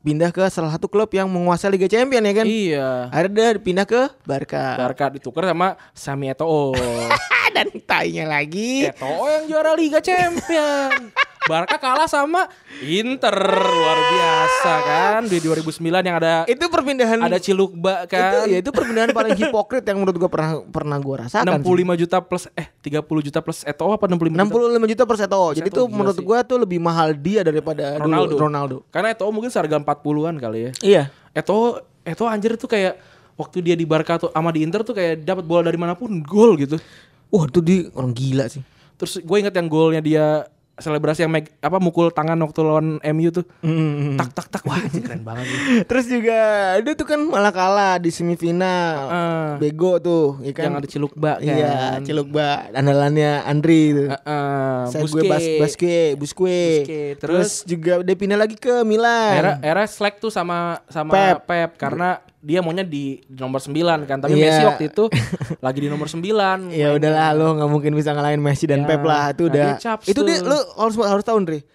pindah 0.05 0.29
ke 0.29 0.45
salah 0.53 0.69
satu 0.69 0.85
klub 0.85 1.09
yang 1.09 1.25
menguasai 1.25 1.73
Liga 1.73 1.89
Champion 1.89 2.21
ya 2.21 2.33
kan. 2.37 2.45
Iya. 2.45 2.87
Akhirnya 3.09 3.57
dia 3.57 3.57
pindah 3.57 3.85
ke 3.89 4.01
Barca. 4.21 4.77
Barca 4.77 5.09
ditukar 5.09 5.49
sama 5.49 5.73
Sami 5.97 6.29
Eto'o. 6.29 6.77
Dan 7.57 7.73
tainya 7.89 8.29
lagi. 8.29 8.85
Eto'o 8.85 9.25
yang 9.25 9.49
juara 9.49 9.73
Liga 9.73 9.97
Champion. 10.05 11.09
Barca 11.49 11.81
kalah 11.81 12.09
sama 12.09 12.45
Inter 12.85 13.33
luar 13.33 13.97
biasa 13.97 14.44
kan 14.81 15.21
di 15.23 15.37
2009 15.37 15.77
yang 16.01 16.17
ada 16.17 16.33
Itu 16.45 16.65
perpindahan 16.65 17.19
ada 17.19 17.37
Cilukba 17.37 18.03
itu 18.03 18.11
kan. 18.11 18.45
ya 18.45 18.57
itu 18.59 18.69
perpindahan 18.69 19.09
paling 19.11 19.33
hipokrit 19.35 19.83
yang 19.83 19.97
menurut 19.97 20.17
gua 20.17 20.29
pernah 20.29 20.51
pernah 20.65 20.97
gua 20.97 21.15
rasakan. 21.25 21.61
65 21.61 22.01
juta 22.01 22.17
plus 22.19 22.45
eh 22.53 22.67
30 22.81 23.01
juta 23.21 23.39
plus 23.39 23.59
Eto'o 23.63 23.93
apa 23.93 24.05
65 24.05 24.17
sih. 24.17 24.31
juta? 24.31 24.43
65 24.81 24.91
juta 24.91 25.03
per 25.03 25.17
Seto. 25.17 25.41
Jadi 25.53 25.69
gila 25.69 25.83
menurut 25.87 26.17
sih. 26.17 26.25
gua 26.25 26.37
tuh 26.41 26.57
lebih 26.57 26.79
mahal 26.79 27.13
dia 27.13 27.41
daripada 27.41 27.95
dulu 27.95 28.03
Ronaldo. 28.05 28.33
Ronaldo. 28.35 28.77
Karena 28.89 29.11
Eto'o 29.11 29.29
mungkin 29.29 29.49
seharga 29.49 29.77
40-an 29.77 30.35
kali 30.37 30.59
ya. 30.59 30.71
Iya. 30.81 31.03
Eto'o 31.31 31.79
Eto'o 32.01 32.27
anjir 32.27 32.53
tuh 32.55 32.67
kayak 32.67 32.97
waktu 33.35 33.59
dia 33.59 33.75
di 33.75 33.83
Barca 33.83 34.15
tuh 34.15 34.29
sama 34.31 34.47
di 34.49 34.63
Inter 34.63 34.81
tuh 34.81 34.95
kayak 34.95 35.21
dapat 35.21 35.43
bola 35.43 35.67
dari 35.67 35.75
mana 35.75 35.93
pun 35.93 36.23
gol 36.23 36.55
gitu. 36.55 36.79
Wah, 37.27 37.45
itu 37.45 37.59
dia 37.59 37.89
orang 37.91 38.13
gila 38.15 38.45
sih. 38.47 38.63
Terus 38.95 39.19
gue 39.19 39.37
inget 39.37 39.51
yang 39.51 39.67
golnya 39.67 39.99
dia 39.99 40.47
selebrasi 40.75 41.23
yang 41.23 41.31
meg, 41.31 41.55
apa 41.63 41.79
mukul 41.79 42.11
tangan 42.11 42.35
waktu 42.43 42.59
lawan 42.63 42.87
MU 42.99 43.29
tuh. 43.31 43.47
Mm. 43.63 44.19
Tak 44.19 44.29
tak 44.35 44.47
tak 44.51 44.63
wah 44.67 44.79
keren 44.91 45.23
banget 45.23 45.47
sih. 45.47 45.59
Terus 45.89 46.05
juga 46.11 46.39
dia 46.83 46.93
tuh 46.93 47.07
kan 47.07 47.19
malah 47.23 47.53
kalah 47.55 47.95
di 47.99 48.11
semifinal. 48.11 48.95
Heeh. 49.07 49.47
Bego 49.63 49.97
tuh, 50.03 50.43
ya 50.43 50.51
kan. 50.51 50.71
Yang 50.71 50.75
ada 50.75 50.87
Cilukba 50.91 51.31
kan. 51.39 51.47
Iya, 51.47 51.75
Cilukba 52.03 52.47
andalannya 52.75 53.31
Andri 53.47 53.81
itu. 53.95 54.05
Heeh, 54.11 54.75
Saya 54.91 55.01
gue 55.07 55.21
Busquets. 55.23 55.59
bas. 55.59 55.73
Terus, 56.15 57.19
Terus 57.19 57.51
juga 57.63 58.03
dia 58.03 58.15
pindah 58.15 58.39
lagi 58.39 58.59
ke 58.59 58.83
Milan. 58.83 59.33
Era 59.39 59.51
era 59.63 59.83
selek 59.87 60.19
tuh 60.19 60.31
sama 60.31 60.83
sama 60.91 61.11
Pep. 61.15 61.47
Pep, 61.47 61.71
karena 61.79 62.19
dia 62.45 62.61
maunya 62.61 62.85
di, 62.85 63.17
di 63.19 63.35
nomor 63.35 63.57
9 63.57 63.73
kan. 64.05 64.21
Tapi 64.21 64.31
Iya. 64.31 64.43
Messi 64.45 64.61
waktu 64.63 64.83
itu 64.87 65.03
lagi 65.65 65.79
di 65.79 65.89
nomor 65.89 66.05
9. 66.05 66.69
Ya 66.69 66.93
udahlah 66.93 67.33
lo 67.33 67.57
nggak 67.57 67.67
mungkin 67.67 67.91
bisa 67.91 68.13
ngalahin 68.13 68.37
Messi 68.37 68.63
dan 68.63 68.81
Ya, 68.81 68.87
Pep 68.87 69.01
lah 69.01 69.33
itu 69.33 69.43
nah 69.43 69.49
udah. 69.49 69.65
dia 69.67 69.81
caps 69.81 70.05
Itu 70.05 70.21
dia 70.21 70.37
lo 70.39 70.53
harus 70.77 70.93
harus 70.95 71.23
tahu 71.23 71.37
Ndri. 71.39 71.65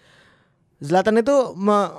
Zlatan 0.79 1.19
itu 1.19 1.35
me- 1.53 1.91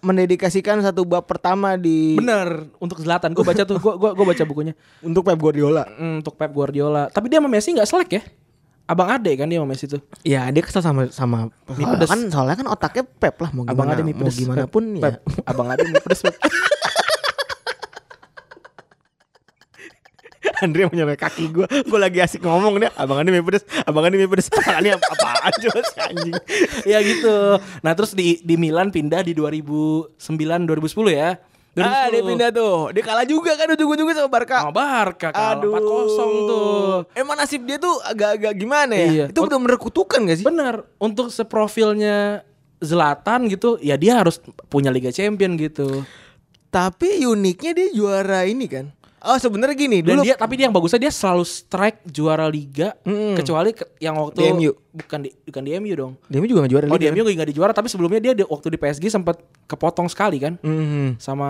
mendedikasikan 0.00 0.80
satu 0.80 1.04
bab 1.04 1.26
pertama 1.26 1.76
di 1.76 2.16
Bener 2.16 2.72
untuk 2.76 2.96
Zlatan 2.96 3.30
gue 3.30 3.42
baca 3.42 3.60
tuh 3.60 3.76
gue 3.76 3.92
gua, 3.92 4.10
gua 4.14 4.26
baca 4.26 4.42
bukunya 4.42 4.72
untuk 5.04 5.20
Pep 5.20 5.36
Guardiola. 5.36 5.84
Mm, 5.90 6.20
untuk 6.20 6.34
Pep 6.34 6.48
Guardiola. 6.48 7.08
Tapi 7.08 7.26
dia 7.26 7.36
sama 7.36 7.50
Messi 7.50 7.68
nggak 7.70 7.84
selek 7.84 8.10
ya? 8.12 8.22
Abang 8.86 9.06
Ade 9.08 9.34
kan 9.34 9.46
dia 9.46 9.58
sama 9.58 9.68
Messi 9.68 9.84
tuh. 9.84 10.00
Ya 10.22 10.48
dia 10.48 10.62
kesel 10.62 10.80
sama 10.80 11.06
sama 11.10 11.46
Mie 11.68 11.76
soalnya 11.76 11.94
pedes. 11.94 12.08
kan 12.08 12.20
soalnya 12.28 12.56
kan 12.56 12.66
otaknya 12.68 13.04
Pep 13.04 13.36
lah 13.36 13.50
mau 13.50 13.62
Abang 13.62 13.76
gimana 13.84 13.92
Ade 13.92 14.02
mie 14.02 14.14
mau 14.14 14.20
pedes. 14.24 14.36
gimana 14.36 14.58
Pep. 14.58 14.70
pun 14.70 14.84
ya. 14.90 15.02
Pep. 15.04 15.14
Abang 15.44 15.68
Ade 15.68 15.82
mie 15.84 16.00
pedes. 16.00 16.20
Andre 20.60 20.84
mau 20.84 20.94
nyampe 20.94 21.16
kaki 21.16 21.44
gue 21.50 21.66
Gue 21.82 21.98
lagi 21.98 22.18
asik 22.18 22.40
ngomong 22.40 22.78
dia 22.78 22.90
Abang 22.94 23.16
Andi 23.16 23.30
mie 23.30 23.40
pedes 23.40 23.64
Abang 23.82 24.02
Andi 24.02 24.16
mie 24.16 24.26
pedes 24.26 24.48
Abang 24.52 24.76
Andi 24.76 24.90
ap- 24.90 25.02
apaan 25.04 25.52
coba 25.58 25.80
si 25.82 25.96
anjing 25.98 26.34
ya 26.82 26.98
gitu. 27.00 27.36
Nah 27.80 27.92
terus 27.92 28.12
di 28.12 28.38
di 28.38 28.54
Milan 28.54 28.88
pindah 28.88 29.20
di 29.20 29.32
2009 29.32 30.16
2010 30.20 30.68
ya. 31.10 31.30
2010. 31.70 31.86
Ah 31.86 32.06
dia 32.06 32.22
pindah 32.24 32.50
tuh 32.50 32.90
Dia 32.90 32.98
kalah 33.00 33.22
juga 33.22 33.54
kan 33.54 33.70
ujung-ujungnya 33.70 34.14
sama 34.16 34.26
Barca 34.28 34.56
sama 34.60 34.74
Barca 34.74 35.28
kalah 35.30 35.54
Aduh 35.54 35.70
4-0 35.70 36.50
tuh. 36.50 36.94
Emang 37.14 37.36
nasib 37.36 37.62
dia 37.62 37.78
tuh 37.78 37.94
agak-agak 38.02 38.52
gimana 38.54 38.92
ya 38.92 39.06
Iya. 39.06 39.24
Itu 39.30 39.40
bener-bener 39.40 39.78
kutukan 39.78 40.18
gak 40.24 40.36
sih 40.36 40.44
Bener, 40.44 40.82
untuk 40.96 41.30
seprofilnya 41.30 42.42
Zlatan 42.80 43.44
gitu, 43.46 43.76
ya 43.78 43.94
dia 43.94 44.16
harus 44.16 44.40
punya 44.66 44.88
Liga 44.88 45.08
Champion 45.08 45.52
gitu. 45.54 46.00
Tapi 46.70 47.22
uniknya 47.22 47.70
dia 47.72 47.88
juara 47.92 48.42
ini 48.42 48.66
kan 48.66 48.88
Oh 49.22 49.36
sebenarnya 49.36 49.76
gini 49.76 50.00
Dan 50.00 50.16
dulu 50.16 50.22
dia 50.22 50.32
tapi 50.32 50.54
dia 50.54 50.64
yang 50.64 50.72
bagusnya 50.72 50.96
dia 50.98 51.08
selalu 51.08 51.44
strike 51.44 52.00
juara 52.04 52.46
liga 52.46 52.96
Mm-mm. 53.02 53.36
kecuali 53.36 53.70
ke- 53.70 53.92
yang 53.98 54.16
waktu 54.16 54.40
Di 54.40 54.48
MU. 54.50 54.72
bukan 54.90 55.18
di 55.20 55.30
bukan 55.42 55.60
di 55.60 55.70
MU 55.76 55.92
dong. 55.94 56.12
Dia 56.24 56.40
juga 56.40 56.64
gak 56.64 56.70
juara 56.70 56.84
Oh 56.84 56.90
liga 56.90 57.04
di 57.04 57.06
MU 57.10 57.22
nggak 57.22 57.46
di 57.46 57.54
juara 57.54 57.70
tapi 57.70 57.86
sebelumnya 57.86 58.16
dia 58.18 58.32
di, 58.32 58.42
waktu 58.42 58.66
di 58.66 58.78
PSG 58.78 59.04
sempat 59.06 59.36
kepotong 59.66 60.06
sekali 60.06 60.36
kan 60.36 60.56
kan? 60.56 60.64
Mhm. 60.64 61.08
sama 61.16 61.48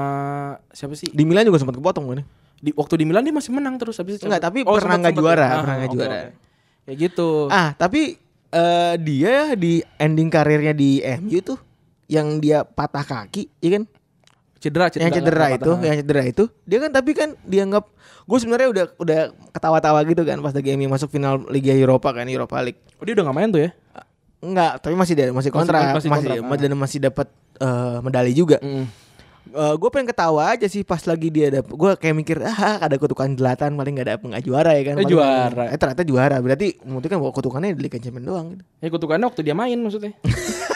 siapa 0.69 0.93
sih? 0.93 1.09
Di 1.09 1.23
Milan 1.23 1.45
juga 1.45 1.57
sempat 1.57 1.75
kepotong 1.75 2.05
kan 2.09 2.27
Di 2.57 2.71
waktu 2.73 2.95
di 2.97 3.05
Milan 3.05 3.23
dia 3.23 3.33
masih 3.33 3.51
menang 3.51 3.75
terus 3.77 3.95
habis 3.97 4.17
itu 4.17 4.27
Enggak, 4.27 4.43
tapi 4.43 4.61
pernah 4.61 4.77
sempat- 4.77 5.01
nggak 5.01 5.15
juara, 5.17 5.39
ya? 5.41 5.51
pernah 5.57 5.75
nggak 5.77 5.87
oke, 5.87 5.97
juara. 5.97 6.11
oke. 6.13 6.31
Ya 6.83 6.93
gitu. 6.99 7.31
Ah 7.49 7.69
tapi 7.73 8.01
eh, 8.51 8.95
dia 8.99 9.35
di 9.55 9.73
ending 9.97 10.27
karirnya 10.27 10.73
di 10.73 10.99
MU 11.17 11.39
tuh 11.41 11.59
Yang 12.05 12.29
dia 12.41 12.59
patah 12.65 13.07
kaki 13.07 13.47
ya 13.57 13.79
kan 13.79 13.83
Cedera, 14.61 14.93
cedera. 14.93 15.09
yang 15.09 15.15
cedera 15.17 15.47
itu, 15.51 15.73
yang 15.81 15.97
cedera 15.99 16.23
itu, 16.23 16.45
dia 16.63 16.79
kan 16.79 16.91
tapi 16.93 17.11
kan 17.17 17.33
dianggap 17.43 17.89
gue 18.23 18.39
sebenarnya 18.39 18.69
udah 18.69 18.85
udah 18.95 19.21
ketawa-tawa 19.51 20.05
gitu 20.05 20.23
kan 20.23 20.37
pas 20.39 20.53
lagi 20.53 20.77
masuk 20.77 21.09
final 21.09 21.49
Liga 21.49 21.73
Eropa 21.73 22.13
kan 22.13 22.29
Europa 22.29 22.61
League. 22.61 22.77
Oh 23.01 23.05
dia 23.05 23.17
udah 23.17 23.25
nggak 23.25 23.37
main 23.37 23.49
tuh 23.49 23.63
ya? 23.65 23.71
Enggak, 24.41 24.73
tapi 24.81 24.95
masih 24.95 25.17
ada 25.17 25.33
masih 25.33 25.51
kontrak, 25.51 25.81
masih 25.81 26.09
masih 26.09 26.09
kontrak, 26.09 26.37
masih, 26.45 26.63
dan 26.63 26.73
masih 26.77 26.99
dapat 27.01 27.27
eh, 27.57 27.97
medali 28.01 28.33
juga. 28.33 28.61
Mm. 28.61 28.85
gue 29.51 29.89
pengen 29.91 30.07
ketawa 30.07 30.53
aja 30.55 30.69
sih 30.69 30.85
pas 30.85 31.01
lagi 31.03 31.27
dia 31.27 31.51
dapet 31.51 31.73
gue 31.75 31.91
kayak 31.99 32.15
mikir 32.15 32.39
ah 32.39 32.79
ada 32.79 32.95
kutukan 32.95 33.27
jelatan 33.35 33.75
paling 33.75 33.99
nggak 33.99 34.07
ada 34.07 34.15
nggak 34.21 34.45
juara 34.47 34.79
ya 34.79 34.83
kan 34.85 34.95
Eh, 34.95 34.99
Paling- 35.03 35.11
juara. 35.11 35.65
eh 35.67 35.79
ternyata 35.81 36.03
juara 36.07 36.37
berarti 36.39 36.79
membuktikan 36.87 37.19
bahwa 37.19 37.33
kutukannya 37.35 37.75
di 37.75 37.83
Liga 37.83 37.99
Champions 37.99 38.29
doang 38.29 38.47
gitu. 38.55 38.63
Ya 38.79 38.89
kutukannya 38.89 39.27
waktu 39.27 39.41
dia 39.43 39.57
main 39.57 39.75
maksudnya. 39.81 40.15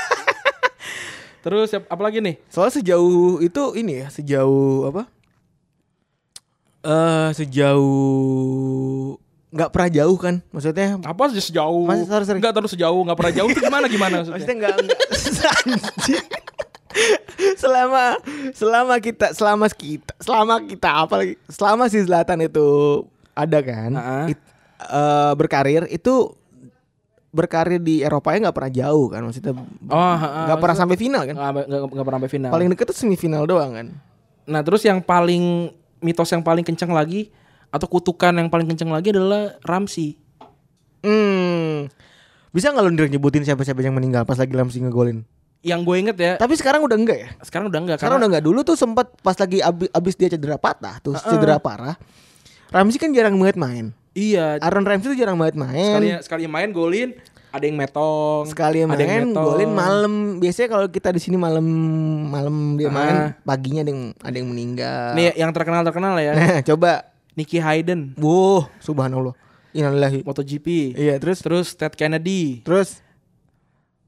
Terus 1.45 1.69
apa 1.71 2.01
lagi 2.01 2.19
nih? 2.19 2.41
soalnya 2.49 2.75
sejauh 2.75 3.37
itu 3.39 3.63
ini 3.75 4.01
ya 4.01 4.09
sejauh 4.09 4.89
apa 4.89 5.05
eh 6.81 7.29
sejauh 7.35 9.17
nggak 9.51 9.71
pernah 9.71 9.87
jauh 9.89 10.17
kan 10.17 10.35
maksudnya 10.49 10.99
Apa 11.01 11.31
sih 11.31 11.45
sejauh? 11.45 11.85
Mas, 11.85 12.03
sorry, 12.03 12.25
sorry. 12.25 12.39
Enggak 12.39 12.55
terus 12.55 12.73
sejauh, 12.73 12.99
enggak 12.99 13.15
pernah 13.17 13.35
jauh 13.35 13.49
itu 13.49 13.61
gimana 13.61 13.87
gimana 13.87 14.15
maksudnya? 14.19 14.35
Maksudnya 14.35 14.57
enggak, 14.57 14.75
enggak 14.75 14.99
Anjing. 15.55 16.27
selama 17.55 18.05
selama 18.53 18.95
kita 18.99 19.27
selama 19.33 19.67
kita 19.69 20.15
selama 20.19 20.55
kita 20.61 20.89
apa 20.97 21.15
lagi 21.17 21.35
selama 21.47 21.85
si 21.87 21.99
Zlatan 22.01 22.39
itu 22.41 22.67
ada 23.33 23.59
kan 23.61 23.91
Ha-ha. 23.93 24.19
it- 24.29 24.47
eh, 24.81 25.33
berkarir 25.35 25.87
itu 25.89 26.31
berkarir 27.35 27.77
di 27.79 27.99
Eropa 27.99 28.31
ya 28.31 28.39
nggak 28.41 28.55
pernah 28.55 28.73
jauh 28.73 29.07
kan 29.11 29.21
maksudnya 29.21 29.53
Oh, 29.53 29.59
nggak 29.59 29.91
pernah 29.91 30.55
maksudnya- 30.55 30.79
sampai 30.79 30.97
final 30.97 31.23
kan 31.25 31.35
Enggak 31.35 31.51
enggak 31.67 31.81
enggak 31.85 32.07
pernah 32.07 32.19
sampai 32.23 32.31
final. 32.31 32.51
paling 32.51 32.69
deket 32.71 32.85
tuh 32.87 32.97
semifinal 32.97 33.43
doang 33.45 33.73
kan 33.73 33.87
Nah, 34.45 34.61
terus 34.61 34.85
yang 34.85 35.01
paling 35.01 35.73
mitos 35.99 36.29
yang 36.29 36.41
paling 36.41 36.61
kencang 36.61 36.89
lagi 36.89 37.33
atau 37.69 37.87
kutukan 37.87 38.31
yang 38.31 38.47
paling 38.47 38.65
kencang 38.67 38.87
lagi 38.89 39.09
adalah 39.11 39.57
Ramsey. 39.61 40.15
hmm 41.03 41.89
bisa 42.49 42.71
nggak 42.71 42.83
lu 42.83 42.91
Ndre, 42.93 43.07
nyebutin 43.11 43.43
siapa-siapa 43.43 43.81
yang 43.81 43.93
meninggal 43.93 44.23
pas 44.23 44.37
lagi 44.37 44.53
Ramsey 44.53 44.79
ngegolin 44.79 45.27
Yang 45.59 45.81
gue 45.83 45.97
inget 45.99 46.17
ya, 46.17 46.33
tapi 46.37 46.55
sekarang 46.55 46.85
udah 46.85 46.95
enggak 46.95 47.19
ya 47.19 47.29
sekarang 47.41 47.67
udah 47.67 47.81
enggak 47.81 47.97
Sekarang 47.99 48.21
udah 48.21 48.29
nggak 48.31 48.45
dulu 48.45 48.61
tuh 48.63 48.77
sempat 48.77 49.11
pas 49.19 49.35
lagi 49.35 49.59
abis, 49.59 49.89
abis 49.91 50.15
dia 50.15 50.29
cedera 50.29 50.55
patah 50.55 51.01
tuh 51.01 51.17
cedera 51.17 51.57
parah. 51.57 51.97
Ramsey 52.69 52.97
kan 52.97 53.11
jarang 53.11 53.35
banget 53.35 53.57
main. 53.57 53.87
Iya, 54.15 54.63
Aaron 54.63 54.83
Ramsey 54.83 55.11
tuh 55.11 55.19
jarang 55.19 55.35
banget 55.35 55.59
sekali 55.59 55.75
main. 56.09 56.23
sekali 56.23 56.43
main 56.47 56.71
golin 56.71 57.11
ada 57.51 57.65
yang 57.65 57.75
metong, 57.75 58.47
Sekali 58.47 58.83
ada 58.83 58.87
yang 58.87 58.91
main 58.91 59.31
metong. 59.31 59.45
golin 59.45 59.71
malam. 59.71 60.13
Biasanya 60.39 60.69
kalau 60.69 60.87
kita 60.87 61.11
di 61.11 61.19
sini 61.19 61.35
malam 61.35 61.63
malam 62.25 62.75
dia 62.75 62.91
main, 62.91 63.15
Ah. 63.15 63.31
paginya 63.41 63.83
ada 63.83 63.91
yang 63.91 64.03
ada 64.17 64.35
yang 64.35 64.49
meninggal. 64.49 65.15
Nih 65.15 65.35
yang 65.35 65.51
terkenal 65.51 65.83
terkenal 65.83 66.15
ya, 66.17 66.33
Nah, 66.33 66.63
coba. 66.65 67.11
Nicky 67.35 67.59
Hayden, 67.59 68.15
Wuh, 68.15 68.63
subhanallah. 68.79 69.35
Innalillahi. 69.71 70.23
MotoGP. 70.23 70.95
Iya, 70.95 71.19
terus 71.19 71.43
Terus 71.43 71.75
Ted 71.75 71.99
Kennedy, 71.99 72.63
terus 72.63 73.03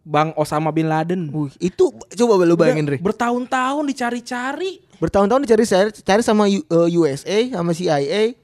Bang 0.03 0.31
Osama 0.39 0.71
bin 0.71 0.87
Laden. 0.87 1.35
Wih, 1.35 1.51
itu 1.59 1.91
coba 1.91 2.47
lu 2.47 2.55
bayangin, 2.55 2.87
Re. 2.87 2.99
Bertahun-tahun 3.03 3.83
dicari-cari. 3.83 4.79
Bertahun-tahun 4.97 5.43
dicari 5.43 5.67
cari, 5.67 6.23
sama 6.23 6.47
U- 6.47 6.63
eh, 6.63 6.89
USA, 6.95 7.51
sama 7.51 7.75
CIA. 7.75 8.39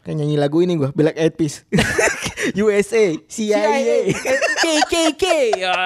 Kayak 0.00 0.16
nyanyi 0.16 0.36
lagu 0.40 0.64
ini 0.64 0.80
gua, 0.80 0.90
Black 0.96 1.16
Eyed 1.20 1.34
Peas. 1.36 1.68
USA, 2.56 3.04
CIA. 3.28 4.08
KKK. 4.60 5.24
Ya. 5.60 5.76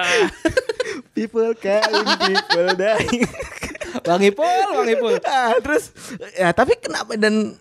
People 1.11 1.51
killing, 1.59 2.07
people 2.23 2.69
dying. 2.79 3.27
Bang 4.07 4.23
Ipul, 4.23 4.67
Bang 4.75 4.89
Ipul. 4.91 5.15
ah, 5.27 5.55
terus 5.63 5.91
ya 6.35 6.51
tapi 6.51 6.75
kenapa 6.75 7.15
dan 7.15 7.55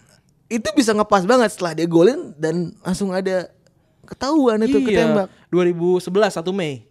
itu 0.51 0.69
bisa 0.75 0.91
ngepas 0.91 1.23
banget 1.23 1.55
setelah 1.55 1.73
dia 1.79 1.87
golin 1.87 2.35
dan 2.35 2.75
langsung 2.83 3.15
ada 3.15 3.51
ketahuan 4.03 4.59
itu 4.67 4.83
ketembak. 4.83 5.31
2011 5.55 6.11
1 6.11 6.43
Mei. 6.51 6.87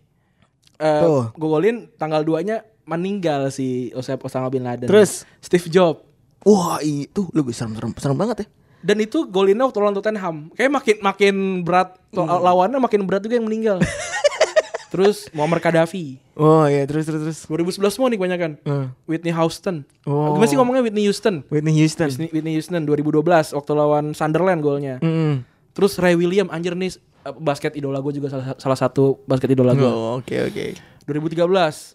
Eh 0.80 1.02
Tuh. 1.04 1.32
gue 1.36 1.50
golin 1.50 1.88
tanggal 2.00 2.24
2-nya 2.24 2.64
meninggal 2.84 3.52
si 3.52 3.92
Osama 3.96 4.48
bin 4.52 4.64
Laden. 4.64 4.88
Terus? 4.88 5.24
Steve 5.40 5.68
Jobs. 5.72 6.04
Wah, 6.44 6.84
itu 6.84 7.32
lebih 7.32 7.56
serem 7.56 7.72
serem, 7.76 7.96
serem 7.96 8.18
banget 8.20 8.44
ya. 8.44 8.48
Dan 8.84 9.00
itu 9.00 9.24
golinnya 9.26 9.64
waktu 9.64 9.80
lawan 9.80 9.96
Tottenham. 9.96 10.36
Kayak 10.54 10.72
makin 10.76 10.96
makin 11.00 11.36
berat 11.64 11.96
to- 12.12 12.28
lawannya 12.28 12.78
makin 12.78 13.08
berat 13.08 13.24
juga 13.24 13.40
yang 13.40 13.48
meninggal. 13.48 13.80
Terus 14.94 15.26
Muammar 15.34 15.58
Gaddafi. 15.58 16.22
Oh 16.38 16.70
iya 16.70 16.86
terus 16.86 17.10
terus 17.10 17.26
terus. 17.26 17.40
2011 17.50 17.98
semua 17.98 18.14
nih 18.14 18.18
kebanyakan. 18.22 18.52
Eh. 18.62 18.86
Whitney 19.10 19.34
Houston. 19.34 19.90
Oh. 20.06 20.38
Gimana 20.38 20.46
sih 20.46 20.54
ngomongnya 20.54 20.86
Whitney 20.86 21.10
Houston? 21.10 21.42
Whitney 21.50 21.74
Houston. 21.82 22.14
Whitney, 22.14 22.30
Whitney 22.30 22.54
Houston 22.54 22.86
2012 22.86 23.58
waktu 23.58 23.72
lawan 23.74 24.14
Sunderland 24.14 24.62
golnya. 24.62 25.02
Mm. 25.02 25.42
Terus 25.74 25.98
Ray 25.98 26.14
William 26.14 26.46
anjir 26.54 26.78
nih 26.78 26.94
eh, 26.94 27.34
basket 27.42 27.74
idola 27.74 28.06
gue 28.06 28.22
juga 28.22 28.30
salah, 28.30 28.54
salah 28.62 28.78
satu 28.78 29.18
basket 29.26 29.50
idola 29.50 29.74
gue. 29.74 29.82
Oh, 29.82 30.22
oke 30.22 30.54
oke. 30.54 30.78
2013 31.10 31.42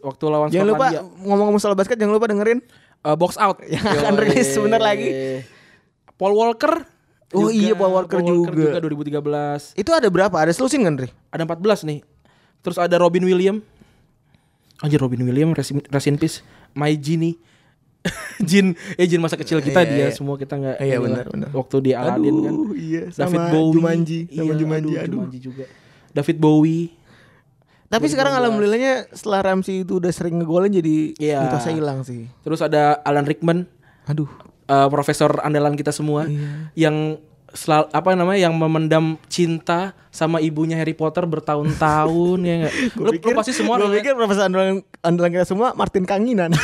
waktu 0.03 0.24
lawan 0.26 0.51
Jangan 0.51 0.66
lupa 0.66 0.86
ngomong-ngomong 1.22 1.62
soal 1.62 1.78
basket 1.78 2.03
jangan 2.03 2.18
lupa 2.18 2.26
dengerin. 2.26 2.59
Eh, 2.99 3.14
box 3.14 3.39
out 3.39 3.62
Yang 3.70 3.95
akan 3.95 4.14
rilis 4.18 4.49
sebentar 4.51 4.82
lagi. 4.82 5.47
Paul 6.18 6.34
Walker. 6.34 6.84
Oh 7.32 7.48
iya, 7.48 7.72
Paul 7.72 7.92
Walker 7.94 8.18
juga. 8.20 8.80
2013. 8.80 9.76
Itu 9.76 9.90
ada 9.92 10.08
berapa? 10.08 10.34
Ada 10.34 10.52
selusin 10.52 10.82
kan, 10.82 10.96
Ri? 10.96 11.08
Ada 11.30 11.44
14 11.44 11.84
nih. 11.86 12.00
Terus 12.60 12.76
ada 12.76 12.98
Robin 12.98 13.22
William. 13.22 13.62
Anjir 14.78 14.98
Robin 14.98 15.22
William 15.22 15.50
rest 15.52 15.74
in, 15.74 15.78
rest 15.86 16.06
in 16.06 16.16
peace. 16.16 16.40
My 16.72 16.94
Genie. 16.94 17.38
Jin, 18.40 18.78
eh 18.94 19.06
Jin 19.10 19.18
masa 19.18 19.34
kecil 19.34 19.58
kita 19.58 19.82
Iya, 19.82 19.90
dia 19.90 20.06
iya. 20.06 20.14
semua 20.14 20.38
kita 20.38 20.54
nggak 20.54 20.76
Iya, 20.78 21.02
benar, 21.02 21.24
benar. 21.28 21.50
waktu 21.50 21.76
di 21.82 21.90
Aladdin 21.92 22.34
kan. 22.40 22.54
Iya, 22.72 23.02
David 23.10 23.18
sama 23.36 23.42
Bowie, 23.50 23.74
Jumanji, 23.74 24.20
sama 24.30 24.38
iya, 24.38 24.54
Jumanji, 24.54 24.92
aduh, 24.94 25.02
aduh. 25.02 25.12
Jumanji 25.18 25.38
juga. 25.42 25.64
David 26.14 26.36
Bowie. 26.38 26.94
Tapi 27.88 28.06
sekarang 28.06 28.38
alhamdulillahnya 28.38 29.10
setelah 29.10 29.40
Ramsey 29.42 29.82
itu 29.82 29.98
udah 29.98 30.12
sering 30.14 30.38
ngegolin 30.38 30.70
jadi 30.70 30.96
Iya. 31.18 31.38
mitosnya 31.42 31.74
hilang 31.74 32.00
sih. 32.06 32.30
Terus 32.46 32.60
ada 32.62 33.02
Alan 33.02 33.26
Rickman. 33.26 33.66
Aduh. 34.06 34.30
Eh, 34.68 34.88
profesor 34.88 35.40
andalan 35.40 35.72
kita 35.72 35.90
semua 35.90 36.24
Iya. 36.24 36.70
yang 36.78 36.96
selal, 37.48 37.88
apa 37.88 38.12
namanya 38.12 38.44
yang 38.44 38.52
memendam 38.52 39.16
cinta 39.26 39.96
sama 40.10 40.36
ibunya 40.38 40.76
Harry 40.76 40.92
Potter 40.92 41.24
bertahun-tahun 41.24 42.38
ya 42.40 42.54
enggak. 42.60 42.74
Lu, 43.00 43.10
lu 43.10 43.30
pasti 43.32 43.52
semua 43.52 43.80
relate. 43.80 43.98
pikir 43.98 44.12
profesor 44.12 44.44
andalan, 44.44 44.84
andalan 45.00 45.30
kita 45.32 45.46
semua 45.46 45.72
Martin 45.72 46.04
Kanginan. 46.04 46.52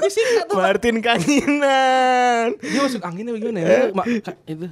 fisika. 0.00 0.40
tuh. 0.46 0.56
Martin 0.56 0.96
Kanginan. 1.00 2.46
Dia 2.58 2.80
masuk 2.80 3.02
anginnya 3.02 3.32
bagaimana 3.32 3.60
ya? 3.60 3.78
Ma- 3.92 4.06
ka- 4.20 4.38
itu. 4.44 4.66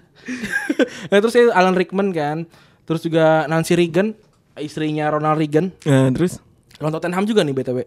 nah, 1.11 1.18
terus 1.18 1.34
ya 1.34 1.43
Alan 1.53 1.76
Rickman 1.76 2.11
kan. 2.11 2.45
Terus 2.82 3.05
juga 3.05 3.45
Nancy 3.47 3.76
Reagan, 3.76 4.16
istrinya 4.57 5.12
Ronald 5.12 5.36
Reagan. 5.36 5.70
Nah, 5.84 6.09
terus 6.11 6.41
Lawan 6.78 6.95
Tottenham 6.95 7.26
juga 7.26 7.43
nih 7.43 7.53
BTW. 7.53 7.78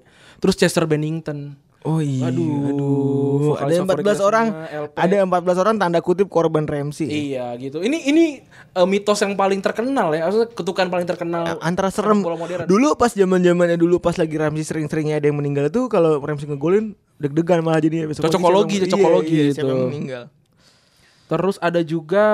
Terus 0.42 0.56
Chester 0.58 0.90
Bennington. 0.90 1.54
Oh 1.82 1.98
iya, 1.98 2.30
Aduh, 2.30 2.70
aduh. 2.70 3.58
Ada 3.58 3.82
14 3.82 3.90
favorit 3.90 4.06
kita 4.06 4.22
orang, 4.22 4.46
LP. 4.70 4.94
ada 5.02 5.16
14 5.26 5.62
orang 5.66 5.76
tanda 5.82 6.00
kutip 6.06 6.30
korban 6.30 6.70
Ramsey. 6.70 7.10
Iya 7.10 7.58
gitu. 7.58 7.82
Ini 7.82 8.06
ini 8.06 8.26
eh, 8.46 8.86
mitos 8.86 9.18
yang 9.26 9.34
paling 9.34 9.66
terkenal 9.66 10.14
ya. 10.14 10.30
Maksudnya 10.30 10.54
ketukan 10.54 10.94
paling 10.94 11.10
terkenal. 11.10 11.58
Antara 11.58 11.90
serem. 11.90 12.22
Dulu 12.70 12.94
pas 12.94 13.10
zaman 13.10 13.42
zamannya 13.42 13.82
dulu 13.82 13.98
pas 13.98 14.14
lagi 14.14 14.38
Ramsey 14.38 14.62
sering-seringnya 14.62 15.18
ada 15.18 15.26
yang 15.26 15.42
meninggal 15.42 15.74
tuh 15.74 15.90
kalau 15.90 16.22
Ramsey 16.22 16.46
ngegolin 16.46 16.94
deg-degan 17.18 17.66
malah 17.66 17.82
jadinya 17.82 18.10
besok 18.10 18.30
Cocokologi, 18.30 18.86
cocokologi 18.86 19.34
iya, 19.34 19.42
iya, 19.42 19.50
gitu. 19.50 19.58
siapa 19.66 19.72
yang 19.74 19.90
meninggal. 19.90 20.24
Terus 21.34 21.56
ada 21.58 21.82
juga 21.82 22.26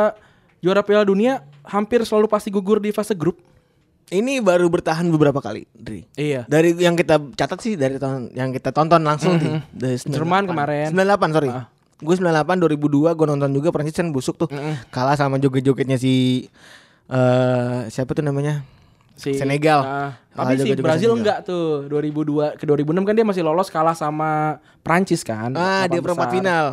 juara 0.60 0.84
Piala 0.84 1.08
Dunia 1.08 1.47
hampir 1.64 2.03
selalu 2.03 2.28
pasti 2.28 2.51
gugur 2.51 2.84
di 2.84 2.91
fase 2.91 3.16
grup. 3.16 3.39
Ini 4.08 4.39
baru 4.39 4.72
bertahan 4.72 5.03
beberapa 5.12 5.43
kali, 5.43 5.68
Dri. 5.76 6.08
Iya. 6.16 6.47
Dari 6.47 6.72
yang 6.80 6.95
kita 6.95 7.20
catat 7.36 7.60
sih 7.60 7.76
dari 7.76 7.99
tahun 7.99 8.32
yang 8.32 8.55
kita 8.55 8.72
tonton 8.72 9.03
langsung 9.03 9.36
sih. 9.36 9.51
Dari 9.76 9.99
Jerman 9.99 10.47
kemarin. 10.47 10.95
98 10.95 11.36
sorry. 11.36 11.49
Ah. 11.51 11.68
Gue 11.99 12.16
98 12.16 12.78
2002 12.78 13.18
gue 13.20 13.26
nonton 13.28 13.51
juga 13.51 13.68
Prancis 13.76 13.99
kan 13.99 14.08
busuk 14.16 14.39
tuh. 14.39 14.47
Kalah 14.95 15.20
sama 15.20 15.36
joget-jogetnya 15.43 15.99
si 15.99 16.47
eh 17.12 17.80
siapa 17.91 18.16
tuh 18.16 18.24
namanya? 18.24 18.64
Si 19.20 19.36
Senegal. 19.36 19.84
Kalah 19.84 20.55
tapi 20.55 20.55
si 20.55 20.72
Brazil 20.80 21.12
Senegal. 21.12 21.20
enggak 21.20 21.38
tuh 21.43 21.91
2002 21.91 22.55
ke 22.55 22.64
2006 22.64 23.03
kan 23.03 23.14
dia 23.18 23.26
masih 23.28 23.43
lolos 23.43 23.68
kalah 23.68 23.97
sama 23.97 24.64
Prancis 24.88 25.20
kan. 25.20 25.51
Ah, 25.51 25.84
Delapan 25.84 25.91
di 25.91 25.97
perempat 25.99 26.28
final. 26.32 26.66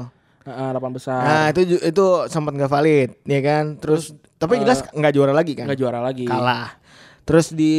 Heeh, 0.45 0.68
delapan 0.76 0.93
besar. 0.93 1.20
Nah, 1.24 1.47
itu 1.57 1.80
itu 1.80 2.07
sempat 2.28 2.53
nggak 2.53 2.68
valid, 2.68 3.16
ya 3.24 3.41
kan? 3.41 3.80
Terus, 3.80 4.12
tapi 4.37 4.61
jelas 4.61 4.85
nggak 4.93 5.12
juara 5.16 5.32
lagi 5.32 5.57
kan? 5.57 5.64
Enggak 5.64 5.80
juara 5.80 6.05
lagi. 6.05 6.28
Kalah. 6.28 6.84
Terus 7.25 7.57
di 7.57 7.75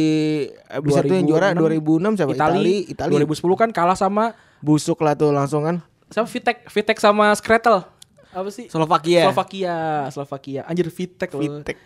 bisa 0.82 1.06
tuh 1.06 1.14
yang 1.14 1.26
juara 1.30 1.54
2006 1.54 2.18
siapa? 2.18 2.34
Itali, 2.34 2.90
Itali. 2.90 3.22
2010 3.22 3.62
kan 3.62 3.70
kalah 3.70 3.94
sama 3.94 4.34
Busuk 4.58 4.98
lah 5.06 5.14
tuh 5.14 5.30
langsung 5.30 5.62
kan. 5.62 5.78
sama 6.10 6.26
Vitek, 6.26 6.66
Vitek 6.70 6.98
sama 6.98 7.30
Skretel. 7.34 7.86
Apa 8.30 8.50
sih? 8.50 8.66
Slovakia. 8.66 9.30
Slovakia, 9.30 9.74
Slovakia. 10.10 10.60
Anjir 10.66 10.90
Vitek. 10.90 11.30
Vitek. 11.30 11.78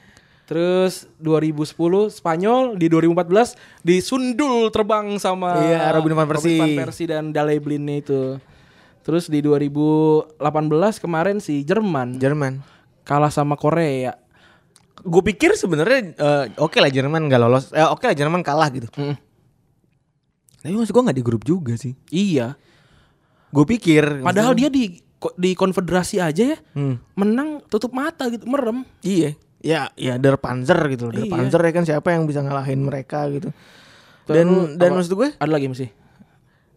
Terus 0.45 1.07
2010 1.23 2.11
Spanyol 2.11 2.75
di 2.75 2.91
2014 2.91 3.55
disundul 3.87 4.67
terbang 4.75 5.15
sama 5.23 5.55
Iya, 5.63 5.95
Robin 5.95 6.19
van 6.19 6.27
Persie. 6.27 6.59
Robin 6.59 6.75
van 6.75 6.91
Persie 6.91 7.07
dan 7.07 7.31
Dale 7.31 7.57
Blinde 7.63 8.03
itu. 8.03 8.21
Terus 9.01 9.31
di 9.31 9.41
2018 9.41 10.37
kemarin 11.01 11.41
si 11.41 11.65
Jerman 11.65 12.21
Jerman. 12.21 12.61
kalah 13.07 13.33
sama 13.33 13.57
Korea. 13.57 14.20
Gue 15.01 15.23
pikir 15.25 15.55
sebenarnya 15.55 16.13
eh, 16.13 16.45
oke 16.57 16.77
lah 16.77 16.89
Jerman 16.89 17.27
nggak 17.27 17.41
lolos. 17.41 17.71
Eh, 17.71 17.81
oke 17.83 18.03
lah 18.03 18.13
Jerman 18.13 18.41
kalah 18.41 18.69
gitu. 18.69 18.89
Mm. 18.95 19.17
Tapi 20.61 20.75
maksud 20.75 20.93
gue 20.93 21.03
nggak 21.03 21.17
di 21.17 21.25
grup 21.25 21.43
juga 21.43 21.73
sih. 21.75 21.97
Iya. 22.09 22.53
Gue 23.49 23.65
pikir. 23.67 24.21
Padahal 24.21 24.53
dia 24.53 24.69
di 24.69 25.01
di 25.37 25.53
konfederasi 25.53 26.17
aja 26.17 26.57
ya 26.57 26.59
Hmm. 26.73 26.97
menang 27.13 27.61
tutup 27.67 27.93
mata 27.93 28.29
gitu, 28.29 28.45
merem. 28.45 28.85
Iya. 29.01 29.37
Ya, 29.61 29.93
ya 29.93 30.17
Der 30.17 30.37
Panzer 30.37 30.77
gitu 30.89 31.09
loh. 31.09 31.15
Der 31.15 31.25
Iya. 31.25 31.33
Panzer 31.33 31.61
ya 31.61 31.73
kan 31.73 31.85
siapa 31.85 32.09
yang 32.11 32.25
bisa 32.25 32.41
ngalahin 32.41 32.81
mereka 32.81 33.29
gitu. 33.29 33.53
Dan 34.25 34.77
dan 34.77 34.93
apa- 34.93 34.97
maksud 34.97 35.13
gue, 35.13 35.29
Ada 35.37 35.51
lagi 35.51 35.69
masih. 35.69 35.89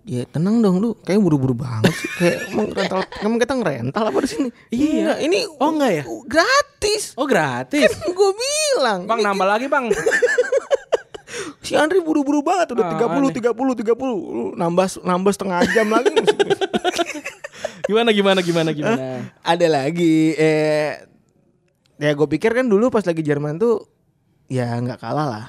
Ya 0.03 0.23
tenang 0.27 0.59
dong 0.59 0.79
lu. 0.79 0.95
Kayak 0.99 1.23
buru-buru 1.23 1.55
banget 1.55 1.91
sih. 1.95 2.09
Kayak 2.19 2.37
emang 2.51 2.67
rental, 2.71 2.99
emang 3.19 3.39
kita 3.39 3.53
ngerental 3.55 4.03
apa 4.07 4.17
di 4.19 4.29
sini? 4.29 4.49
Iya. 4.69 4.91
Enggak, 4.99 5.19
ini 5.23 5.39
Oh, 5.57 5.69
enggak 5.71 5.91
ya? 5.91 6.03
Gratis. 6.25 7.03
Oh 7.15 7.25
gratis. 7.25 7.91
gue 8.03 8.31
bilang. 8.35 9.07
Bang 9.07 9.19
Ini 9.19 9.27
nambah 9.27 9.47
lagi 9.47 9.67
bang. 9.67 9.85
Si 11.63 11.73
Andri 11.73 11.97
buru-buru 11.97 12.45
banget 12.45 12.77
udah 12.77 12.93
Ah, 12.93 13.09
30 13.09 13.25
aneh. 13.25 13.33
30 13.33 13.55
30 13.81 13.97
Lu 13.97 14.53
nambah 14.53 14.85
nambah 15.01 15.31
setengah 15.33 15.59
jam 15.71 15.87
lagi. 15.89 16.13
Gimana 17.89 18.13
gimana 18.13 18.39
gimana 18.39 18.69
gimana. 18.71 19.27
Ada 19.41 19.67
lagi 19.67 20.35
eh 20.37 21.03
ya 21.97 22.11
gue 22.13 22.27
pikir 22.29 22.53
kan 22.53 22.67
dulu 22.67 22.87
pas 22.87 23.01
lagi 23.01 23.23
Jerman 23.23 23.57
tuh 23.57 23.87
ya 24.45 24.77
nggak 24.77 24.99
kalah 25.01 25.25
lah. 25.25 25.45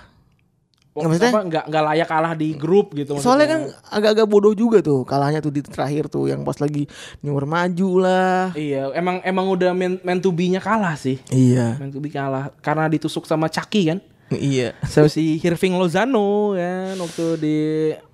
Nggak, 0.94 1.08
maksudnya- 1.10 1.32
apa, 1.32 1.40
nggak 1.42 1.64
nggak 1.66 1.84
layak 1.84 2.06
kalah 2.06 2.32
di 2.32 2.48
grup 2.54 2.94
gitu 2.94 3.18
Soalnya 3.18 3.46
kan 3.48 3.60
maksudnya. 3.66 3.90
agak-agak 3.90 4.26
bodoh 4.26 4.54
juga 4.54 4.78
tuh 4.78 5.02
kalahnya 5.02 5.42
tuh 5.42 5.50
di 5.50 5.58
terakhir 5.58 6.06
tuh 6.06 6.26
yang 6.26 6.46
pas 6.46 6.54
lagi 6.54 6.86
nyuwar 7.18 7.44
maju 7.44 7.90
lah. 7.98 8.54
Iya, 8.54 8.94
emang 8.94 9.18
emang 9.20 9.50
udah 9.50 9.70
main, 9.72 9.98
main 10.00 10.18
to 10.18 10.30
be-nya 10.30 10.58
kalah 10.58 10.94
sih. 10.94 11.18
Iya. 11.28 11.76
Main 11.76 11.90
to 11.90 11.98
be 11.98 12.08
kalah 12.08 12.54
karena 12.58 12.86
ditusuk 12.86 13.26
sama 13.26 13.50
Chucky 13.50 13.90
kan. 13.90 13.98
Iya. 14.30 14.78
Sama 14.82 15.06
si 15.06 15.36
Irving 15.36 15.74
Lozano 15.74 16.54
kan 16.54 16.94
waktu 16.96 17.24
di 17.36 17.56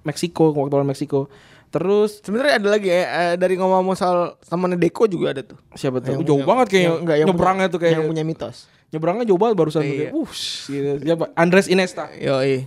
Meksiko, 0.01 0.49
waktu 0.51 0.72
lawan 0.74 0.89
Meksiko. 0.89 1.28
Terus 1.71 2.18
Sebenarnya 2.18 2.59
ada 2.59 2.68
lagi 2.68 2.87
ya 2.87 3.03
eh, 3.07 3.35
dari 3.35 3.55
ngomong-ngomong 3.55 3.95
soal 3.95 4.18
temannya 4.43 4.75
Deko 4.75 5.07
juga 5.07 5.31
ada 5.31 5.43
tuh. 5.43 5.55
siapa 5.73 5.99
tuh? 5.99 6.12
Yang 6.12 6.27
jauh 6.27 6.37
punya- 6.37 6.49
banget 6.49 6.66
kayaknya. 6.66 6.85
yang- 6.85 7.01
enggak, 7.01 7.16
yang 7.16 7.29
nyebrangnya 7.31 7.59
punya- 7.61 7.71
tuh 7.71 7.79
kayak 7.79 7.93
yang 7.95 8.07
punya 8.07 8.25
mitos. 8.25 8.57
nyebrangnya 8.91 9.25
jauh 9.25 9.39
banget 9.39 9.55
barusan 9.55 9.83
Iya. 9.83 10.11
wush, 10.11 10.66
gitu. 10.66 10.91
Siapa? 11.01 11.25
Andres 11.33 11.66
Iniesta. 11.66 12.11
Yoi. 12.12 12.66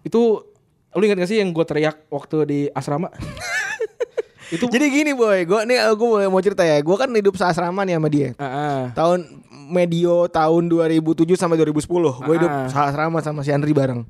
Itu 0.00 0.46
lu 0.92 1.02
ingat 1.02 1.18
gak 1.18 1.28
sih 1.28 1.38
yang 1.38 1.50
gue 1.50 1.64
teriak 1.64 2.06
waktu 2.06 2.36
di 2.46 2.60
asrama? 2.70 3.10
itu 4.54 4.62
Jadi 4.64 4.86
gini 4.88 5.10
boy, 5.10 5.42
gue 5.42 5.60
nih 5.66 5.76
gue 5.90 6.06
mau, 6.06 6.22
mau 6.30 6.40
cerita 6.40 6.62
ya. 6.62 6.78
Gue 6.78 6.94
kan 6.94 7.10
hidup 7.10 7.34
seasrama 7.34 7.82
nih 7.82 7.98
sama 7.98 8.06
dia. 8.06 8.30
Ah, 8.32 8.46
ah. 8.46 8.80
Tahun 8.92 9.26
medio 9.66 10.30
tahun 10.30 10.70
2007 10.70 11.02
sampai 11.34 11.58
2010 11.58 11.82
gue 12.16 12.34
hidup 12.36 12.46
Ah. 12.48 12.70
seasrama 12.70 13.18
sama 13.18 13.42
si 13.42 13.50
Andri 13.50 13.74
bareng. 13.74 14.06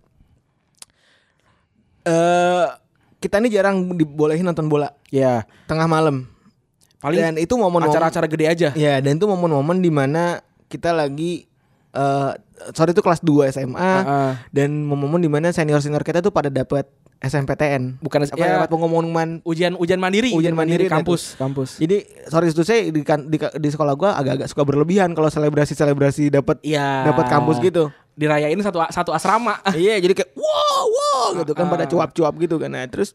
Eh 2.04 2.66
kita 3.18 3.38
nih 3.38 3.50
jarang 3.52 3.92
dibolehin 3.92 4.44
nonton 4.44 4.66
bola 4.66 4.92
Ya, 5.08 5.44
tengah 5.64 5.86
malam. 5.86 6.28
paling 6.96 7.18
dan 7.18 7.34
itu 7.36 7.54
momen-momen 7.54 7.86
acara-acara 7.86 8.26
gede 8.26 8.46
aja. 8.46 8.68
Ya, 8.72 8.98
dan 8.98 9.16
itu 9.16 9.24
momen-momen 9.24 9.78
di 9.78 9.88
mana 9.88 10.40
kita 10.66 10.90
lagi 10.90 11.46
eh 11.92 12.32
sorry 12.72 12.90
itu 12.90 13.00
kelas 13.00 13.20
2 13.20 13.46
SMA 13.48 13.76
Ah, 13.76 14.02
ah. 14.02 14.32
dan 14.50 14.72
momen-momen 14.82 15.18
di 15.18 15.28
mana 15.28 15.48
senior-senior 15.48 16.02
kita 16.02 16.18
tuh 16.18 16.28
pada 16.30 16.48
dapat 16.48 16.88
SMPTN. 17.18 17.96
Bukan 17.98 18.18
apa 18.22 18.36
ya, 18.36 18.60
dapat 18.60 18.68
pengumuman 18.68 19.40
ujian 19.42 19.72
ujian 19.74 19.96
mandiri, 19.96 20.32
Ujian 20.32 20.52
mandiri 20.52 20.84
dah 20.84 21.00
kampus, 21.00 21.32
kampus. 21.34 21.76
Jadi 21.76 22.00
sorry 22.26 22.48
itu 22.48 22.60
saya 22.60 22.84
di, 22.86 23.00
kan- 23.00 23.24
di, 23.24 23.36
di 23.36 23.68
sekolah 23.70 23.92
gua 23.94 24.10
agak-agak 24.14 24.48
suka 24.48 24.62
berlebihan 24.62 25.12
kalau 25.12 25.28
selebrasi-selebrasi 25.28 26.28
dapat 26.30 26.60
Iya. 26.60 27.06
dapat 27.06 27.24
kampus 27.26 27.56
gitu. 27.60 27.88
Dirayain 28.16 28.56
satu 28.64 28.80
satu 28.88 29.10
asrama. 29.12 29.60
iya, 29.76 30.00
jadi 30.00 30.16
kayak 30.16 30.32
wow 30.32 30.84
wow 30.88 31.26
gitu 31.44 31.52
kan 31.52 31.68
Ah. 31.68 31.72
pada 31.76 31.84
cuap-cuap 31.84 32.34
gitu 32.40 32.56
kan. 32.56 32.72
Nah, 32.72 32.88
terus 32.88 33.12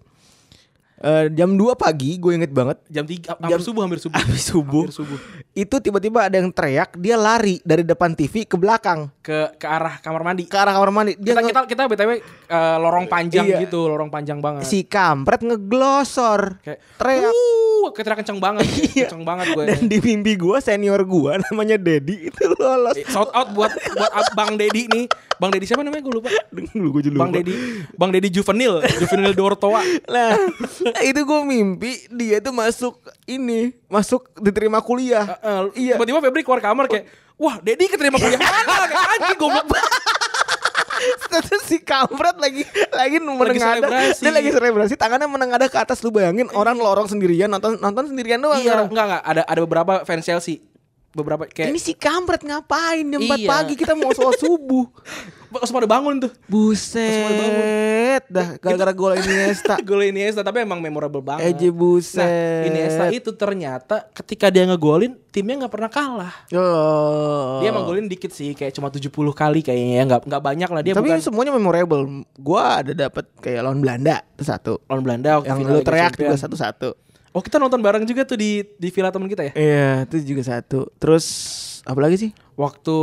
Eh, 1.01 1.33
jam 1.33 1.49
2 1.51 1.73
pagi 1.73 2.13
gue 2.15 2.31
inget 2.31 2.49
banget 2.49 2.77
Jam 2.85 3.01
3 3.01 3.33
hampir 3.33 3.49
Jam- 3.49 3.57
subuh 3.59 3.81
hampir 3.81 3.97
subuh. 3.97 4.15
Habis 4.15 4.43
subuh. 4.45 4.83
Hampir 4.85 4.93
subuh. 4.95 5.17
Itu 5.51 5.75
tiba-tiba 5.77 6.23
ada 6.23 6.35
yang 6.35 6.47
teriak 6.47 6.93
Dia 6.95 7.17
lari 7.17 7.57
dari 7.59 7.81
depan 7.81 8.13
TV 8.13 8.45
ke 8.45 8.53
belakang 8.53 9.09
Ke 9.19 9.49
ke 9.55 9.65
arah 9.65 9.97
kamar 9.97 10.21
mandi. 10.21 10.45
Ke 10.45 10.55
arah 10.55 10.69
kamar 10.71 10.93
mandi 10.93 11.17
Dia 11.17 11.33
Kita 11.33 11.41
kita 11.41 11.59
kita 11.65 11.81
BTW 11.87 12.11
eh, 12.45 12.75
lorong 12.77 13.05
panjang 13.07 13.43
Iya. 13.43 13.57
gitu, 13.59 13.81
lorong 13.83 14.07
panjang 14.07 14.37
banget. 14.37 14.61
Si 14.63 14.85
kampret 14.85 15.41
ngeglosor 15.41 16.61
Kayak 16.61 16.79
Teriak 16.95 17.33
Uh, 17.81 17.89
ketika 17.91 18.13
kenceng 18.13 18.37
banget, 18.37 18.61
Iya. 18.93 19.09
kenceng 19.09 19.25
banget 19.25 19.57
gue. 19.57 19.65
Dan 19.65 19.89
di 19.89 19.97
mimpi 19.99 20.37
gue 20.37 20.57
senior 20.59 21.01
gue 21.01 21.31
namanya 21.43 21.75
Dedi 21.75 22.29
itu 22.29 22.45
lolos 22.53 22.93
Eh, 22.93 23.01
Shout 23.03 23.33
out 23.33 23.49
buat 23.51 23.73
buat 23.73 24.11
Bang 24.31 24.53
Dedi 24.53 24.85
nih. 24.85 25.09
Bang 25.41 25.49
Dedi 25.49 25.65
siapa 25.65 25.81
namanya 25.81 26.05
gue 26.05 26.13
lupa. 26.21 26.29
Dulu 26.53 27.01
gue 27.01 27.09
Bang 27.17 27.33
Dedi, 27.33 27.53
Bang 27.97 28.13
Dedi 28.13 28.29
Juvenil, 28.29 28.85
Juvenil 29.01 29.33
Dortoa. 29.33 29.81
Nah, 30.11 30.37
itu 31.01 31.23
gue 31.23 31.39
mimpi 31.47 32.05
dia 32.11 32.37
tuh 32.43 32.53
masuk 32.53 32.99
ini, 33.25 33.73
masuk 33.89 34.27
diterima 34.37 34.77
kuliah. 34.83 35.39
Iya. 35.73 35.97
Tiba-tiba 35.97 36.19
Febri 36.21 36.45
keluar 36.45 36.61
kamar 36.61 36.85
kayak, 36.85 37.09
wah 37.39 37.57
Dedi 37.57 37.89
keterima 37.89 38.21
kuliah 38.21 38.37
mana? 38.43 38.85
Kayak 38.85 39.09
anjing 39.17 39.39
goblok. 39.39 39.65
Terus 41.31 41.61
si 41.65 41.81
kampret 41.81 42.37
lagi 42.37 42.61
lagi 42.93 43.17
menengadah, 43.17 44.13
dia 44.13 44.31
lagi 44.31 44.49
selebrasi, 44.53 44.93
tangannya 44.93 45.25
menengadah 45.25 45.65
ke 45.71 45.77
atas. 45.81 46.05
Lu 46.05 46.13
bayangin 46.13 46.51
orang 46.53 46.77
lorong 46.77 47.09
sendirian 47.09 47.49
nonton 47.49 47.81
nonton 47.81 48.13
sendirian 48.13 48.37
doang. 48.37 48.61
Iya, 48.61 48.85
enggak 48.85 49.05
enggak 49.09 49.23
ada 49.25 49.41
ada 49.47 49.59
beberapa 49.65 49.93
fans 50.05 50.21
Chelsea. 50.27 50.61
Beberapa 51.11 51.43
kayak 51.43 51.75
Ini 51.75 51.79
si 51.79 51.91
kampret 51.91 52.39
ngapain 52.39 53.03
jam 53.03 53.19
4 53.19 53.35
Iya. 53.35 53.47
pagi 53.47 53.73
kita 53.75 53.99
mau 53.99 54.15
sholat 54.15 54.39
subuh. 54.39 54.87
langsung 55.51 55.75
pada 55.75 55.89
bangun 55.91 56.15
tuh. 56.23 56.31
Buset, 56.47 58.23
dah 58.31 58.55
gara-gara 58.55 58.95
gol 58.95 59.19
Iniesta. 59.19 59.75
Gol 59.87 60.07
Iniesta 60.07 60.47
tapi 60.47 60.63
emang 60.63 60.79
memorable 60.79 61.19
banget. 61.19 61.51
Eje 61.51 61.67
buset. 61.67 62.23
Nah, 62.23 62.67
Iniesta 62.71 63.03
itu 63.11 63.35
ternyata 63.35 64.07
ketika 64.15 64.47
dia 64.47 64.63
ngegolin 64.63 65.19
timnya 65.27 65.67
nggak 65.67 65.73
pernah 65.75 65.91
kalah. 65.91 66.33
Oh. 66.55 67.59
Dia 67.59 67.71
emang 67.71 67.83
golin 67.83 68.07
dikit 68.07 68.31
sih, 68.31 68.55
kayak 68.55 68.71
cuma 68.71 68.87
70 68.87 69.11
kali 69.11 69.59
kayaknya 69.59 69.95
ya, 69.99 70.03
nggak 70.07 70.21
nggak 70.23 70.43
banyak 70.43 70.69
lah 70.71 70.81
dia 70.83 70.93
Tapi 70.95 71.07
bukan 71.07 71.19
semuanya 71.19 71.51
memorable. 71.51 72.03
Gua 72.39 72.79
ada 72.79 72.95
dapat 72.95 73.27
kayak 73.39 73.59
lawan 73.63 73.83
Belanda 73.83 74.23
itu 74.23 74.43
satu. 74.47 74.79
lawan 74.87 75.03
Belanda 75.03 75.43
waktu 75.43 75.51
Yang 75.51 75.59
lu 75.67 75.79
teriak 75.83 76.13
juga 76.15 76.35
satu-satu. 76.39 76.89
Oh 77.31 77.39
kita 77.39 77.55
nonton 77.59 77.79
bareng 77.79 78.03
juga 78.03 78.27
tuh 78.27 78.35
di 78.35 78.63
di 78.75 78.87
villa 78.91 79.07
teman 79.07 79.31
kita 79.31 79.47
ya. 79.47 79.53
Iya, 79.55 79.91
itu 80.03 80.35
juga 80.35 80.43
satu. 80.51 80.91
Terus 80.99 81.25
apa 81.87 81.99
lagi 82.03 82.19
sih? 82.19 82.31
Waktu 82.59 82.95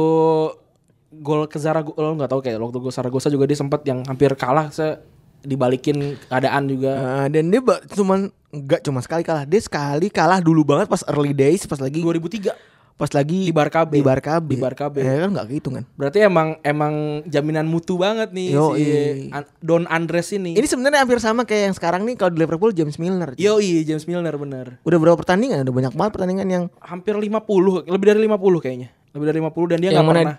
gol 1.24 1.48
ke 1.48 1.56
Zaragoza, 1.56 1.96
lo 1.96 2.12
nggak 2.12 2.30
tahu 2.30 2.40
kayak 2.44 2.60
waktu 2.60 2.78
gol 2.78 2.92
Zaragoza 2.92 3.32
juga 3.32 3.48
dia 3.48 3.56
sempat 3.56 3.80
yang 3.88 4.04
hampir 4.04 4.28
kalah 4.36 4.68
se 4.68 5.00
dibalikin 5.40 6.20
keadaan 6.28 6.68
juga. 6.68 7.24
Eh, 7.24 7.26
dan 7.32 7.48
dia 7.48 7.60
cuman 7.96 8.28
enggak 8.52 8.84
cuma 8.84 9.00
sekali 9.00 9.24
kalah. 9.24 9.48
Dia 9.48 9.60
sekali 9.64 10.12
kalah 10.12 10.44
dulu 10.44 10.60
banget 10.60 10.92
pas 10.92 11.00
early 11.08 11.32
days, 11.32 11.64
pas 11.64 11.80
lagi 11.80 12.04
2003 12.04 12.77
pas 12.98 13.06
lagi 13.08 13.46
di 13.46 13.54
Barcabe. 13.54 13.94
Di 13.94 14.02
Barcabe. 14.02 14.50
Di 14.50 14.58
Barcabe. 14.58 14.98
Ya 15.00 15.22
kan 15.22 15.30
enggak 15.30 15.46
kehitungan. 15.46 15.86
Berarti 15.94 16.18
emang 16.18 16.58
emang 16.60 17.22
jaminan 17.24 17.62
mutu 17.64 17.94
banget 17.94 18.34
nih 18.34 18.50
Yo, 18.50 18.74
si 18.74 18.82
iya. 18.82 19.02
An- 19.38 19.50
Don 19.62 19.86
Andres 19.86 20.34
ini. 20.34 20.58
Ini 20.58 20.66
sebenarnya 20.66 21.06
hampir 21.06 21.22
sama 21.22 21.46
kayak 21.46 21.70
yang 21.70 21.76
sekarang 21.78 22.02
nih 22.02 22.18
kalau 22.18 22.34
di 22.34 22.42
Liverpool 22.42 22.74
James 22.74 22.98
Milner. 22.98 23.38
Yo 23.38 23.62
iya 23.62 23.86
James 23.86 24.02
Milner 24.02 24.34
bener 24.34 24.82
Udah 24.82 24.98
berapa 24.98 25.14
pertandingan? 25.14 25.62
Udah 25.62 25.70
banyak 25.70 25.94
banget 25.94 26.12
pertandingan 26.12 26.46
yang 26.50 26.64
Hampir 26.82 27.14
50 27.14 27.86
Lebih 27.86 28.06
dari 28.10 28.20
50 28.26 28.64
kayaknya 28.66 28.88
Lebih 29.14 29.26
dari 29.30 29.38
50 29.46 29.70
Dan 29.70 29.78
dia 29.78 29.90
nggak 29.94 30.08
pernah 30.10 30.36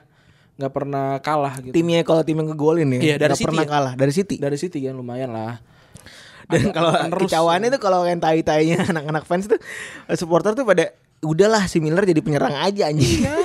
nggak 0.59 0.73
pernah 0.75 1.07
kalah 1.23 1.55
gitu 1.63 1.71
timnya 1.71 2.03
kalau 2.03 2.19
tim 2.19 2.35
yang 2.35 2.51
ngegolin 2.51 2.91
ya. 2.91 2.99
Iya, 2.99 3.15
dari 3.15 3.31
nggak 3.31 3.39
City 3.39 3.47
pernah 3.47 3.63
ya? 3.63 3.71
kalah 3.71 3.93
dari 3.95 4.11
City. 4.11 4.35
Dari 4.35 4.57
City 4.59 4.79
kan 4.83 4.91
lumayan 4.91 5.31
lah 5.31 5.63
Dan 6.51 6.75
kalau 6.75 6.91
kicauannya 7.15 7.71
tuh 7.71 7.79
kalau 7.79 8.03
yang 8.03 8.19
tai-tainya 8.19 8.83
anak-anak 8.91 9.23
fans 9.23 9.47
tuh 9.47 9.55
supporter 10.19 10.51
tuh 10.59 10.67
pada 10.67 10.91
udahlah 11.21 11.65
si 11.65 11.77
Milner 11.77 12.03
jadi 12.03 12.19
penyerang 12.19 12.53
aja 12.53 12.87
anjing. 12.87 13.23
Iya. 13.23 13.35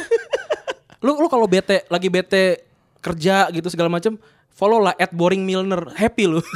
Lu 1.00 1.14
lu 1.14 1.28
kalau 1.28 1.44
bete 1.44 1.84
Lagi 1.86 2.08
bete 2.08 2.64
Kerja 2.98 3.50
gitu 3.50 3.68
segala 3.68 3.88
macam 3.88 4.16
Follow 4.48 4.80
lah 4.80 4.94
at 4.94 5.10
boring 5.10 5.42
Milner 5.42 5.92
Happy 5.92 6.24
lu 6.24 6.40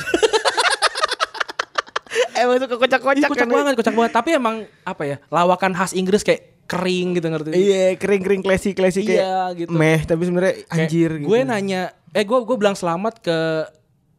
Emang 2.33 2.57
suka 2.57 2.75
kocak-kocak 2.77 3.29
Kocak 3.29 3.45
kan. 3.45 3.53
banget 3.53 3.75
Kocak 3.77 3.93
banget 3.93 4.12
Tapi 4.14 4.31
emang 4.33 4.57
Apa 4.83 5.03
ya 5.05 5.16
Lawakan 5.29 5.75
khas 5.75 5.93
Inggris 5.93 6.23
kayak 6.23 6.64
Kering 6.64 7.16
gitu 7.16 7.27
ngerti 7.27 7.49
Iya, 7.53 7.97
kering-kering 7.97 8.41
classy-classy 8.41 9.01
kayak 9.03 9.21
Iya, 9.21 9.41
gitu. 9.57 9.73
meh, 9.73 10.05
tapi 10.05 10.23
sebenarnya 10.23 10.55
Kayak 10.64 10.85
anjir 10.85 11.11
gitu. 11.16 11.27
Gue 11.27 11.41
nanya, 11.41 11.83
eh 12.12 12.21
gue 12.23 12.39
gue 12.39 12.57
bilang 12.57 12.77
selamat 12.77 13.21
ke 13.21 13.39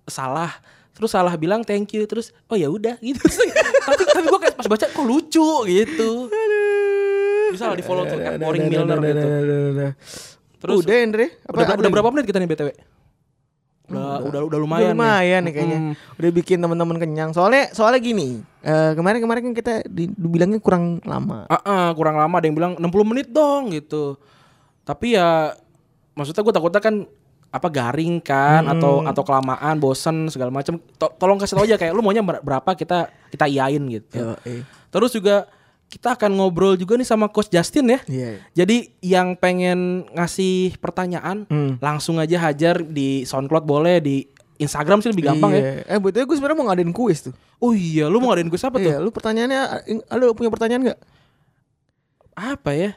salah, 0.06 0.50
terus 0.91 1.14
salah 1.14 1.38
bilang 1.38 1.62
thank 1.62 1.93
you, 1.93 2.10
terus 2.10 2.34
oh 2.45 2.58
ya 2.58 2.66
udah 2.66 2.97
gitu. 3.00 3.22
tapi 3.86 4.02
tapi 4.04 4.26
gue 4.26 4.39
kayak 4.41 4.56
pas 4.58 4.66
baca 4.66 4.86
kok 4.89 5.06
lucu 5.06 5.50
gitu. 5.70 6.10
Bisa 7.60 7.68
lah 7.68 7.76
di 7.76 7.84
follow 7.84 8.07
tuh 8.07 8.18
at 8.24 8.39
boring 8.39 8.72
Milner 8.72 8.97
gitu. 9.03 9.28
Terus 10.60 10.60
Terus 10.60 10.78
udah 10.84 10.95
Andre, 10.95 11.26
apa 11.43 11.55
udah, 11.55 11.76
udah 11.76 11.91
berapa 11.91 12.10
menit 12.16 12.26
kita 12.32 12.39
nih 12.39 12.47
btw? 12.47 12.70
Udah 13.89 14.22
udah 14.22 14.41
udah 14.47 14.60
lumayan. 14.62 14.84
Udah 14.86 14.95
lumayan 14.95 15.41
nih 15.41 15.45
nih. 15.49 15.53
kayaknya. 15.55 15.80
Mm. 15.82 15.93
Udah 16.20 16.30
bikin 16.36 16.57
teman-teman 16.62 16.97
kenyang. 17.01 17.30
Soalnya 17.34 17.74
soalnya 17.74 17.99
gini, 17.99 18.39
eh, 18.62 18.91
kemarin-kemarin 18.93 19.49
kan 19.49 19.53
kita 19.57 19.74
di, 19.89 20.07
dibilangnya 20.14 20.62
kurang 20.62 21.01
lama. 21.03 21.49
Ah, 21.49 21.60
ah, 21.66 21.89
kurang 21.97 22.16
lama 22.16 22.38
ada 22.38 22.45
yang 22.45 22.55
bilang 22.55 22.74
60 22.78 23.03
menit 23.07 23.28
dong 23.34 23.74
gitu. 23.74 24.16
Tapi 24.86 25.18
ya 25.18 25.57
maksudnya 26.14 26.43
gue 26.45 26.53
takutnya 26.53 26.82
kan 26.82 26.95
apa 27.49 27.66
garing 27.74 28.22
kan 28.22 28.62
atau 28.70 29.01
atau 29.01 29.24
kelamaan 29.26 29.82
bosen 29.82 30.30
segala 30.30 30.53
macam 30.53 30.78
To- 31.01 31.14
tolong 31.18 31.41
kasih 31.41 31.57
tau 31.57 31.66
aja 31.66 31.82
kayak 31.82 31.97
lu 31.97 32.05
maunya 32.05 32.22
ber- 32.22 32.45
berapa 32.45 32.78
kita 32.78 33.10
kita 33.34 33.49
iyain 33.49 33.82
gitu 33.89 34.22
Yoi. 34.22 34.62
terus 34.93 35.10
juga 35.10 35.49
kita 35.90 36.14
akan 36.14 36.32
ngobrol 36.34 36.74
juga 36.74 36.94
nih 36.94 37.04
sama 37.04 37.26
coach 37.26 37.50
Justin 37.50 37.90
ya 37.90 38.00
Iya. 38.06 38.32
jadi 38.56 38.78
yang 39.02 39.34
pengen 39.34 40.06
ngasih 40.12 40.78
pertanyaan 40.78 41.44
Hmm. 41.46 41.76
langsung 41.80 42.16
aja 42.16 42.38
hajar 42.40 42.80
di 42.80 43.26
SoundCloud 43.26 43.66
boleh 43.66 43.98
di 43.98 44.16
Instagram 44.56 45.00
sih 45.00 45.10
lebih 45.10 45.26
gampang 45.26 45.52
ya 45.52 45.60
Iya. 45.60 45.74
Eh, 45.88 46.00
betul 46.00 46.24
gue 46.24 46.36
sebenarnya 46.36 46.58
mau 46.58 46.68
ngadain 46.68 46.92
kuis 46.92 47.20
tuh. 47.22 47.34
oh 47.58 47.72
iya 47.72 48.06
lu 48.06 48.18
mau 48.18 48.30
ngadain 48.30 48.48
gue 48.48 48.60
apa 48.60 48.78
tuh 48.78 48.86
Iya, 48.86 48.98
lu 48.98 49.10
pertanyaannya 49.10 49.62
lu 50.14 50.32
punya 50.32 50.48
pertanyaan 50.48 50.82
nggak? 50.86 51.00
apa 52.36 52.72
ya 52.72 52.92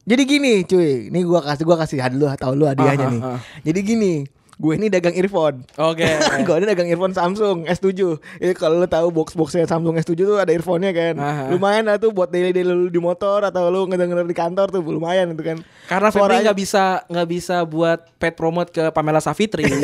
Jadi 0.00 0.22
gini, 0.26 0.64
cuy. 0.64 1.06
Ini 1.06 1.20
gua 1.22 1.38
kasih 1.38 1.62
gua 1.62 1.76
kasih 1.78 2.00
hadiah 2.00 2.18
lu 2.18 2.34
tahu 2.34 2.52
lu 2.56 2.64
hadiahnya 2.66 3.04
Ah, 3.04 3.12
nih. 3.12 3.22
Jadi 3.62 3.80
gini, 3.84 4.12
gue 4.60 4.76
ini 4.76 4.86
dagang 4.86 5.16
earphone. 5.16 5.64
oke 5.74 6.04
gue 6.44 6.54
ini 6.54 6.66
dagang 6.68 6.84
earphone 6.86 7.10
Samsung 7.10 7.64
S7 7.64 7.96
Jadi 8.36 8.52
kalau 8.52 8.76
lu 8.76 8.84
tahu 8.84 9.08
box-boxnya 9.10 9.64
Samsung 9.64 9.96
S7 9.96 10.12
tuh 10.14 10.36
ada 10.36 10.52
earphone-nya 10.52 10.92
kan 10.92 11.14
Aha. 11.16 11.44
Lumayan 11.48 11.88
lah 11.88 11.96
tuh 11.96 12.12
buat 12.12 12.28
daily-daily 12.28 12.68
lu 12.68 12.86
di 12.86 13.00
motor 13.00 13.40
Atau 13.42 13.66
lu 13.66 13.88
ngedenger 13.88 14.20
di 14.20 14.36
kantor 14.36 14.68
tuh 14.68 14.84
lumayan 14.84 15.32
itu 15.32 15.40
kan 15.40 15.64
Karena 15.88 16.12
Febri 16.12 16.44
nggak 16.44 16.54
bisa 16.54 16.84
nggak 17.08 17.28
bisa 17.30 17.56
buat 17.64 18.04
pet 18.14 18.36
promote 18.36 18.68
ke 18.68 18.84
Pamela 18.90 19.18
Savitri 19.18 19.64
kan. 19.70 19.80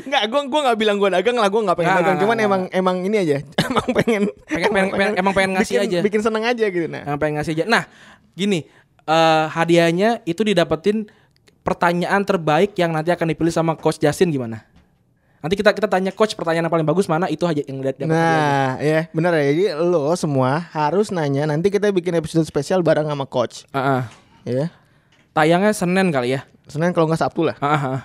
Nggak, 0.00 0.22
gue 0.24 0.40
gua 0.46 0.60
nggak 0.64 0.78
bilang 0.78 0.96
gue 0.96 1.10
dagang 1.10 1.34
lah, 1.34 1.50
gue 1.50 1.58
nggak 1.60 1.74
pengen 1.74 1.90
Nggak, 1.90 2.02
dagang. 2.06 2.18
Cuman 2.18 2.34
nggak, 2.34 2.48
emang 2.48 2.62
emang 2.70 2.96
ini 3.02 3.16
aja, 3.18 3.36
emang 3.68 3.86
pengen, 3.92 4.22
Pengen- 4.46 4.70
pengen- 4.70 4.92
pengen- 4.94 5.16
emang 5.16 5.32
pengen 5.34 5.50
ngasih 5.52 5.74
bikin, 5.74 5.88
aja. 5.90 5.98
bikin 6.00 6.20
seneng 6.22 6.44
aja 6.46 6.64
gitu. 6.64 6.86
Nah, 6.86 7.02
Yang 7.04 7.18
pengen 7.18 7.34
ngasih 7.36 7.52
aja. 7.52 7.64
Nah, 7.66 7.82
gini, 8.32 8.62
eh, 9.04 9.44
hadiahnya 9.50 10.22
itu 10.22 10.40
didapetin 10.40 11.10
pertanyaan 11.68 12.24
terbaik 12.24 12.72
yang 12.80 12.96
nanti 12.96 13.12
akan 13.12 13.28
dipilih 13.28 13.52
sama 13.52 13.76
Coach 13.76 14.00
Justin 14.00 14.32
gimana? 14.32 14.64
Nanti 15.38 15.54
kita 15.54 15.70
kita 15.70 15.86
tanya 15.86 16.10
coach 16.10 16.34
pertanyaan 16.34 16.66
yang 16.66 16.74
paling 16.74 16.88
bagus 16.88 17.06
mana 17.06 17.30
itu 17.30 17.46
aja 17.46 17.62
yang 17.62 17.78
dapat 17.78 18.10
nah, 18.10 18.74
ya 18.82 19.06
bener 19.14 19.30
ya. 19.38 19.44
Jadi 19.54 19.64
lo 19.86 20.10
semua 20.18 20.66
harus 20.74 21.14
nanya. 21.14 21.46
Nanti 21.46 21.70
kita 21.70 21.94
bikin 21.94 22.10
episode 22.18 22.42
spesial 22.42 22.82
bareng 22.82 23.06
sama 23.06 23.22
coach, 23.22 23.62
Ah, 23.70 23.78
ah. 23.78 24.02
ya. 24.42 24.66
Tayangnya 25.30 25.70
Senin 25.70 26.10
kali 26.10 26.34
ya. 26.34 26.42
Senin 26.66 26.90
kalau 26.90 27.06
nggak 27.06 27.22
Sabtu 27.22 27.46
lah. 27.46 27.54
Ah, 27.62 27.70
ah, 27.70 27.82
ah. 27.86 28.00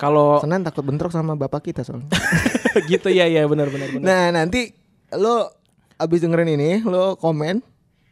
Kalau 0.00 0.40
Senin 0.40 0.64
takut 0.64 0.80
bentrok 0.80 1.12
sama 1.12 1.36
bapak 1.36 1.68
kita 1.68 1.84
soalnya. 1.84 2.08
gitu 2.90 3.12
ya 3.12 3.28
ya 3.28 3.44
benar 3.44 3.68
benar 3.68 3.92
benar. 3.92 4.06
nah, 4.08 4.24
nanti 4.32 4.72
lo 5.12 5.52
abis 6.00 6.24
dengerin 6.24 6.56
ini, 6.56 6.80
lo 6.88 7.20
komen. 7.20 7.60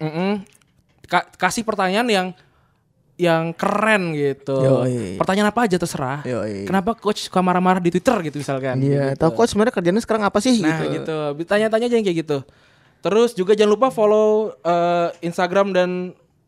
Mm-mm. 0.04 0.44
Ka- 1.09 1.32
kasih 1.40 1.64
pertanyaan 1.64 2.04
yang 2.12 2.26
yang 3.16 3.52
keren 3.52 4.12
gitu. 4.12 4.56
Yoi. 4.56 5.16
Pertanyaan 5.16 5.48
apa 5.48 5.64
aja 5.64 5.76
terserah. 5.76 6.20
Yoi. 6.22 6.68
Kenapa 6.68 6.92
coach 6.92 7.24
suka 7.24 7.40
marah-marah 7.40 7.80
di 7.80 7.88
Twitter 7.88 8.12
gitu 8.22 8.36
misalkan. 8.36 8.76
Iya, 8.78 9.12
Gitu. 9.12 9.20
tau 9.20 9.32
coach 9.32 9.50
sebenarnya 9.50 9.72
kerjanya 9.72 10.00
sekarang 10.00 10.22
apa 10.22 10.38
sih 10.38 10.60
Nah 10.60 10.84
gitu. 10.84 11.00
gitu. 11.00 11.16
Tanya-tanya 11.44 11.86
aja 11.86 11.96
yang 11.96 12.04
kayak 12.04 12.18
gitu. 12.22 12.38
Terus 13.00 13.32
juga 13.32 13.52
jangan 13.52 13.72
lupa 13.72 13.88
follow 13.88 14.52
eh, 14.58 15.08
Instagram 15.22 15.72
dan 15.72 15.90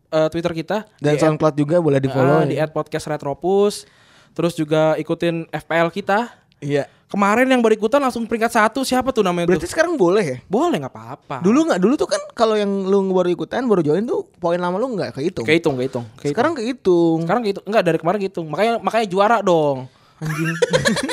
eh, 0.08 0.28
Twitter 0.28 0.52
kita 0.54 0.84
Dan 0.96 1.14
di 1.14 1.20
SoundCloud 1.20 1.54
juga 1.54 1.76
boleh 1.78 1.98
di 1.98 2.08
at- 2.08 2.14
follow. 2.14 2.38
ah, 2.38 2.44
di 2.44 2.56
at 2.56 2.68
podcast 2.68 3.08
Retropus. 3.08 3.88
Terus 4.32 4.52
juga 4.52 4.92
ikutin 4.94 5.48
FPL 5.48 5.88
kita. 5.88 6.28
Iya. 6.58 6.84
Kemarin 7.08 7.48
yang 7.48 7.64
berikutan 7.64 7.96
langsung 8.04 8.28
peringkat 8.28 8.52
satu 8.52 8.84
siapa 8.84 9.16
tuh 9.16 9.24
namanya 9.24 9.48
Berarti 9.48 9.64
tuh? 9.64 9.72
sekarang 9.72 9.96
boleh 9.96 10.20
ya? 10.20 10.36
Boleh 10.44 10.76
nggak 10.76 10.92
apa-apa. 10.92 11.36
Dulu 11.40 11.72
nggak? 11.72 11.80
Dulu 11.80 11.94
tuh 11.96 12.04
kan 12.04 12.20
kalau 12.36 12.52
yang 12.52 12.68
lu 12.68 13.00
baru 13.16 13.32
ikutan, 13.32 13.64
baru 13.64 13.80
join 13.80 14.04
tuh 14.04 14.28
poin 14.36 14.60
lama 14.60 14.76
lu 14.76 14.92
nggak 14.92 15.16
kehitung. 15.16 15.48
kehitung 15.48 15.80
kehitung. 15.80 16.04
kehitung. 16.20 16.32
Sekarang 16.36 16.52
kehitung. 16.52 17.18
sekarang 17.24 17.42
gitu 17.48 17.60
enggak 17.64 17.82
dari 17.88 17.96
kemarin 17.96 18.18
gitu. 18.20 18.40
Makanya 18.44 18.72
makanya 18.84 19.06
juara 19.08 19.40
dong. 19.40 19.88
Anjing. 20.20 20.50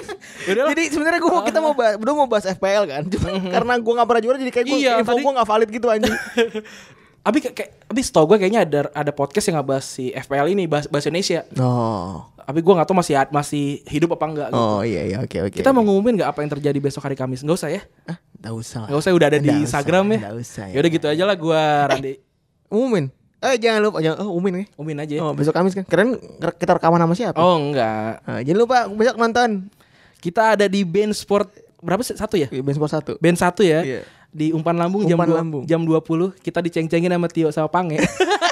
Jadi 0.50 0.84
sebenarnya 0.90 1.22
gua 1.22 1.46
kita 1.46 1.62
mau 1.62 1.74
bahas, 1.78 1.96
mau 1.96 2.28
bahas 2.28 2.46
FPL 2.50 2.84
kan. 2.90 3.04
Cuma 3.08 3.28
karena 3.56 3.74
gua 3.80 3.94
nggak 4.02 4.08
pernah 4.10 4.24
juara 4.26 4.38
jadi 4.38 4.52
kayak 4.52 4.66
gua 4.68 4.78
Iya, 4.78 4.92
info 5.00 5.12
tadi- 5.14 5.24
gua 5.24 5.32
nggak 5.40 5.48
valid 5.48 5.70
gitu 5.72 5.88
anjing. 5.88 6.12
Abi 7.26 7.42
kayak, 7.42 7.56
kayak 7.58 7.72
Abi 7.90 8.02
setahu 8.06 8.30
gue 8.30 8.38
kayaknya 8.38 8.62
ada 8.62 8.80
ada 8.94 9.10
podcast 9.10 9.50
yang 9.50 9.58
ngebahas 9.58 9.82
si 9.82 10.14
FPL 10.14 10.46
ini 10.54 10.70
bahas 10.70 10.86
bahasa 10.86 11.10
Indonesia. 11.10 11.42
Oh. 11.58 12.22
Abi 12.38 12.62
gue 12.62 12.70
nggak 12.70 12.86
tahu 12.86 13.02
masih 13.02 13.18
masih 13.34 13.82
hidup 13.90 14.14
apa 14.14 14.26
enggak 14.30 14.48
gitu. 14.54 14.62
Oh 14.62 14.86
iya 14.86 15.02
iya 15.10 15.18
oke 15.18 15.50
oke. 15.50 15.58
Kita 15.58 15.74
mau 15.74 15.82
ngumumin 15.82 16.22
nggak 16.22 16.30
apa 16.30 16.40
yang 16.46 16.52
terjadi 16.54 16.78
besok 16.78 17.02
hari 17.02 17.18
Kamis? 17.18 17.42
Nggak 17.42 17.58
usah 17.58 17.70
ya? 17.74 17.82
ah, 18.06 18.18
enggak 18.38 18.54
usah. 18.54 18.80
lah. 18.86 18.88
Nggak 18.94 19.02
usah 19.02 19.10
udah 19.18 19.28
ada 19.28 19.40
di 19.42 19.42
Nggak 19.42 19.58
usah, 19.58 19.64
Instagram 19.66 20.06
ya. 20.06 20.20
nggak 20.22 20.36
usah, 20.38 20.66
Ya 20.70 20.78
udah 20.78 20.92
gitu 20.94 21.06
aja 21.10 21.24
lah 21.26 21.36
gue 21.36 21.62
Randy. 21.90 22.14
Umumin. 22.70 23.06
Eh 23.42 23.56
jangan 23.58 23.80
lupa 23.82 23.98
jangan 24.06 24.18
oh 24.22 24.30
umumin 24.38 24.54
nih. 24.62 24.68
Umumin 24.78 24.98
aja. 25.02 25.14
Oh 25.26 25.34
besok 25.34 25.54
Kamis 25.58 25.74
kan. 25.74 25.86
Keren 25.90 26.22
kita 26.62 26.78
rekaman 26.78 27.02
sama 27.02 27.14
siapa? 27.18 27.42
Oh 27.42 27.58
enggak. 27.58 28.22
Nah, 28.22 28.40
jangan 28.46 28.60
lupa 28.62 28.78
besok 28.94 29.18
nonton. 29.18 29.50
Kita 30.22 30.54
ada 30.54 30.70
di 30.70 30.86
band 30.86 31.18
sport 31.18 31.50
berapa 31.82 32.02
sih? 32.02 32.18
Satu 32.18 32.38
ya? 32.38 32.50
Band 32.50 32.76
Sport 32.78 33.18
1. 33.18 33.22
Band 33.22 33.38
satu 33.38 33.62
ya. 33.62 33.82
Iya. 33.86 34.02
Di 34.36 34.52
umpan 34.52 34.76
lambung 34.76 35.08
jam 35.08 35.16
Umpan 35.16 35.28
dua- 35.32 35.40
Lambung. 35.40 35.64
jam 35.64 35.80
20 35.80 36.36
kita 36.38 36.60
diceng-cengin 36.60 37.08
sama 37.08 37.28
Tio 37.28 37.48
sama 37.50 37.72
Pange. 37.72 38.04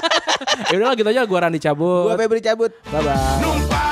ya 0.72 0.76
udahlah 0.76 0.96
gitu 0.96 1.10
aja 1.10 1.28
gua 1.28 1.40
Randy 1.44 1.60
cabut. 1.60 2.08
Gua 2.08 2.16
Febri 2.16 2.40
cabut. 2.40 2.72
Bye 2.88 3.04
bye. 3.04 3.20
Numpa, 3.38 3.84